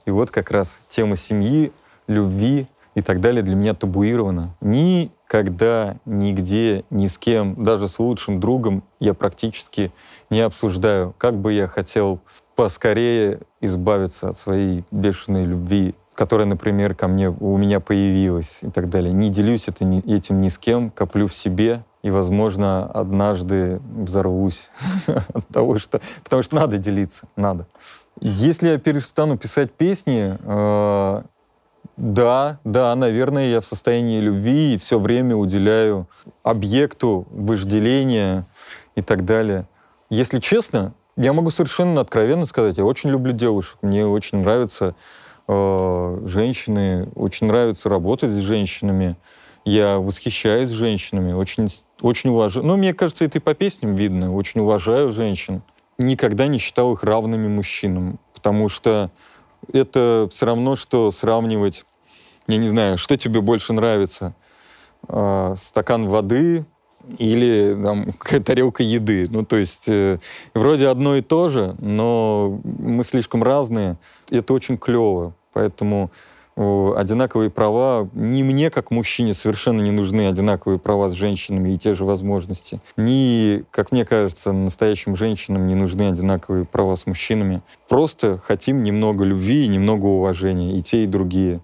И 0.05 0.11
вот 0.11 0.31
как 0.31 0.51
раз 0.51 0.79
тема 0.89 1.17
семьи, 1.17 1.73
любви 2.07 2.67
и 2.95 3.03
так 3.03 3.21
далее 3.21 3.43
для 3.43 3.55
меня 3.55 3.75
табуирована. 3.75 4.55
Никогда, 4.61 5.97
нигде, 6.05 6.85
ни 6.91 7.07
с 7.07 7.19
кем, 7.19 7.63
даже 7.63 7.89
с 7.89 7.99
лучшим 7.99 8.41
другом 8.41 8.85
я 9.01 9.15
практически 9.15 9.93
не 10.31 10.41
обсуждаю, 10.41 11.15
как 11.19 11.35
бы 11.35 11.53
я 11.53 11.69
хотел 11.69 12.21
поскорее 12.55 13.41
избавиться 13.61 14.31
от 14.31 14.37
своей 14.37 14.85
бешеной 14.91 15.45
любви, 15.45 15.95
которая, 16.15 16.47
например, 16.47 16.95
ко 16.95 17.07
мне, 17.07 17.29
у 17.29 17.59
меня 17.59 17.81
появилась 17.81 18.61
и 18.63 18.71
так 18.71 18.89
далее. 18.89 19.13
Не 19.13 19.29
делюсь 19.29 19.69
это, 19.69 19.85
этим 19.85 20.41
ни 20.41 20.49
с 20.49 20.59
кем, 20.59 20.91
коплю 20.91 21.29
в 21.29 21.35
себе, 21.35 21.85
и, 22.07 22.11
возможно, 22.11 22.87
однажды 22.87 23.81
взорвусь 23.97 24.71
от 25.09 25.49
того, 25.49 25.81
что... 25.81 26.01
Потому 26.23 26.45
что 26.45 26.55
надо 26.55 26.79
делиться, 26.79 27.27
надо. 27.35 27.67
Если 28.21 28.69
я 28.69 28.79
перестану 28.79 29.37
писать 29.37 29.73
песни, 29.73 30.39
э, 30.41 31.23
да, 31.97 32.61
да, 32.63 32.95
наверное, 32.95 33.49
я 33.49 33.61
в 33.61 33.67
состоянии 33.67 34.21
любви 34.21 34.75
и 34.75 34.79
все 34.79 35.01
время 35.01 35.35
уделяю 35.35 36.07
объекту 36.45 37.27
вожделения 37.33 38.47
и 38.95 39.03
так 39.03 39.25
далее. 39.25 39.67
Если 40.09 40.39
честно, 40.39 40.95
я 41.17 41.33
могу 41.33 41.51
совершенно 41.51 42.03
откровенно 42.03 42.47
сказать, 42.47 42.77
я 42.77 42.85
очень 42.85 43.11
люблю 43.11 43.33
девушек, 43.33 43.79
мне 43.83 44.07
очень 44.07 44.39
нравятся 44.39 44.95
э, 45.49 46.21
женщины, 46.25 47.09
очень 47.17 47.49
нравится 47.49 47.89
работать 47.89 48.31
с 48.31 48.37
женщинами, 48.37 49.17
я 49.67 49.99
восхищаюсь 49.99 50.71
женщинами, 50.71 51.33
очень, 51.33 51.67
очень 52.01 52.31
уважаю. 52.31 52.65
Ну, 52.65 52.77
мне 52.77 52.95
кажется, 52.95 53.25
это 53.25 53.39
и 53.39 53.41
по 53.41 53.53
песням 53.53 53.97
видно, 53.97 54.33
очень 54.33 54.61
уважаю 54.61 55.11
женщин. 55.11 55.61
Никогда 55.99 56.47
не 56.47 56.59
считал 56.59 56.93
их 56.93 57.03
равными 57.03 57.49
мужчинам, 57.49 58.21
потому 58.33 58.69
что 58.69 59.11
это 59.73 60.29
все 60.31 60.47
равно, 60.47 60.77
что 60.77 61.11
сравнивать, 61.11 61.85
я 62.47 62.59
не 62.59 62.69
знаю, 62.69 62.97
что 62.97 63.17
тебе 63.17 63.41
больше 63.41 63.73
нравится, 63.73 64.37
э, 65.09 65.55
стакан 65.59 66.07
воды 66.07 66.65
или 67.19 67.77
там, 67.83 68.13
тарелка 68.45 68.85
еды. 68.85 69.27
Ну, 69.29 69.45
то 69.45 69.57
есть 69.57 69.89
э, 69.89 70.21
вроде 70.55 70.87
одно 70.87 71.17
и 71.17 71.23
то 71.23 71.49
же, 71.49 71.75
но 71.81 72.61
мы 72.63 73.03
слишком 73.03 73.43
разные. 73.43 73.99
И 74.29 74.37
это 74.37 74.55
очень 74.55 74.79
клево. 74.79 75.35
Поэтому 75.53 76.13
одинаковые 76.57 77.51
права 77.51 78.09
ни 78.15 78.43
мне, 78.43 78.71
как 78.71 78.91
мужчине, 78.91 79.35
совершенно 79.35 79.83
не 79.83 79.91
нужны 79.91 80.27
одинаковые 80.27 80.79
права 80.79 81.11
с 81.11 81.13
женщинами 81.13 81.75
и 81.75 81.77
те 81.77 81.95
же 81.95 82.05
возможности. 82.05 82.81
Ни, 82.97 83.65
как 83.71 83.93
мне 83.93 84.05
кажется, 84.07 84.53
настоящим 84.53 85.17
женщинам 85.17 85.67
не 85.67 85.75
нужны 85.75 86.09
одинаковые 86.09 86.65
права 86.65 86.97
с 86.97 87.07
мужчинами. 87.07 87.63
Просто 87.89 88.39
хотим 88.39 88.83
немного 88.83 89.25
любви 89.25 89.65
и 89.65 89.69
немного 89.69 90.07
уважения, 90.07 90.77
и 90.77 90.83
те, 90.83 91.05
и 91.05 91.07
другие. 91.07 91.61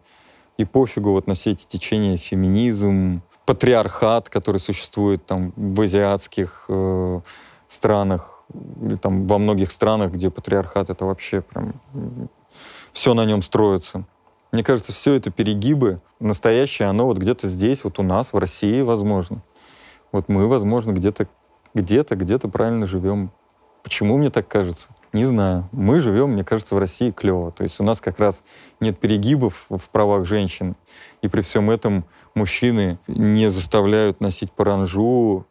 И 0.59 0.65
пофигу 0.67 1.13
вот 1.13 1.27
на 1.27 1.35
все 1.35 1.53
эти 1.53 1.67
течения 1.67 2.19
феминизм, 2.19 3.23
патриархат, 3.47 4.29
который 4.29 4.59
существует 4.59 5.25
там 5.25 5.53
в 5.57 5.81
азиатских 5.81 6.67
э, 6.69 7.21
странах 7.67 8.45
или 8.83 8.97
там 8.97 9.27
во 9.27 9.39
многих 9.39 9.73
странах, 9.73 10.13
где 10.13 10.31
патриархат 10.31 10.91
это 10.91 11.07
вообще 11.07 11.41
прям 11.41 11.75
все 12.93 13.15
на 13.15 13.25
нем 13.25 13.43
строится. 13.43 14.05
Мне 14.53 14.63
кажется, 14.63 14.93
все 14.93 15.15
это 15.15 15.31
перегибы. 15.31 16.01
Настоящее 16.21 16.89
оно 16.89 17.07
вот 17.07 17.17
где-то 17.17 17.49
здесь, 17.49 17.85
вот 17.85 17.99
у 17.99 18.03
нас, 18.03 18.33
в 18.33 18.39
России, 18.39 18.83
возможно. 18.83 19.43
Вот 20.13 20.29
мы, 20.29 20.47
возможно, 20.47 20.93
где-то, 20.93 21.27
где-то, 21.75 22.17
где-то 22.17 22.49
правильно 22.49 22.87
живем. 22.87 23.33
Почему 23.83 24.19
мне 24.19 24.31
так 24.31 24.47
кажется? 24.47 24.91
Не 25.13 25.25
знаю. 25.25 25.69
Мы 25.73 26.01
живем, 26.01 26.31
мне 26.31 26.45
кажется, 26.45 26.75
в 26.75 26.79
России 26.79 27.11
клево. 27.11 27.51
То 27.51 27.65
есть 27.65 27.81
у 27.81 27.83
нас 27.83 28.01
как 28.01 28.19
раз 28.19 28.45
нет 28.81 28.99
перегибов 28.99 29.67
в 29.69 29.89
правах 29.91 30.27
женщин. 30.27 30.77
И 31.21 31.29
при 31.29 31.41
всем 31.43 31.71
этом 31.71 32.05
мужчины 32.35 32.99
не 33.07 33.51
заставляют 33.51 34.21
носить 34.21 34.53
паранжу. 34.53 35.47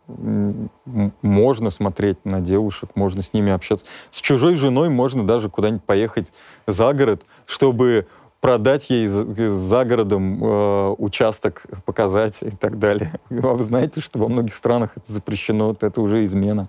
Можно 1.21 1.69
смотреть 1.69 2.23
на 2.25 2.39
девушек, 2.39 2.91
можно 2.95 3.21
с 3.21 3.33
ними 3.33 3.51
общаться. 3.51 3.85
С 4.09 4.21
чужой 4.21 4.55
женой 4.55 4.89
можно 4.89 5.27
даже 5.27 5.49
куда-нибудь 5.49 5.83
поехать 5.83 6.33
за 6.65 6.93
город, 6.93 7.23
чтобы 7.45 8.07
продать 8.41 8.89
ей 8.89 9.07
за 9.07 9.85
городом 9.85 10.43
э, 10.43 10.95
участок, 10.97 11.63
показать 11.85 12.41
и 12.41 12.49
так 12.49 12.79
далее. 12.79 13.13
Вы 13.29 13.63
знаете, 13.63 14.01
что 14.01 14.19
во 14.19 14.27
многих 14.27 14.55
странах 14.55 14.97
это 14.97 15.11
запрещено, 15.11 15.75
это 15.79 16.01
уже 16.01 16.25
измена. 16.25 16.67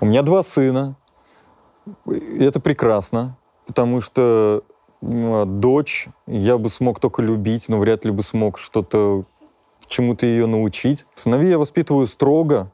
У 0.00 0.06
меня 0.06 0.22
два 0.22 0.42
сына. 0.42 0.96
И 2.06 2.44
это 2.44 2.60
прекрасно, 2.60 3.36
потому 3.66 4.00
что 4.00 4.62
ну, 5.00 5.46
дочь 5.46 6.08
я 6.26 6.58
бы 6.58 6.68
смог 6.68 7.00
только 7.00 7.22
любить, 7.22 7.68
но 7.68 7.78
вряд 7.78 8.04
ли 8.04 8.10
бы 8.10 8.22
смог 8.22 8.58
что-то 8.58 9.24
чему-то 9.86 10.26
ее 10.26 10.46
научить. 10.46 11.06
Сыновей 11.14 11.50
я 11.50 11.58
воспитываю 11.58 12.06
строго. 12.06 12.72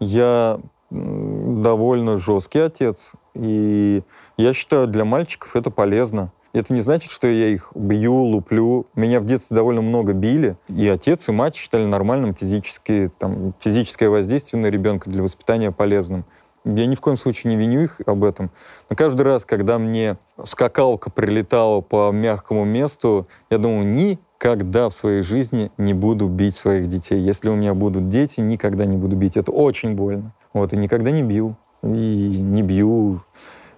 Я 0.00 0.60
довольно 0.90 2.18
жесткий 2.18 2.60
отец. 2.60 3.12
И 3.34 4.02
я 4.36 4.54
считаю, 4.54 4.86
для 4.86 5.04
мальчиков 5.04 5.56
это 5.56 5.70
полезно. 5.70 6.32
Это 6.56 6.72
не 6.72 6.80
значит, 6.80 7.10
что 7.10 7.26
я 7.26 7.48
их 7.48 7.70
бью, 7.74 8.14
луплю. 8.14 8.86
Меня 8.94 9.20
в 9.20 9.26
детстве 9.26 9.54
довольно 9.54 9.82
много 9.82 10.14
били. 10.14 10.56
И 10.68 10.88
отец, 10.88 11.28
и 11.28 11.32
мать 11.32 11.54
считали 11.54 11.84
нормальным 11.84 12.34
физически, 12.34 13.10
там, 13.18 13.52
физическое 13.60 14.08
воздействие 14.08 14.62
на 14.62 14.68
ребенка 14.68 15.10
для 15.10 15.22
воспитания 15.22 15.70
полезным. 15.70 16.24
Я 16.64 16.86
ни 16.86 16.94
в 16.94 17.00
коем 17.00 17.18
случае 17.18 17.54
не 17.54 17.58
виню 17.58 17.82
их 17.82 18.00
об 18.06 18.24
этом. 18.24 18.50
Но 18.88 18.96
каждый 18.96 19.22
раз, 19.22 19.44
когда 19.44 19.78
мне 19.78 20.16
скакалка 20.42 21.10
прилетала 21.10 21.82
по 21.82 22.10
мягкому 22.10 22.64
месту, 22.64 23.28
я 23.50 23.58
думаю, 23.58 23.86
никогда 23.86 24.88
в 24.88 24.94
своей 24.94 25.20
жизни 25.20 25.70
не 25.76 25.92
буду 25.92 26.26
бить 26.26 26.56
своих 26.56 26.86
детей. 26.86 27.20
Если 27.20 27.50
у 27.50 27.54
меня 27.54 27.74
будут 27.74 28.08
дети, 28.08 28.40
никогда 28.40 28.86
не 28.86 28.96
буду 28.96 29.14
бить. 29.14 29.36
Это 29.36 29.52
очень 29.52 29.94
больно. 29.94 30.32
Вот, 30.54 30.72
и 30.72 30.76
никогда 30.78 31.10
не 31.10 31.22
бил. 31.22 31.54
и 31.82 31.86
не 31.86 32.62
бью. 32.62 33.22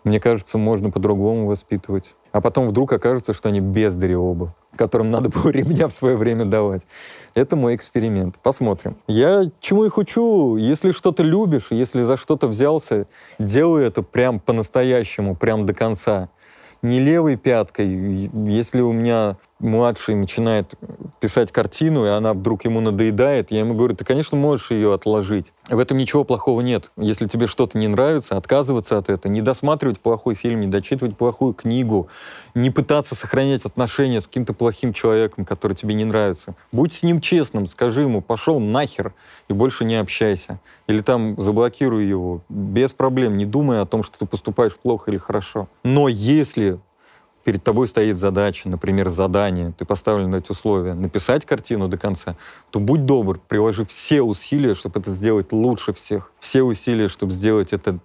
Мне 0.05 0.21
кажется, 0.21 0.57
можно 0.57 0.91
по-другому 0.91 1.47
воспитывать. 1.47 2.15
А 2.33 2.41
потом 2.41 2.69
вдруг 2.69 2.93
окажется, 2.93 3.33
что 3.33 3.49
они 3.49 3.61
бездари 3.61 4.15
оба, 4.15 4.55
которым 4.77 5.11
надо 5.11 5.29
было 5.31 5.49
ремня 5.49 5.89
в 5.89 5.93
свое 5.93 6.17
время 6.17 6.45
давать. 6.45 6.87
Это 7.35 7.57
мой 7.57 7.75
эксперимент. 7.75 8.39
Посмотрим. 8.43 8.97
Я 9.07 9.45
чему 9.61 9.85
их 9.85 9.99
учу? 9.99 10.57
Если 10.57 10.93
что-то 10.93 11.23
любишь, 11.23 11.69
если 11.71 12.05
за 12.05 12.17
что-то 12.17 12.49
взялся, 12.49 13.07
делай 13.39 13.87
это 13.87 14.03
прям 14.03 14.41
по-настоящему, 14.41 15.37
прям 15.37 15.67
до 15.67 15.75
конца 15.75 16.29
не 16.83 17.01
левой 17.01 17.37
пяткой. 17.37 18.31
Если 18.47 18.81
у 18.81 18.93
меня 18.93 19.37
младший 19.59 20.15
начинает 20.15 20.75
писать 21.21 21.53
картину, 21.53 22.05
и 22.05 22.09
она 22.09 22.33
вдруг 22.33 22.65
ему 22.65 22.81
надоедает, 22.81 23.51
я 23.51 23.61
ему 23.61 23.75
говорю, 23.75 23.95
ты, 23.97 24.05
конечно, 24.05 24.37
можешь 24.37 24.71
ее 24.71 24.95
отложить. 24.95 25.53
В 25.69 25.79
этом 25.79 25.99
ничего 25.99 26.25
плохого 26.25 26.61
нет. 26.61 26.91
Если 26.97 27.27
тебе 27.27 27.47
что-то 27.47 27.77
не 27.77 27.89
нравится, 27.89 28.37
отказываться 28.37 28.99
от 28.99 29.09
этого, 29.09 29.31
не 29.33 29.43
досматривать 29.43 30.01
плохой 30.01 30.35
фильм, 30.35 30.61
не 30.61 30.67
дочитывать 30.67 31.17
плохую 31.17 31.55
книгу, 31.55 32.09
не 32.55 32.71
пытаться 32.71 33.15
сохранять 33.15 33.65
отношения 33.65 34.21
с 34.21 34.27
каким-то 34.27 34.53
плохим 34.53 34.93
человеком, 34.93 35.45
который 35.45 35.75
тебе 35.75 35.95
не 35.95 36.05
нравится. 36.05 36.55
Будь 36.73 36.95
с 36.95 37.03
ним 37.03 37.21
честным, 37.21 37.67
скажи 37.67 38.03
ему, 38.03 38.21
пошел 38.21 38.61
нахер 38.61 39.13
и 39.49 39.53
больше 39.53 39.85
не 39.85 39.97
общайся. 39.97 40.61
Или 40.87 41.01
там 41.01 41.41
заблокируй 41.41 42.07
его. 42.07 42.43
Без 42.49 42.93
проблем, 42.93 43.37
не 43.37 43.45
думай 43.45 43.81
о 43.81 43.87
том, 43.87 44.03
что 44.03 44.19
ты 44.19 44.27
поступаешь 44.27 44.77
плохо 44.77 45.11
или 45.11 45.19
хорошо. 45.19 45.69
Но 45.83 46.09
если 46.09 46.79
перед 47.45 47.63
тобой 47.63 47.89
стоит 47.89 48.17
задача, 48.17 48.69
например, 48.69 49.09
задание, 49.09 49.73
ты 49.77 49.85
поставлен 49.85 50.31
на 50.31 50.37
эти 50.37 50.51
условия, 50.51 50.95
написать 50.95 51.47
картину 51.47 51.89
до 51.89 51.99
конца, 51.99 52.37
то 52.71 52.81
будь 52.81 53.07
добр, 53.07 53.41
приложи 53.49 53.85
все 53.87 54.23
усилия, 54.23 54.75
чтобы 54.75 55.01
это 55.01 55.11
сделать 55.11 55.53
лучше 55.53 55.93
всех. 55.93 56.33
Все 56.39 56.63
усилия, 56.63 57.09
чтобы 57.09 57.33
сделать 57.33 57.73
это 57.73 57.99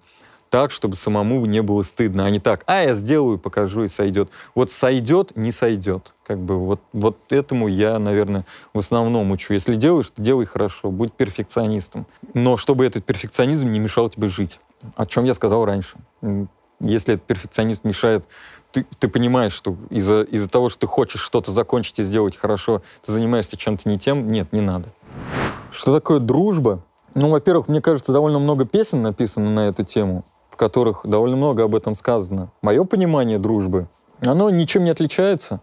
так, 0.54 0.70
чтобы 0.70 0.94
самому 0.94 1.44
не 1.46 1.62
было 1.62 1.82
стыдно, 1.82 2.26
а 2.26 2.30
не 2.30 2.38
так, 2.38 2.62
а 2.66 2.82
я 2.82 2.94
сделаю, 2.94 3.38
покажу 3.38 3.82
и 3.82 3.88
сойдет. 3.88 4.30
Вот 4.54 4.70
сойдет, 4.70 5.36
не 5.36 5.50
сойдет. 5.50 6.14
Как 6.24 6.38
бы 6.38 6.58
вот, 6.58 6.80
вот 6.92 7.18
этому 7.30 7.66
я, 7.66 7.98
наверное, 7.98 8.46
в 8.72 8.78
основном 8.78 9.32
учу. 9.32 9.52
Если 9.52 9.74
делаешь, 9.74 10.10
то 10.10 10.22
делай 10.22 10.46
хорошо, 10.46 10.92
будь 10.92 11.12
перфекционистом. 11.12 12.06
Но 12.34 12.56
чтобы 12.56 12.86
этот 12.86 13.04
перфекционизм 13.04 13.68
не 13.68 13.80
мешал 13.80 14.08
тебе 14.08 14.28
жить. 14.28 14.60
О 14.94 15.06
чем 15.06 15.24
я 15.24 15.34
сказал 15.34 15.64
раньше. 15.64 15.96
Если 16.80 17.14
этот 17.14 17.26
перфекционизм 17.26 17.82
мешает 17.84 18.26
ты, 18.74 18.84
ты 18.98 19.08
понимаешь, 19.08 19.52
что 19.52 19.76
из-за 19.88 20.22
из 20.22 20.48
того, 20.48 20.68
что 20.68 20.80
ты 20.80 20.86
хочешь 20.88 21.20
что-то 21.20 21.52
закончить 21.52 22.00
и 22.00 22.02
сделать 22.02 22.36
хорошо, 22.36 22.82
ты 23.04 23.12
занимаешься 23.12 23.56
чем-то 23.56 23.88
не 23.88 23.98
тем, 23.98 24.30
нет, 24.30 24.52
не 24.52 24.60
надо. 24.60 24.88
Что 25.70 25.94
такое 25.94 26.18
дружба? 26.18 26.82
Ну, 27.14 27.30
во-первых, 27.30 27.68
мне 27.68 27.80
кажется, 27.80 28.12
довольно 28.12 28.40
много 28.40 28.64
песен 28.64 29.02
написано 29.02 29.48
на 29.50 29.68
эту 29.68 29.84
тему, 29.84 30.24
в 30.50 30.56
которых 30.56 31.02
довольно 31.04 31.36
много 31.36 31.62
об 31.62 31.76
этом 31.76 31.94
сказано. 31.94 32.50
Мое 32.62 32.82
понимание 32.84 33.38
дружбы, 33.38 33.86
оно 34.20 34.50
ничем 34.50 34.82
не 34.82 34.90
отличается. 34.90 35.60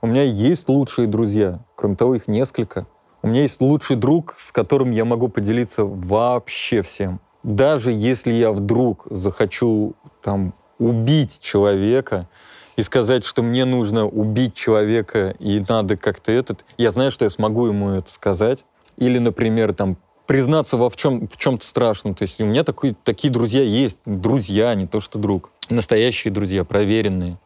У 0.00 0.08
меня 0.08 0.24
есть 0.24 0.68
лучшие 0.68 1.06
друзья, 1.06 1.60
кроме 1.76 1.94
того, 1.94 2.16
их 2.16 2.26
несколько. 2.26 2.86
У 3.22 3.28
меня 3.28 3.42
есть 3.42 3.60
лучший 3.60 3.96
друг, 3.96 4.34
с 4.38 4.50
которым 4.50 4.90
я 4.90 5.04
могу 5.04 5.28
поделиться 5.28 5.84
вообще 5.84 6.82
всем. 6.82 7.20
Даже 7.42 7.92
если 7.92 8.32
я 8.32 8.52
вдруг 8.52 9.06
захочу 9.10 9.94
там 10.22 10.54
убить 10.78 11.40
человека 11.40 12.28
и 12.76 12.82
сказать, 12.82 13.24
что 13.24 13.42
мне 13.42 13.64
нужно 13.64 14.06
убить 14.06 14.54
человека 14.54 15.34
и 15.38 15.64
надо 15.68 15.96
как-то 15.96 16.30
этот, 16.30 16.64
я 16.76 16.90
знаю, 16.90 17.10
что 17.10 17.24
я 17.24 17.30
смогу 17.30 17.66
ему 17.66 17.90
это 17.90 18.10
сказать. 18.10 18.64
Или, 18.96 19.18
например, 19.18 19.74
там 19.74 19.96
признаться 20.26 20.76
во 20.76 20.90
в, 20.90 20.96
чем, 20.96 21.26
в 21.26 21.36
чем-то 21.36 21.64
страшном. 21.64 22.14
То 22.14 22.22
есть 22.22 22.40
у 22.40 22.44
меня 22.44 22.62
такой, 22.62 22.94
такие 23.02 23.32
друзья 23.32 23.62
есть. 23.62 23.98
Друзья, 24.04 24.74
не 24.74 24.86
то 24.86 25.00
что 25.00 25.18
друг. 25.18 25.50
Настоящие 25.70 26.32
друзья, 26.32 26.64
проверенные. 26.64 27.38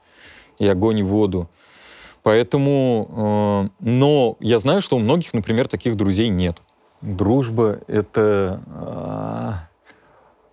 И 0.58 0.66
огонь, 0.66 0.98
и 0.98 1.02
воду. 1.02 1.48
Поэтому, 2.22 3.70
э, 3.80 3.84
но 3.84 4.36
я 4.40 4.58
знаю, 4.58 4.80
что 4.80 4.96
у 4.96 4.98
многих, 4.98 5.32
например, 5.32 5.68
таких 5.68 5.96
друзей 5.96 6.28
нет. 6.28 6.60
Дружба— 7.00 7.80
это 7.86 8.60
э, 8.66 9.71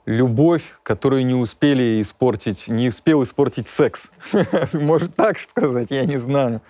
любовь, 0.09 0.75
которую 0.81 1.23
не 1.23 1.35
успели 1.35 2.01
испортить, 2.01 2.67
не 2.67 2.89
успел 2.89 3.21
испортить 3.21 3.69
секс. 3.69 4.11
Может 4.73 5.15
так 5.15 5.39
сказать, 5.39 5.91
я 5.91 6.03
не 6.05 6.17
знаю. 6.17 6.61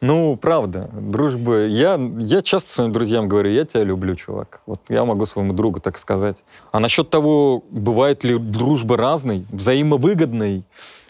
Ну, 0.00 0.36
правда, 0.36 0.88
дружба... 0.92 1.66
Я, 1.66 1.98
я 2.18 2.40
часто 2.40 2.70
своим 2.70 2.92
друзьям 2.92 3.28
говорю, 3.28 3.50
я 3.50 3.64
тебя 3.64 3.82
люблю, 3.82 4.14
чувак. 4.14 4.60
Вот 4.64 4.80
я 4.88 5.04
могу 5.04 5.26
своему 5.26 5.54
другу 5.54 5.80
так 5.80 5.98
сказать. 5.98 6.44
А 6.70 6.78
насчет 6.78 7.10
того, 7.10 7.64
бывает 7.68 8.22
ли 8.22 8.38
дружба 8.38 8.96
разной, 8.96 9.44
взаимовыгодной, 9.50 10.62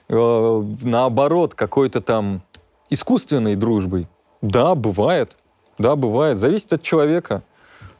э, 0.08 0.62
наоборот, 0.82 1.54
какой-то 1.54 2.00
там 2.00 2.40
искусственной 2.88 3.56
дружбой, 3.56 4.08
да, 4.40 4.74
бывает. 4.74 5.36
Да, 5.76 5.96
бывает. 5.96 6.38
Зависит 6.38 6.72
от 6.72 6.80
человека. 6.80 7.42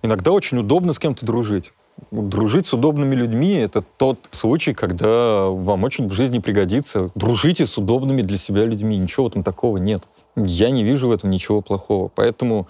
Иногда 0.03 0.33
очень 0.33 0.57
удобно 0.57 0.95
с 0.95 0.99
кем-то 0.99 1.27
дружить 1.27 1.73
дружить 2.11 2.67
с 2.67 2.75
удобными 2.75 3.15
людьми— 3.15 3.53
это 3.55 3.85
тот 3.97 4.19
случай, 4.31 4.75
когда 4.75 5.49
вам 5.49 5.85
очень 5.85 6.09
в 6.09 6.13
жизни 6.13 6.39
пригодится. 6.39 7.11
Дружите 7.15 7.67
с 7.67 7.77
удобными 7.79 8.23
для 8.23 8.39
себя 8.39 8.65
людьми. 8.65 8.97
Ничего 8.97 9.27
в 9.27 9.29
этом 9.29 9.43
такого 9.43 9.79
нет. 9.79 10.03
Я 10.37 10.71
не 10.71 10.85
вижу 10.85 11.09
в 11.09 11.13
этом 11.13 11.31
ничего 11.31 11.61
плохого. 11.61 12.11
Поэтому 12.15 12.69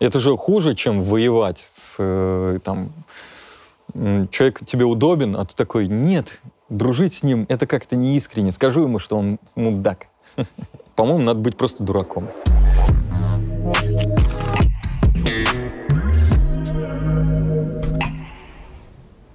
это 0.00 0.18
же 0.18 0.36
хуже, 0.36 0.74
чем 0.74 1.02
воевать 1.02 1.66
с 1.70 1.96
э, 1.98 2.58
там, 2.62 2.92
человек 4.30 4.64
тебе 4.64 4.84
удобен, 4.84 5.36
а 5.36 5.44
ты 5.44 5.54
такой, 5.54 5.88
нет, 5.88 6.40
дружить 6.68 7.14
с 7.14 7.22
ним— 7.22 7.46
это 7.48 7.66
как-то 7.66 7.96
неискренне. 7.96 8.52
Скажу 8.52 8.82
ему, 8.82 8.98
что 8.98 9.16
он 9.16 9.38
мудак. 9.54 10.06
По-моему, 10.94 11.20
надо 11.20 11.40
быть 11.40 11.56
просто 11.56 11.82
дураком. 11.82 12.28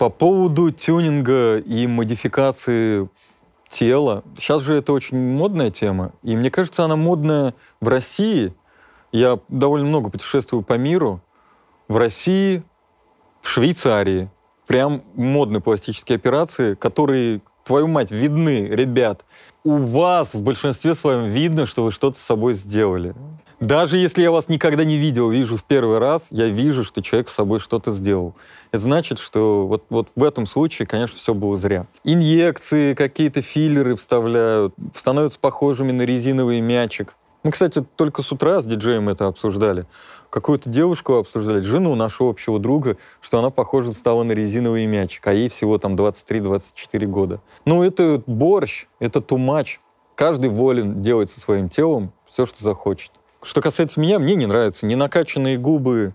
По 0.04 0.10
поводу 0.10 0.70
тюнинга 0.70 1.60
и 1.60 1.88
модификации 1.88 3.10
тела, 3.70 4.26
сейчас 4.38 4.62
же 4.62 4.76
это 4.76 4.92
очень 4.92 5.18
модная 5.18 5.70
тема, 5.70 6.12
и 6.24 6.36
мне 6.36 6.52
кажется, 6.52 6.84
она 6.84 6.98
модная 6.98 7.54
в 7.80 7.88
России. 7.88 8.54
Я 9.14 9.40
довольно 9.48 9.88
много 9.88 10.10
путешествую 10.10 10.62
по 10.62 10.74
миру. 10.74 11.22
В 11.88 11.96
России, 11.96 12.64
в 13.40 13.48
Швейцарии 13.48 14.30
прям 14.68 15.04
модные 15.14 15.62
пластические 15.62 16.18
операции, 16.18 16.76
которые, 16.76 17.40
твою 17.64 17.88
мать, 17.88 18.12
видны, 18.12 18.68
ребят. 18.68 19.24
У 19.64 19.78
вас 19.78 20.34
в 20.34 20.42
большинстве 20.42 20.96
своем 20.96 21.32
видно, 21.32 21.66
что 21.66 21.86
вы 21.86 21.92
что-то 21.92 22.20
с 22.20 22.22
собой 22.22 22.56
сделали. 22.56 23.16
Даже 23.64 23.96
если 23.96 24.22
я 24.22 24.30
вас 24.30 24.50
никогда 24.50 24.84
не 24.84 24.98
видел, 24.98 25.30
вижу 25.30 25.56
в 25.56 25.64
первый 25.64 25.98
раз, 25.98 26.28
я 26.32 26.50
вижу, 26.50 26.84
что 26.84 27.02
человек 27.02 27.30
с 27.30 27.34
собой 27.34 27.62
что-то 27.62 27.92
сделал. 27.92 28.36
Это 28.74 28.82
значит, 28.82 29.20
что 29.20 29.66
вот, 29.66 29.86
вот 29.90 30.10
в 30.18 30.24
этом 30.26 30.46
случае, 30.46 30.86
конечно, 30.86 31.18
все 31.18 31.34
было 31.34 31.56
зря. 31.56 31.88
Инъекции, 32.04 32.94
какие-то 32.94 33.42
филлеры 33.42 33.96
вставляют, 33.96 34.76
становятся 34.94 35.40
похожими 35.40 35.94
на 35.94 36.02
резиновый 36.02 36.60
мячик. 36.60 37.16
Мы, 37.44 37.52
кстати, 37.52 37.82
только 37.96 38.22
с 38.22 38.34
утра 38.34 38.60
с 38.60 38.66
диджеем 38.66 39.08
это 39.08 39.28
обсуждали. 39.28 39.86
Какую-то 40.30 40.70
девушку 40.70 41.14
обсуждали, 41.14 41.62
жену 41.62 41.96
нашего 41.96 42.32
общего 42.32 42.60
друга, 42.60 42.98
что 43.22 43.40
она, 43.40 43.50
похоже, 43.50 43.94
стала 43.94 44.24
на 44.24 44.34
резиновый 44.34 44.86
мячик, 44.88 45.26
а 45.26 45.32
ей 45.32 45.48
всего 45.48 45.78
там 45.78 45.96
23-24 45.96 47.06
года. 47.06 47.40
Ну, 47.64 47.82
это 47.82 48.22
борщ, 48.28 48.88
это 49.00 49.22
тумач. 49.22 49.80
Каждый 50.16 50.50
волен 50.50 51.02
делать 51.02 51.32
со 51.32 51.40
своим 51.40 51.70
телом 51.70 52.12
все, 52.28 52.46
что 52.46 52.62
захочет. 52.62 53.14
Что 53.44 53.62
касается 53.62 54.00
меня, 54.00 54.20
мне 54.20 54.36
не 54.36 54.46
нравятся 54.46 54.86
ни 54.86 54.96
накачанные 54.96 55.58
губы, 55.58 56.14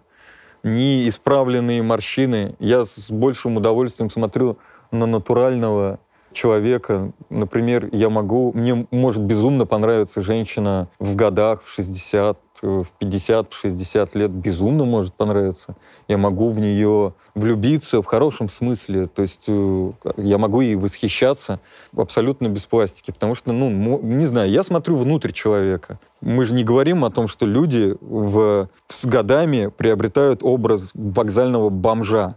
ни 0.63 1.09
исправленные 1.09 1.83
морщины. 1.83 2.55
Я 2.59 2.85
с 2.85 3.11
большим 3.11 3.57
удовольствием 3.57 4.11
смотрю 4.11 4.59
на 4.91 5.07
натурального 5.07 6.01
человека. 6.33 7.13
Например, 7.31 7.89
я 7.93 8.11
могу, 8.11 8.53
мне 8.55 8.87
может 8.91 9.23
безумно 9.23 9.67
понравиться 9.67 10.21
женщина 10.21 10.89
в 10.99 11.15
годах, 11.17 11.63
в 11.65 11.71
60, 11.71 12.39
в 12.63 12.87
50, 12.99 13.53
в 13.53 13.57
60 13.57 14.15
лет, 14.15 14.31
безумно 14.31 14.85
может 14.85 15.15
понравиться. 15.15 15.77
Я 16.09 16.19
могу 16.19 16.51
в 16.51 16.61
нее 16.61 17.15
влюбиться 17.35 18.03
в 18.03 18.07
хорошем 18.07 18.49
смысле, 18.49 19.07
то 19.07 19.23
есть 19.23 19.45
э, 19.49 19.93
я 20.17 20.39
могу 20.39 20.61
ей 20.61 20.77
восхищаться 20.77 21.61
абсолютно 21.97 22.49
без 22.49 22.67
пластики, 22.67 23.11
потому 23.11 23.35
что, 23.35 23.53
ну, 23.53 24.01
не 24.03 24.27
знаю, 24.27 24.51
я 24.51 24.63
смотрю 24.63 24.97
внутрь 24.97 25.33
человека. 25.33 25.99
Мы 26.21 26.45
же 26.45 26.55
не 26.55 26.65
говорим 26.65 27.05
о 27.05 27.11
том, 27.11 27.29
что 27.29 27.47
люди 27.47 27.97
в, 28.01 28.69
с 28.89 29.07
годами 29.07 29.71
приобретают 29.77 30.43
образ 30.43 30.91
вокзального 30.95 31.71
бомжа 31.71 32.37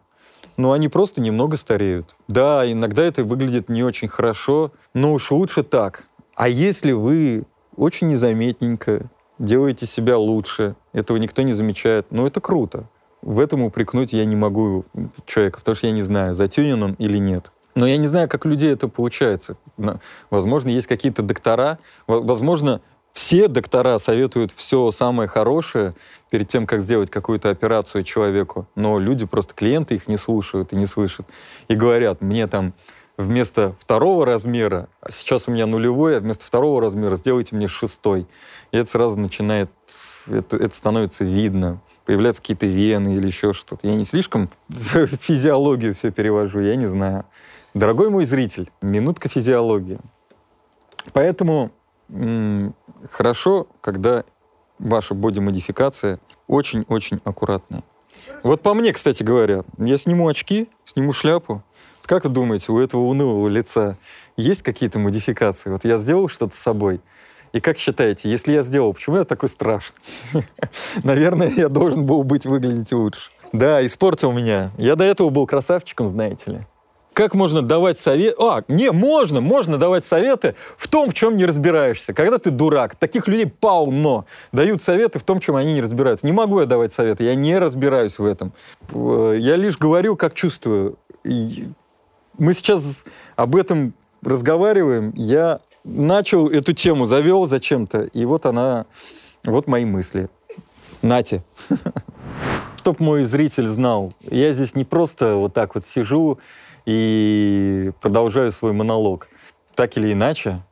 но 0.58 0.74
они 0.74 0.90
просто 0.90 1.22
немного 1.22 1.58
стареют. 1.58 2.16
Да, 2.28 2.70
иногда 2.70 3.04
это 3.04 3.24
выглядит 3.24 3.70
не 3.70 3.84
очень 3.84 4.08
хорошо, 4.08 4.72
но 4.94 5.14
уж 5.14 5.32
лучше 5.32 5.64
так. 5.64 6.04
А 6.36 6.48
если 6.48 6.92
вы 6.92 7.46
очень 7.76 8.10
незаметненько 8.10 9.10
делаете 9.42 9.86
себя 9.86 10.18
лучше, 10.18 10.76
этого 10.94 11.18
никто 11.18 11.42
не 11.42 11.54
замечает, 11.54 12.08
ну 12.12 12.28
это 12.28 12.40
круто. 12.42 12.86
В 13.22 13.40
этом 13.40 13.64
упрекнуть 13.64 14.14
я 14.14 14.26
не 14.26 14.36
могу 14.36 14.86
человека, 15.26 15.60
потому 15.60 15.76
что 15.76 15.88
я 15.88 15.94
не 15.94 16.02
знаю, 16.02 16.34
затюнен 16.34 16.82
он 16.82 16.94
или 16.94 17.18
нет. 17.18 17.52
Но 17.76 17.88
я 17.88 17.98
не 17.98 18.08
знаю, 18.08 18.28
как 18.28 18.46
у 18.46 18.50
людей 18.50 18.72
это 18.72 18.88
получается. 18.88 19.58
Возможно, 20.30 20.70
есть 20.70 20.88
какие-то 20.88 21.22
доктора, 21.22 21.80
возможно, 22.08 22.82
все 23.14 23.48
доктора 23.48 23.98
советуют 23.98 24.52
все 24.54 24.90
самое 24.92 25.28
хорошее 25.28 25.94
перед 26.30 26.48
тем, 26.48 26.66
как 26.66 26.82
сделать 26.82 27.10
какую-то 27.10 27.50
операцию 27.50 28.04
человеку, 28.04 28.68
но 28.76 29.00
люди 29.00 29.26
просто, 29.26 29.54
клиенты 29.54 29.96
их 29.96 30.08
не 30.08 30.18
слушают 30.18 30.72
и 30.74 30.76
не 30.76 30.86
слышат. 30.86 31.28
И 31.68 31.76
говорят, 31.76 32.22
мне 32.22 32.48
там 32.48 32.74
вместо 33.22 33.76
второго 33.80 34.26
размера, 34.26 34.90
а 35.02 35.12
сейчас 35.12 35.48
у 35.48 35.52
меня 35.52 35.66
нулевой, 35.66 36.18
а 36.18 36.20
вместо 36.20 36.46
второго 36.46 36.82
размера 36.82 37.16
сделайте 37.16 37.56
мне 37.56 37.68
шестой. 37.68 38.28
И 38.72 38.78
это 38.78 38.90
сразу 38.90 39.20
начинает, 39.20 39.70
это, 40.28 40.58
это 40.58 40.76
становится 40.76 41.24
видно. 41.24 41.82
Появляются 42.06 42.42
какие-то 42.42 42.66
вены 42.66 43.16
или 43.16 43.28
еще 43.28 43.54
что-то. 43.54 43.88
Я 43.88 43.96
не 43.96 44.04
слишком 44.04 44.50
физиологию 44.70 45.96
все 45.96 46.12
перевожу, 46.12 46.60
я 46.60 46.76
не 46.76 46.88
знаю. 46.88 47.26
Дорогой 47.74 48.10
мой 48.10 48.26
зритель, 48.26 48.70
минутка 48.82 49.30
физиологии. 49.30 50.00
Поэтому 51.14 51.72
хорошо, 53.12 53.68
когда 53.80 54.26
ваша 54.78 55.14
бодимодификация 55.14 56.20
очень-очень 56.48 57.22
аккуратная. 57.24 57.84
Вот 58.44 58.62
по 58.62 58.74
мне, 58.74 58.92
кстати 58.92 59.24
говоря, 59.24 59.64
я 59.78 59.98
сниму 59.98 60.28
очки, 60.28 60.70
сниму 60.84 61.14
шляпу. 61.14 61.64
Как 62.12 62.26
вы 62.26 62.30
думаете, 62.30 62.74
у 62.74 62.80
этого 62.82 63.04
унылого 63.04 63.48
лица 63.48 63.96
есть 64.36 64.64
какие-то 64.64 65.00
модификации? 65.00 65.70
Вот 65.70 65.86
я 65.86 65.98
сделал 65.98 66.28
что-то 66.28 66.54
с 66.54 66.60
собой. 66.60 67.00
И 67.54 67.62
как 67.62 67.78
считаете, 67.78 68.30
если 68.30 68.52
я 68.52 68.64
сделал, 68.64 68.94
почему 68.94 69.16
я 69.16 69.24
такой 69.24 69.48
страшный? 69.48 69.98
Наверное, 71.06 71.48
я 71.48 71.70
должен 71.70 72.06
был 72.06 72.26
быть 72.26 72.46
выглядеть 72.46 72.92
лучше. 72.92 73.32
Да, 73.54 73.86
испортил 73.86 74.34
меня. 74.34 74.72
Я 74.78 74.98
до 74.98 75.06
этого 75.06 75.30
был 75.30 75.48
красавчиком, 75.48 76.10
знаете 76.10 76.52
ли. 76.52 76.68
Как 77.14 77.34
можно 77.34 77.62
давать 77.62 77.98
совет? 77.98 78.36
А, 78.42 78.66
не, 78.68 78.92
можно, 78.92 79.40
можно 79.40 79.78
давать 79.78 80.04
советы 80.04 80.56
в 80.76 80.90
том, 80.90 81.12
в 81.12 81.14
чем 81.14 81.38
не 81.38 81.46
разбираешься. 81.46 82.14
Когда 82.14 82.40
ты 82.40 82.50
дурак, 82.50 82.98
таких 82.98 83.30
людей 83.30 83.46
полно. 83.46 84.26
Дают 84.52 84.82
советы 84.82 85.18
в 85.18 85.24
том, 85.24 85.40
чем 85.40 85.56
они 85.56 85.76
не 85.76 85.82
разбираются. 85.82 86.26
Не 86.26 86.34
могу 86.34 86.60
я 86.60 86.66
давать 86.66 86.92
советы, 86.92 87.24
я 87.24 87.36
не 87.36 87.58
разбираюсь 87.58 88.20
в 88.20 88.26
этом. 88.26 88.52
Я 88.94 89.56
лишь 89.56 89.78
говорю, 89.78 90.18
как 90.18 90.34
чувствую. 90.34 90.98
Мы 92.42 92.56
сейчас 92.56 93.06
об 93.36 93.56
этом 93.56 93.94
разговариваем. 94.24 95.14
Я 95.16 95.60
начал 95.84 96.50
эту 96.50 96.74
тему, 96.74 97.06
завел 97.06 97.46
зачем-то, 97.46 98.02
и 98.02 98.26
вот 98.26 98.48
она, 98.48 98.88
вот 99.44 99.68
мои 99.68 99.86
мысли. 99.86 100.28
Нате. 101.04 101.44
Чтоб 102.78 103.00
мой 103.00 103.26
зритель 103.26 103.68
знал, 103.68 104.12
я 104.24 104.54
здесь 104.54 104.74
не 104.74 104.86
просто 104.86 105.36
вот 105.36 105.54
так 105.54 105.76
вот 105.76 105.86
сижу 105.86 106.40
и 106.88 107.92
продолжаю 108.02 108.52
свой 108.52 108.74
монолог. 108.74 109.28
Так 109.76 109.96
или 109.98 110.12
иначе, 110.12 110.64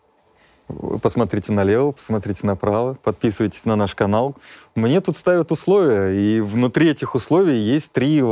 посмотрите 1.04 1.52
налево, 1.52 1.92
посмотрите 1.92 2.48
направо, 2.48 2.96
подписывайтесь 2.96 3.66
на 3.66 3.76
наш 3.76 3.94
канал. 3.94 4.36
Мне 4.74 5.02
тут 5.02 5.18
ставят 5.18 5.52
условия, 5.52 6.20
и 6.20 6.42
внутри 6.42 6.90
этих 6.90 7.14
условий 7.14 7.60
есть 7.60 7.92
три 7.92 8.24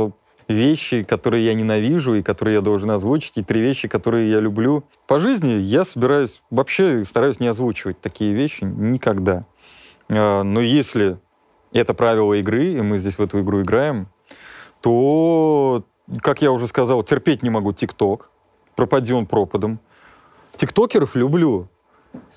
вещи, 0.48 1.02
которые 1.02 1.44
я 1.44 1.54
ненавижу 1.54 2.14
и 2.14 2.22
которые 2.22 2.54
я 2.54 2.60
должен 2.60 2.90
озвучить, 2.90 3.36
и 3.36 3.44
три 3.44 3.60
вещи, 3.60 3.86
которые 3.86 4.30
я 4.30 4.40
люблю. 4.40 4.84
По 5.06 5.20
жизни 5.20 5.52
я 5.52 5.84
собираюсь, 5.84 6.42
вообще 6.50 7.04
стараюсь 7.04 7.38
не 7.38 7.46
озвучивать 7.46 8.00
такие 8.00 8.34
вещи 8.34 8.64
никогда. 8.64 9.44
А, 10.08 10.42
но 10.42 10.60
если 10.60 11.18
это 11.72 11.94
правило 11.94 12.34
игры, 12.34 12.64
и 12.64 12.80
мы 12.80 12.98
здесь 12.98 13.18
в 13.18 13.22
эту 13.22 13.40
игру 13.40 13.62
играем, 13.62 14.08
то 14.80 15.84
как 16.22 16.40
я 16.40 16.50
уже 16.52 16.66
сказал, 16.66 17.02
терпеть 17.02 17.42
не 17.42 17.50
могу 17.50 17.72
ТикТок. 17.72 18.30
Пропади 18.74 19.12
он 19.12 19.26
пропадом. 19.26 19.78
Тиктокеров 20.56 21.14
люблю. 21.14 21.68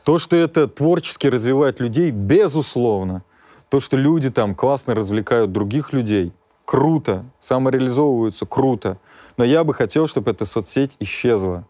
То, 0.03 0.18
что 0.18 0.36
это 0.36 0.68
творчески 0.68 1.28
развивает 1.28 1.80
людей, 1.80 2.12
безусловно. 2.12 3.24
То, 3.70 3.80
что 3.80 3.95
люди 3.95 4.30
там 4.30 4.55
классно 4.55 4.93
развлекают 4.95 5.51
других 5.51 5.93
людей, 5.93 6.34
круто. 6.72 7.26
Самореализовываются, 7.41 8.45
круто. 8.45 8.97
Но 9.36 9.43
я 9.43 9.65
бы 9.65 9.74
хотел, 9.74 10.07
чтобы 10.07 10.32
эта 10.32 10.45
соцсеть 10.45 10.95
исчезла. 11.01 11.65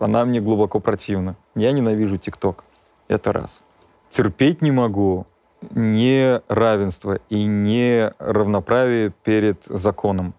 Она 0.00 0.24
мне 0.24 0.40
глубоко 0.40 0.80
противна. 0.80 1.36
Я 1.54 1.72
ненавижу 1.72 2.16
ТикТок. 2.16 2.64
Это 3.06 3.34
раз. 3.34 3.60
Терпеть 4.08 4.62
не 4.62 4.70
могу 4.70 5.26
не 5.72 6.40
равенство 6.48 7.18
и 7.28 7.44
не 7.44 8.14
равноправие 8.18 9.12
перед 9.24 9.62
законом. 9.64 10.32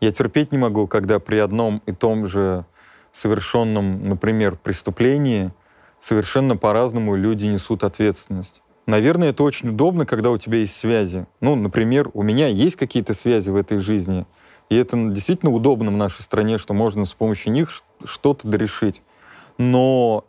Я 0.00 0.10
терпеть 0.10 0.50
не 0.50 0.58
могу, 0.58 0.88
когда 0.88 1.20
при 1.20 1.36
одном 1.36 1.80
и 1.86 1.92
том 1.92 2.26
же 2.26 2.64
совершенном, 3.12 4.08
например, 4.08 4.56
преступлении 4.56 5.52
совершенно 6.00 6.56
по-разному 6.56 7.14
люди 7.14 7.46
несут 7.46 7.84
ответственность. 7.84 8.63
Наверное, 8.86 9.30
это 9.30 9.42
очень 9.42 9.70
удобно, 9.70 10.04
когда 10.04 10.30
у 10.30 10.38
тебя 10.38 10.58
есть 10.58 10.76
связи. 10.76 11.26
Ну, 11.40 11.54
например, 11.54 12.10
у 12.12 12.22
меня 12.22 12.48
есть 12.48 12.76
какие-то 12.76 13.14
связи 13.14 13.50
в 13.50 13.56
этой 13.56 13.78
жизни, 13.78 14.26
и 14.68 14.76
это 14.76 14.96
действительно 15.10 15.52
удобно 15.52 15.90
в 15.90 15.96
нашей 15.96 16.22
стране, 16.22 16.58
что 16.58 16.74
можно 16.74 17.04
с 17.04 17.14
помощью 17.14 17.52
них 17.52 17.70
что-то 18.04 18.48
дорешить. 18.48 19.02
Но 19.56 20.26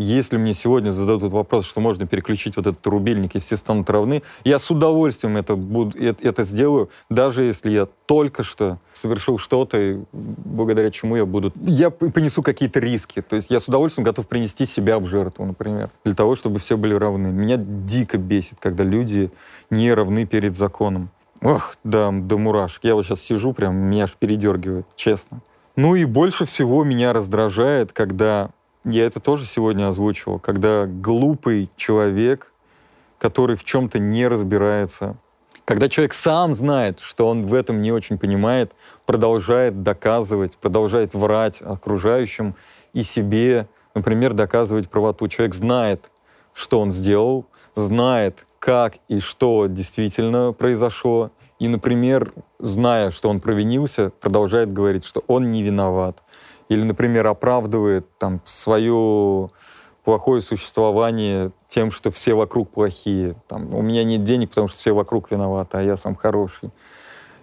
если 0.00 0.38
мне 0.38 0.54
сегодня 0.54 0.92
зададут 0.92 1.30
вопрос, 1.32 1.66
что 1.66 1.80
можно 1.80 2.06
переключить 2.06 2.56
вот 2.56 2.66
этот 2.66 2.86
рубильник, 2.86 3.36
и 3.36 3.38
все 3.38 3.56
станут 3.56 3.90
равны, 3.90 4.22
я 4.44 4.58
с 4.58 4.70
удовольствием 4.70 5.36
это, 5.36 5.56
буду, 5.56 5.96
это 5.98 6.42
сделаю, 6.42 6.88
даже 7.10 7.44
если 7.44 7.70
я 7.70 7.86
только 8.06 8.42
что 8.42 8.78
совершил 8.94 9.36
что-то, 9.38 10.02
благодаря 10.12 10.90
чему 10.90 11.16
я 11.16 11.26
буду... 11.26 11.52
Я 11.66 11.90
понесу 11.90 12.42
какие-то 12.42 12.80
риски. 12.80 13.20
То 13.20 13.36
есть 13.36 13.50
я 13.50 13.60
с 13.60 13.68
удовольствием 13.68 14.04
готов 14.04 14.26
принести 14.26 14.64
себя 14.64 14.98
в 14.98 15.06
жертву, 15.06 15.44
например, 15.44 15.90
для 16.04 16.14
того, 16.14 16.34
чтобы 16.34 16.58
все 16.60 16.78
были 16.78 16.94
равны. 16.94 17.28
Меня 17.28 17.56
дико 17.58 18.16
бесит, 18.16 18.58
когда 18.58 18.84
люди 18.84 19.30
не 19.68 19.92
равны 19.92 20.24
перед 20.24 20.56
законом. 20.56 21.10
Ох, 21.42 21.76
да, 21.84 22.10
да 22.10 22.36
мурашек. 22.36 22.84
Я 22.84 22.94
вот 22.94 23.04
сейчас 23.04 23.20
сижу, 23.20 23.52
прям 23.52 23.76
меня 23.76 24.04
аж 24.04 24.14
передергивает, 24.18 24.86
честно. 24.96 25.42
Ну 25.76 25.94
и 25.94 26.04
больше 26.04 26.44
всего 26.44 26.84
меня 26.84 27.12
раздражает, 27.12 27.92
когда 27.92 28.50
я 28.84 29.04
это 29.04 29.20
тоже 29.20 29.44
сегодня 29.44 29.88
озвучивал, 29.88 30.38
когда 30.38 30.86
глупый 30.86 31.70
человек, 31.76 32.52
который 33.18 33.56
в 33.56 33.64
чем-то 33.64 33.98
не 33.98 34.26
разбирается, 34.26 35.16
когда 35.64 35.88
человек 35.88 36.14
сам 36.14 36.54
знает, 36.54 36.98
что 36.98 37.28
он 37.28 37.46
в 37.46 37.54
этом 37.54 37.80
не 37.80 37.92
очень 37.92 38.18
понимает, 38.18 38.72
продолжает 39.06 39.82
доказывать, 39.82 40.56
продолжает 40.56 41.14
врать 41.14 41.62
окружающим 41.62 42.56
и 42.92 43.02
себе, 43.02 43.68
например, 43.94 44.32
доказывать 44.32 44.90
правоту. 44.90 45.28
Человек 45.28 45.54
знает, 45.54 46.10
что 46.54 46.80
он 46.80 46.90
сделал, 46.90 47.46
знает, 47.76 48.46
как 48.58 48.96
и 49.06 49.20
что 49.20 49.66
действительно 49.68 50.52
произошло, 50.52 51.30
и, 51.60 51.68
например, 51.68 52.32
зная, 52.58 53.10
что 53.10 53.28
он 53.28 53.38
провинился, 53.38 54.10
продолжает 54.10 54.72
говорить, 54.72 55.04
что 55.04 55.22
он 55.28 55.52
не 55.52 55.62
виноват, 55.62 56.22
или, 56.70 56.84
например, 56.84 57.26
оправдывает 57.26 58.06
там 58.18 58.40
свое 58.46 59.50
плохое 60.04 60.40
существование 60.40 61.50
тем, 61.66 61.90
что 61.90 62.12
все 62.12 62.34
вокруг 62.34 62.70
плохие. 62.70 63.34
Там, 63.48 63.74
у 63.74 63.82
меня 63.82 64.04
нет 64.04 64.22
денег, 64.22 64.50
потому 64.50 64.68
что 64.68 64.78
все 64.78 64.92
вокруг 64.92 65.32
виноваты, 65.32 65.78
а 65.78 65.82
я 65.82 65.96
сам 65.96 66.14
хороший. 66.14 66.70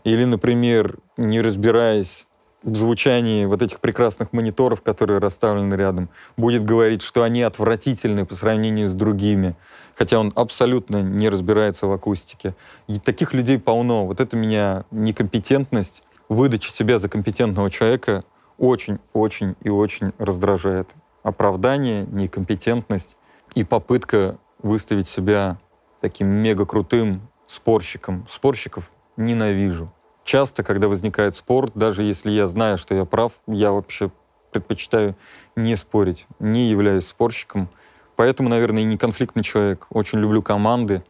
Или, 0.05 0.23
например, 0.23 0.97
не 1.17 1.41
разбираясь 1.41 2.25
в 2.63 2.73
звучании 2.75 3.43
вот 3.43 3.61
этих 3.61 3.81
прекрасных 3.81 4.31
мониторов, 4.31 4.81
которые 4.81 5.19
расставлены 5.19 5.75
рядом, 5.75 6.09
будет 6.37 6.63
говорить, 6.63 7.01
что 7.01 7.23
они 7.23 7.41
отвратительны 7.41 8.25
по 8.25 8.33
сравнению 8.33 8.87
с 8.87 8.93
другими, 8.93 9.57
хотя 9.93 10.19
он 10.19 10.31
абсолютно 10.35 11.01
не 11.01 11.27
разбирается 11.27 11.85
в 11.87 11.91
акустике. 11.91 12.55
И 12.87 12.97
таких 12.97 13.33
людей 13.33 13.59
полно. 13.59 14.05
Вот 14.05 14.21
это 14.21 14.37
меня 14.37 14.85
некомпетентность, 14.89 16.01
выдача 16.29 16.71
себя 16.71 16.97
за 16.97 17.09
компетентного 17.09 17.69
человека— 17.69 18.23
очень-очень 18.57 19.55
и 19.61 19.69
очень 19.69 20.13
раздражает. 20.17 20.89
Оправдание, 21.23 22.05
некомпетентность 22.05 23.17
и 23.55 23.63
попытка 23.63 24.37
выставить 24.61 25.07
себя 25.07 25.57
таким 26.01 26.27
мега 26.27 26.65
крутым 26.65 27.21
спорщиком. 27.45 28.27
Спорщиков 28.29 28.91
ненавижу. 29.17 29.91
Часто, 30.23 30.63
когда 30.63 30.87
возникает 30.87 31.35
спор, 31.35 31.71
даже 31.73 32.03
если 32.03 32.31
я 32.31 32.47
знаю, 32.47 32.77
что 32.77 32.93
я 32.93 33.05
прав, 33.05 33.33
я 33.47 33.71
вообще 33.71 34.11
предпочитаю 34.51 35.15
не 35.55 35.75
спорить, 35.75 36.27
не 36.39 36.69
являюсь 36.69 37.07
спорщиком. 37.07 37.69
Поэтому, 38.15 38.49
наверное, 38.49 38.81
и 38.81 38.85
не 38.85 38.97
конфликтный 38.97 39.43
человек. 39.43 39.87
Очень 39.89 40.19
люблю 40.19 40.41
команды. 40.41 41.03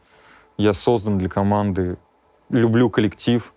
Я 0.56 0.74
создан 0.74 1.18
для 1.18 1.28
команды. 1.28 1.96
Люблю 2.50 2.90
коллектив. 2.90 3.54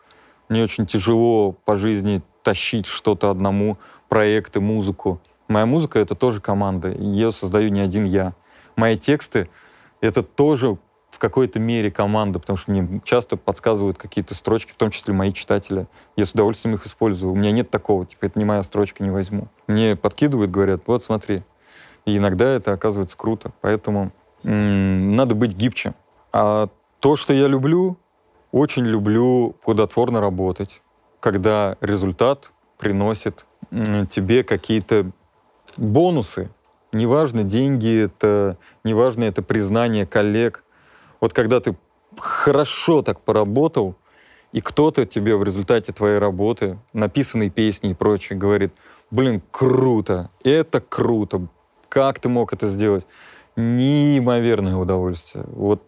Мне 0.50 0.64
очень 0.64 0.86
тяжело 0.86 1.52
по 1.52 1.76
жизни 1.76 2.22
тащить 2.44 2.86
что-то 2.86 3.30
одному, 3.30 3.78
проекты, 4.10 4.60
музыку. 4.60 5.22
Моя 5.48 5.66
музыка— 5.66 6.00
это 6.02 6.16
тоже 6.16 6.42
команда, 6.42 6.90
ее 6.90 7.32
создаю 7.32 7.70
не 7.70 7.82
один 7.82 8.06
я. 8.06 8.34
Мои 8.76 8.98
тексты— 8.98 9.50
это 10.02 10.24
тоже 10.24 10.78
в 11.12 11.20
какой-то 11.20 11.60
мере 11.60 11.92
команду, 11.92 12.40
потому 12.40 12.58
что 12.58 12.72
мне 12.72 13.02
часто 13.04 13.36
подсказывают 13.38 13.98
какие-то 13.98 14.34
строчки, 14.34 14.72
в 14.72 14.76
том 14.76 14.92
числе 14.92 15.14
мои 15.14 15.34
читатели. 15.34 15.88
Я 16.16 16.26
с 16.26 16.32
удовольствием 16.32 16.76
их 16.76 16.86
использую. 16.86 17.34
У 17.34 17.36
меня 17.36 17.52
нет 17.52 17.70
такого, 17.70 18.06
типа, 18.06 18.26
это 18.26 18.40
не 18.40 18.46
моя 18.46 18.64
строчка, 18.64 19.04
не 19.04 19.12
возьму. 19.12 19.50
Мне 19.68 19.96
подкидывают, 19.96 20.52
говорят, 20.52 20.84
вот 20.88 21.04
смотри. 21.04 21.44
И 22.06 22.18
иногда 22.18 22.50
это 22.56 22.72
оказывается 22.72 23.18
круто. 23.18 23.52
Поэтому 23.62 24.12
м- 24.44 25.16
надо 25.16 25.36
быть 25.36 25.54
гибче. 25.54 25.94
А 26.32 26.70
то, 27.00 27.18
что 27.18 27.34
я 27.34 27.48
люблю, 27.48 27.98
очень 28.52 28.86
люблю 28.86 29.56
плодотворно 29.64 30.22
работать, 30.22 30.82
когда 31.22 31.78
результат 31.80 32.52
приносит 32.78 33.46
тебе 34.10 34.44
какие-то 34.44 35.12
бонусы. 35.78 36.50
Неважно, 36.92 37.44
деньги 37.44 38.04
это, 38.04 38.58
неважно, 38.84 39.24
это 39.24 39.42
признание 39.42 40.06
коллег. 40.06 40.66
Вот 41.22 41.32
когда 41.32 41.62
ты 41.62 41.78
хорошо 42.18 43.02
так 43.02 43.22
поработал, 43.22 43.96
и 44.52 44.60
кто-то 44.60 45.06
тебе 45.06 45.38
в 45.38 45.44
результате 45.46 45.94
твоей 45.94 46.18
работы, 46.18 46.78
написанной 46.92 47.50
песни 47.50 47.92
и 47.92 47.94
прочее, 47.94 48.38
говорит, 48.38 48.74
блин, 49.10 49.42
круто, 49.52 50.30
это 50.44 50.82
круто, 50.82 51.48
как 51.88 52.20
ты 52.20 52.28
мог 52.28 52.52
это 52.52 52.68
сделать? 52.68 53.08
Неимоверное 53.56 54.76
удовольствие. 54.76 55.46
Вот 55.48 55.82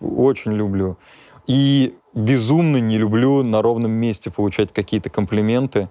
очень 0.00 0.52
люблю. 0.52 0.98
И 1.46 1.94
безумно 2.14 2.78
не 2.78 2.98
люблю 2.98 3.42
на 3.42 3.62
ровном 3.62 3.92
месте 3.92 4.30
получать 4.30 4.72
какие-то 4.72 5.10
комплименты 5.10 5.88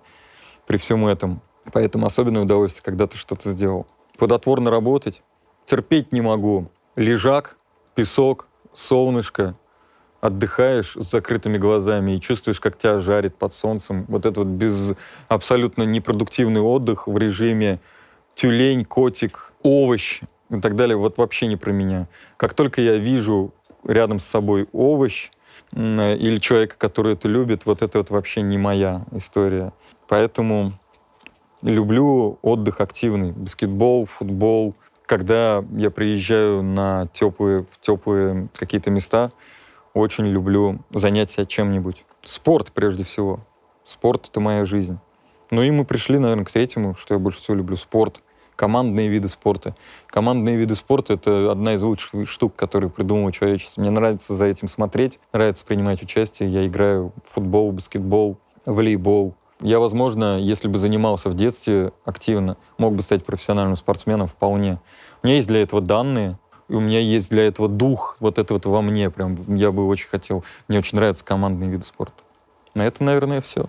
при 0.68 0.78
всем 0.78 1.06
этом. 1.06 1.42
Поэтому 1.74 2.06
особенное 2.06 2.44
удовольствие, 2.44 2.84
когда 2.84 3.08
ты 3.08 3.18
что-то 3.18 3.50
сделал. 3.50 3.88
Плодотворно 4.18 4.72
работать 4.72 5.24
терпеть 5.66 6.12
не 6.12 6.22
могу. 6.22 6.70
Лежак, 6.96 7.58
песок, 7.96 8.48
солнышко, 8.74 9.56
отдыхаешь 10.20 10.94
с 10.96 11.10
закрытыми 11.10 11.58
глазами 11.58 12.12
и 12.12 12.22
чувствуешь, 12.22 12.60
как 12.60 12.78
тебя 12.78 13.00
жарит 13.00 13.36
под 13.36 13.54
солнцем. 13.54 14.06
Вот 14.08 14.26
этот 14.26 14.38
вот 14.38 14.48
без 14.48 14.94
абсолютно 15.28 15.84
непродуктивный 15.84 16.62
отдых 16.62 17.08
в 17.08 17.18
режиме 17.18 17.80
тюлень, 18.36 18.86
котик, 18.86 19.54
овощ 19.64 20.22
и 20.50 20.60
так 20.60 20.76
далее, 20.76 20.98
вот 20.98 21.18
вообще 21.18 21.48
не 21.48 21.58
про 21.58 21.72
меня. 21.72 22.08
Как 22.38 22.54
только 22.54 22.82
я 22.82 22.98
вижу 22.98 23.54
рядом 23.84 24.20
с 24.20 24.26
собой 24.26 24.68
овощ 24.74 25.32
или 25.74 26.38
человека, 26.38 26.76
который 26.78 27.14
это 27.14 27.28
любит, 27.28 27.66
вот 27.66 27.82
это 27.82 28.00
вот 28.00 28.10
вообще 28.10 28.42
не 28.42 28.58
моя 28.58 29.06
история. 29.12 29.72
Поэтому 30.08 30.74
люблю 31.62 32.40
отдых 32.42 32.82
активный, 32.82 33.32
баскетбол, 33.32 34.06
футбол. 34.06 34.76
Когда 35.06 35.64
я 35.76 35.90
приезжаю 35.90 36.64
на 36.64 37.08
теплые, 37.14 37.66
теплые 37.82 38.50
какие-то 38.54 38.90
места, 38.90 39.32
очень 39.94 40.26
люблю 40.26 40.80
занять 40.92 41.32
себя 41.32 41.46
чем-нибудь. 41.46 42.06
Спорт, 42.24 42.72
прежде 42.72 43.04
всего. 43.04 43.40
Спорт— 43.84 44.30
это 44.32 44.40
моя 44.40 44.66
жизнь. 44.66 45.00
Ну 45.50 45.64
и 45.64 45.72
мы 45.72 45.84
пришли, 45.84 46.18
наверное, 46.18 46.46
к 46.46 46.52
третьему, 46.52 46.96
что 46.96 47.14
я 47.14 47.20
больше 47.20 47.40
всего 47.40 47.56
люблю— 47.56 47.76
спорт. 47.78 48.22
Командные 48.62 49.08
виды 49.08 49.28
спорта. 49.28 49.76
Командные 50.06 50.56
виды 50.56 50.76
спорта— 50.76 51.14
это 51.16 51.52
одна 51.52 51.74
из 51.74 51.82
лучших 51.82 52.30
штук, 52.30 52.56
которые 52.56 52.92
придумало 52.92 53.32
человечество. 53.32 53.82
Мне 53.82 53.90
нравится 53.90 54.36
за 54.36 54.46
этим 54.46 54.68
смотреть, 54.68 55.18
нравится 55.34 55.66
принимать 55.66 56.04
участие. 56.04 56.48
Я 56.48 56.68
играю 56.68 57.12
в 57.26 57.32
футбол, 57.34 57.72
баскетбол, 57.72 58.38
волейбол. 58.68 59.34
Я, 59.62 59.80
возможно, 59.80 60.40
если 60.40 60.68
бы 60.68 60.78
занимался 60.78 61.32
в 61.32 61.34
детстве 61.34 61.92
активно, 62.06 62.56
мог 62.78 62.94
бы 62.94 63.02
стать 63.02 63.26
профессиональным 63.26 63.76
спортсменом 63.76 64.28
вполне. 64.28 64.80
У 65.24 65.26
меня 65.26 65.38
есть 65.38 65.48
для 65.48 65.64
этого 65.64 65.82
данные, 65.82 66.38
и 66.70 66.76
у 66.76 66.82
меня 66.82 67.00
есть 67.00 67.32
для 67.32 67.48
этого 67.48 67.68
дух, 67.68 68.16
вот 68.20 68.38
это 68.38 68.54
вот 68.54 68.68
во 68.68 68.84
мне 68.84 69.10
прям, 69.10 69.56
я 69.56 69.72
бы 69.72 69.88
очень 69.88 70.08
хотел. 70.08 70.44
Мне 70.68 70.78
очень 70.78 70.98
нравятся 70.98 71.26
командные 71.26 71.72
виды 71.72 71.84
спорта. 71.84 72.22
На 72.76 72.86
этом, 72.86 73.08
наверное, 73.08 73.42
все. 73.42 73.66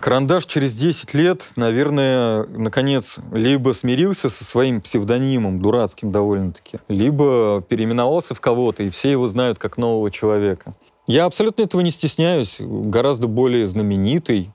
Карандаш 0.00 0.46
через 0.46 0.74
10 0.74 1.12
лет, 1.12 1.50
наверное, 1.56 2.46
наконец, 2.46 3.18
либо 3.32 3.74
смирился 3.74 4.30
со 4.30 4.44
своим 4.44 4.80
псевдонимом, 4.80 5.60
дурацким 5.60 6.10
довольно-таки, 6.10 6.78
либо 6.88 7.62
переименовался 7.68 8.34
в 8.34 8.40
кого-то, 8.40 8.82
и 8.82 8.90
все 8.90 9.10
его 9.10 9.28
знают 9.28 9.58
как 9.58 9.76
нового 9.76 10.10
человека. 10.10 10.74
Я 11.06 11.26
абсолютно 11.26 11.62
этого 11.62 11.82
не 11.82 11.90
стесняюсь. 11.90 12.56
Гораздо 12.60 13.26
более 13.26 13.66
знаменитый. 13.66 14.52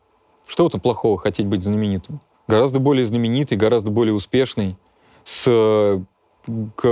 Что 0.48 0.68
этом 0.68 0.80
плохого 0.80 1.18
хотеть 1.20 1.46
быть 1.46 1.64
знаменитым? 1.64 2.22
Гораздо 2.48 2.80
более 2.80 3.06
знаменитый, 3.06 3.58
гораздо 3.58 3.92
более 3.92 4.14
успешный, 4.14 4.78
с 5.24 6.04
к 6.76 6.88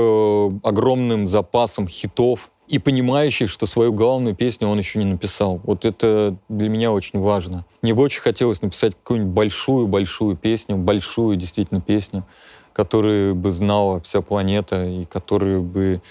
огромным 0.63 1.27
запасам 1.27 1.87
хитов, 1.87 2.49
и 2.67 2.79
понимающий, 2.79 3.47
что 3.47 3.65
свою 3.65 3.93
главную 3.93 4.35
песню 4.35 4.67
он 4.67 4.77
еще 4.77 4.99
не 4.99 5.05
написал. 5.05 5.59
Вот 5.63 5.85
это 5.85 6.35
для 6.49 6.69
меня 6.69 6.91
очень 6.91 7.19
важно. 7.19 7.65
Мне 7.81 7.93
бы 7.93 8.01
очень 8.01 8.21
хотелось 8.21 8.61
написать 8.61 8.95
какую-нибудь 8.95 9.33
большую-большую 9.33 10.37
песню, 10.37 10.77
большую 10.77 11.35
действительно 11.35 11.81
песню, 11.81 12.25
которую 12.71 13.35
бы 13.35 13.51
знала 13.51 13.99
вся 14.01 14.21
планета 14.21 14.85
и 14.85 15.05
которую 15.05 15.61
бы 15.63 16.01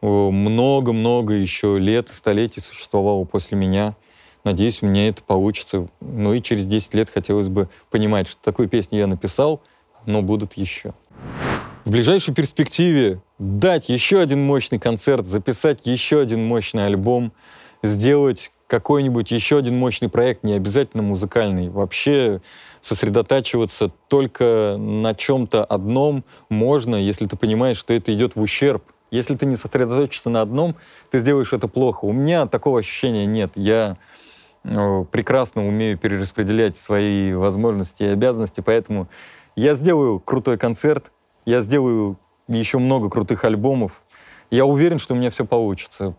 много-много 0.00 1.34
еще 1.34 1.78
лет 1.78 2.10
и 2.10 2.12
столетий 2.12 2.60
существовала 2.60 3.24
после 3.24 3.58
меня. 3.58 3.96
Надеюсь, 4.44 4.82
у 4.82 4.86
меня 4.86 5.08
это 5.08 5.22
получится. 5.22 5.88
Ну 6.00 6.32
и 6.32 6.40
через 6.40 6.66
10 6.66 6.94
лет 6.94 7.10
хотелось 7.10 7.48
бы 7.48 7.68
понимать, 7.90 8.28
что 8.28 8.38
такую 8.42 8.68
песню 8.68 9.00
я 9.00 9.06
написал, 9.08 9.60
но 10.06 10.22
будут 10.22 10.54
еще 10.54 10.94
в 11.88 11.90
ближайшей 11.90 12.34
перспективе 12.34 13.22
дать 13.38 13.88
еще 13.88 14.20
один 14.20 14.44
мощный 14.44 14.78
концерт, 14.78 15.24
записать 15.24 15.86
еще 15.86 16.20
один 16.20 16.44
мощный 16.44 16.84
альбом, 16.84 17.32
сделать 17.82 18.52
какой-нибудь 18.66 19.30
еще 19.30 19.56
один 19.56 19.78
мощный 19.78 20.10
проект, 20.10 20.44
не 20.44 20.52
обязательно 20.52 21.02
музыкальный, 21.02 21.70
вообще 21.70 22.42
сосредотачиваться 22.82 23.90
только 24.08 24.76
на 24.78 25.14
чем-то 25.14 25.64
одном 25.64 26.24
можно, 26.50 26.94
если 26.94 27.24
ты 27.24 27.38
понимаешь, 27.38 27.78
что 27.78 27.94
это 27.94 28.12
идет 28.12 28.36
в 28.36 28.42
ущерб. 28.42 28.84
Если 29.10 29.34
ты 29.34 29.46
не 29.46 29.56
сосредоточишься 29.56 30.28
на 30.28 30.42
одном, 30.42 30.76
ты 31.10 31.20
сделаешь 31.20 31.54
это 31.54 31.68
плохо. 31.68 32.04
У 32.04 32.12
меня 32.12 32.44
такого 32.44 32.80
ощущения 32.80 33.24
нет. 33.24 33.52
Я 33.54 33.96
э, 34.64 35.04
прекрасно 35.10 35.66
умею 35.66 35.96
перераспределять 35.96 36.76
свои 36.76 37.32
возможности 37.32 38.02
и 38.02 38.08
обязанности, 38.08 38.60
поэтому 38.60 39.08
я 39.56 39.74
сделаю 39.74 40.20
крутой 40.20 40.58
концерт, 40.58 41.10
я 41.48 41.60
сделаю 41.62 42.18
еще 42.46 42.78
много 42.78 43.08
крутых 43.08 43.44
альбомов. 43.44 44.02
Я 44.50 44.66
уверен, 44.66 44.98
что 44.98 45.14
у 45.14 45.16
меня 45.16 45.30
все 45.30 45.46
получится. 45.46 46.14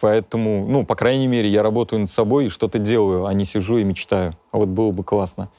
Поэтому, 0.00 0.66
ну, 0.68 0.86
по 0.86 0.94
крайней 0.94 1.26
мере, 1.26 1.48
я 1.48 1.64
работаю 1.64 1.98
над 1.98 2.10
собой 2.10 2.46
и 2.46 2.48
что-то 2.48 2.78
делаю, 2.78 3.26
а 3.26 3.34
не 3.34 3.44
сижу 3.44 3.78
и 3.78 3.84
мечтаю. 3.84 4.36
А 4.52 4.58
вот 4.58 4.68
было 4.68 4.92
бы 4.92 5.02
классно. 5.02 5.50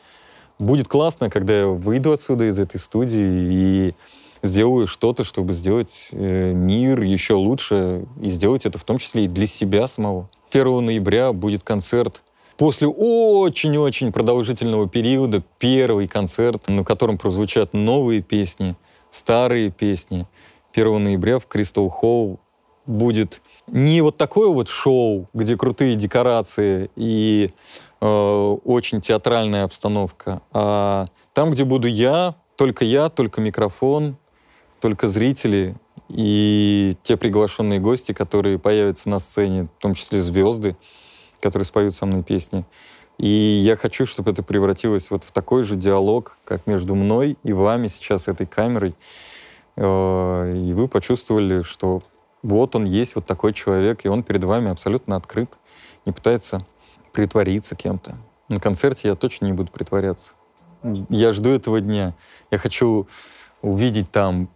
Будет 0.57 0.87
классно, 0.87 1.29
когда 1.29 1.59
я 1.59 1.67
выйду 1.67 2.13
отсюда 2.13 2.47
из 2.47 2.59
этой 2.59 2.79
студии 2.79 3.19
и 3.19 3.95
сделаю 4.41 4.87
что-то, 4.87 5.25
чтобы 5.25 5.51
сделать 5.51 6.07
э, 6.13 6.53
мир 6.53 7.01
еще 7.01 7.33
лучше 7.33 8.05
и 8.21 8.29
сделать 8.29 8.65
это 8.65 8.77
в 8.77 8.85
том 8.85 8.99
числе 8.99 9.25
и 9.25 9.27
для 9.27 9.47
себя 9.47 9.89
самого. 9.89 10.29
1 10.51 10.85
ноября 10.85 11.33
будет 11.33 11.63
концерт 11.63 12.21
после 12.55 12.87
очень-очень 12.87 14.13
продолжительного 14.13 14.87
периода, 14.87 15.43
первый 15.57 16.07
концерт, 16.07 16.69
на 16.69 16.85
котором 16.85 17.17
прозвучат 17.17 17.73
новые 17.73 18.21
песни— 18.21 18.77
старые 19.11 19.71
песни. 19.71 20.27
1 20.73 21.03
ноября 21.03 21.39
в 21.39 21.47
Кристал 21.47 21.89
Холл 21.89 22.39
будет 22.85 23.41
не 23.67 24.01
вот 24.01 24.17
такое 24.17 24.49
вот 24.49 24.67
шоу, 24.67 25.29
где 25.33 25.55
крутые 25.55 25.95
декорации 25.95 26.89
и 26.95 27.51
э, 28.01 28.57
очень 28.65 29.01
театральная 29.01 29.63
обстановка, 29.63 30.41
а 30.51 31.07
там, 31.33 31.51
где 31.51 31.65
буду 31.65 31.87
я, 31.87 32.35
только 32.55 32.85
я, 32.85 33.09
только 33.09 33.41
микрофон, 33.41 34.17
только 34.81 35.07
зрители 35.07 35.75
и 36.07 36.97
те 37.03 37.15
приглашенные 37.15 37.79
гости, 37.79 38.11
которые 38.11 38.57
появятся 38.57 39.09
на 39.09 39.19
сцене, 39.19 39.69
в 39.77 39.81
том 39.81 39.93
числе 39.93 40.19
звезды, 40.19 40.75
которые 41.39 41.65
споют 41.65 41.93
со 41.93 42.05
мной 42.05 42.23
песни. 42.23 42.65
И 43.19 43.27
я 43.27 43.75
хочу, 43.75 44.05
чтобы 44.05 44.31
это 44.31 44.43
превратилось 44.43 45.11
вот 45.11 45.25
в 45.25 45.31
такой 45.33 45.63
же 45.63 45.75
диалог, 45.75 46.37
как 46.45 46.65
между 46.65 46.95
мной 46.95 47.37
и 47.43 47.51
вами 47.51 47.87
сейчас 47.87 48.29
этой 48.29 48.47
камерой. 48.47 48.95
Э, 49.75 50.53
и 50.55 50.73
вы 50.73 50.87
почувствовали, 50.87 51.61
что 51.61 52.01
вот 52.41 52.77
он 52.77 52.85
есть, 52.85 53.15
вот 53.15 53.25
такой 53.25 53.51
человек, 53.51 54.05
и 54.05 54.07
он 54.07 54.23
перед 54.23 54.45
вами 54.45 54.71
абсолютно 54.71 55.17
открыт, 55.17 55.57
не 56.05 56.13
пытается 56.13 56.65
притвориться 57.11 57.75
кем-то. 57.75 58.17
На 58.47 58.61
концерте 58.61 59.09
я 59.09 59.15
точно 59.15 59.47
не 59.47 59.53
буду 59.53 59.69
притворяться. 59.69 60.35
Я 61.09 61.33
жду 61.33 61.49
этого 61.49 61.81
дня. 61.81 62.15
Я 62.51 62.57
хочу 62.57 63.05
увидеть 63.61 64.11
там 64.11 64.47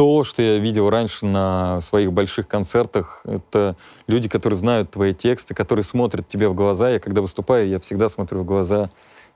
то, 0.00 0.24
что 0.24 0.40
я 0.40 0.56
видел 0.56 0.88
раньше 0.88 1.26
на 1.26 1.82
своих 1.82 2.10
больших 2.10 2.48
концертах, 2.48 3.20
это 3.24 3.76
люди, 4.06 4.30
которые 4.30 4.56
знают 4.56 4.90
твои 4.92 5.12
тексты, 5.12 5.54
которые 5.54 5.82
смотрят 5.82 6.26
тебе 6.26 6.48
в 6.48 6.54
глаза. 6.54 6.88
Я 6.88 7.00
когда 7.00 7.20
выступаю, 7.20 7.68
я 7.68 7.78
всегда 7.80 8.08
смотрю 8.08 8.40
в 8.40 8.46
глаза 8.46 8.88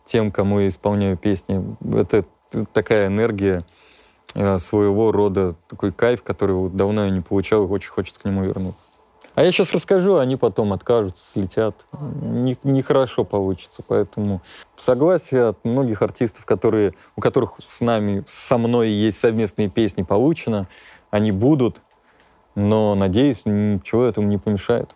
тем, 0.06 0.32
кому 0.32 0.60
я 0.60 0.68
исполняю 0.68 1.18
песни. 1.18 1.62
Это 1.94 2.24
такая 2.72 3.08
энергия 3.08 3.66
э, 4.34 4.58
своего 4.58 5.12
рода, 5.12 5.54
такой 5.68 5.92
кайф, 5.92 6.22
который 6.22 6.70
давно 6.70 7.04
я 7.04 7.10
не 7.10 7.20
получал, 7.20 7.64
и 7.64 7.68
очень 7.68 7.90
хочется 7.90 8.22
к 8.22 8.24
нему 8.24 8.44
вернуться. 8.44 8.84
А 9.34 9.42
я 9.42 9.50
сейчас 9.50 9.72
расскажу, 9.72 10.16
они 10.16 10.36
потом 10.36 10.72
откажутся, 10.72 11.28
слетят. 11.32 11.74
Не- 12.22 12.56
Нехорошо 12.62 13.24
получится, 13.24 13.82
поэтому 13.86 14.42
согласие 14.76 15.48
от 15.48 15.64
многих 15.64 16.02
артистов, 16.02 16.44
которые, 16.44 16.94
у 17.16 17.20
которых 17.20 17.54
с 17.66 17.80
нами, 17.80 18.22
со 18.28 18.58
мной 18.58 18.90
есть 18.90 19.18
совместные 19.18 19.68
песни, 19.68 20.02
получено. 20.02 20.68
Они 21.10 21.32
будут, 21.32 21.82
но, 22.54 22.94
надеюсь, 22.94 23.44
ничего 23.44 24.04
этому 24.04 24.28
не 24.28 24.38
помешает. 24.38 24.94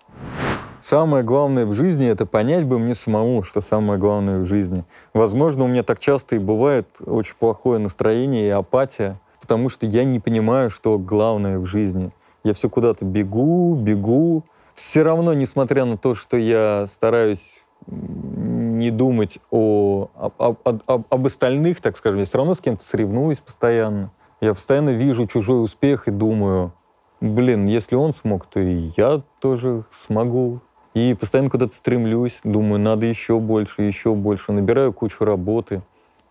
Самое 0.81 1.25
главное 1.25 1.67
в 1.67 1.73
жизни— 1.73 2.07
это 2.09 2.25
понять 2.25 2.65
бы 2.65 2.79
мне 2.79 2.95
самому, 2.95 3.43
что 3.43 3.61
самое 3.61 3.99
главное 3.99 4.39
в 4.39 4.47
жизни. 4.47 4.85
Возможно, 5.13 5.65
у 5.65 5.67
меня 5.67 5.83
так 5.83 5.99
часто 5.99 6.37
и 6.37 6.39
бывает 6.39 6.87
очень 7.05 7.35
плохое 7.37 7.81
настроение 7.81 8.47
и 8.47 8.51
апатия, 8.51 9.21
потому 9.41 9.69
что 9.69 9.87
я 9.87 10.05
не 10.05 10.21
понимаю, 10.21 10.71
что 10.71 10.97
главное 10.97 11.59
в 11.59 11.67
жизни. 11.67 12.13
Я 12.45 12.55
все 12.55 12.69
куда-то 12.69 13.05
бегу, 13.05 13.75
бегу. 13.75 14.45
Все 14.75 15.03
равно, 15.03 15.35
несмотря 15.35 15.85
на 15.85 15.97
то, 15.97 16.15
что 16.15 16.37
я 16.37 16.87
стараюсь 16.87 17.63
не 17.87 18.91
думать 18.91 19.39
о, 19.51 20.09
об, 20.15 20.59
об- 20.65 20.83
об- 20.87 21.07
об 21.09 21.27
остальных, 21.27 21.81
так 21.81 21.97
скажем, 21.97 22.21
я 22.21 22.27
все 22.27 22.39
равно 22.39 22.55
с 22.55 22.61
кем-то 22.61 22.85
соревнуюсь 22.85 23.39
постоянно. 23.39 24.13
Я 24.41 24.55
постоянно 24.55 24.91
вижу 24.91 25.27
чужой 25.27 25.65
успех 25.65 26.07
и 26.07 26.11
думаю, 26.11 26.73
блин, 27.21 27.67
если 27.67 27.97
он 27.97 28.13
смог, 28.13 28.47
то 28.47 28.61
и 28.61 28.91
я 28.97 29.23
тоже 29.41 29.85
смогу. 29.91 30.61
И 30.95 31.15
постоянно 31.19 31.51
куда-то 31.51 31.75
стремлюсь, 31.75 32.41
думаю, 32.45 32.81
надо 32.81 33.07
еще 33.07 33.39
больше, 33.41 33.83
еще 33.83 34.15
больше. 34.15 34.53
Набираю 34.53 34.93
кучу 34.93 35.25
работы, 35.25 35.83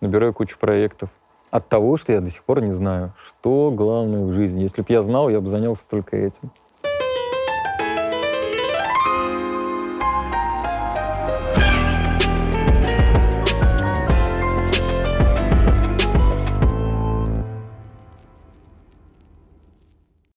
набираю 0.01 0.33
кучу 0.33 0.57
проектов. 0.57 1.09
От 1.49 1.69
того, 1.69 1.97
что 1.97 2.11
я 2.11 2.21
до 2.21 2.29
сих 2.29 2.43
пор 2.43 2.61
не 2.61 2.71
знаю, 2.71 3.13
что 3.25 3.71
главное 3.71 4.25
в 4.25 4.33
жизни. 4.33 4.61
Если 4.61 4.81
бы 4.81 4.87
я 4.89 5.01
знал, 5.01 5.29
я 5.29 5.39
бы 5.39 5.47
занялся 5.47 5.87
только 5.87 6.17
этим. 6.17 6.51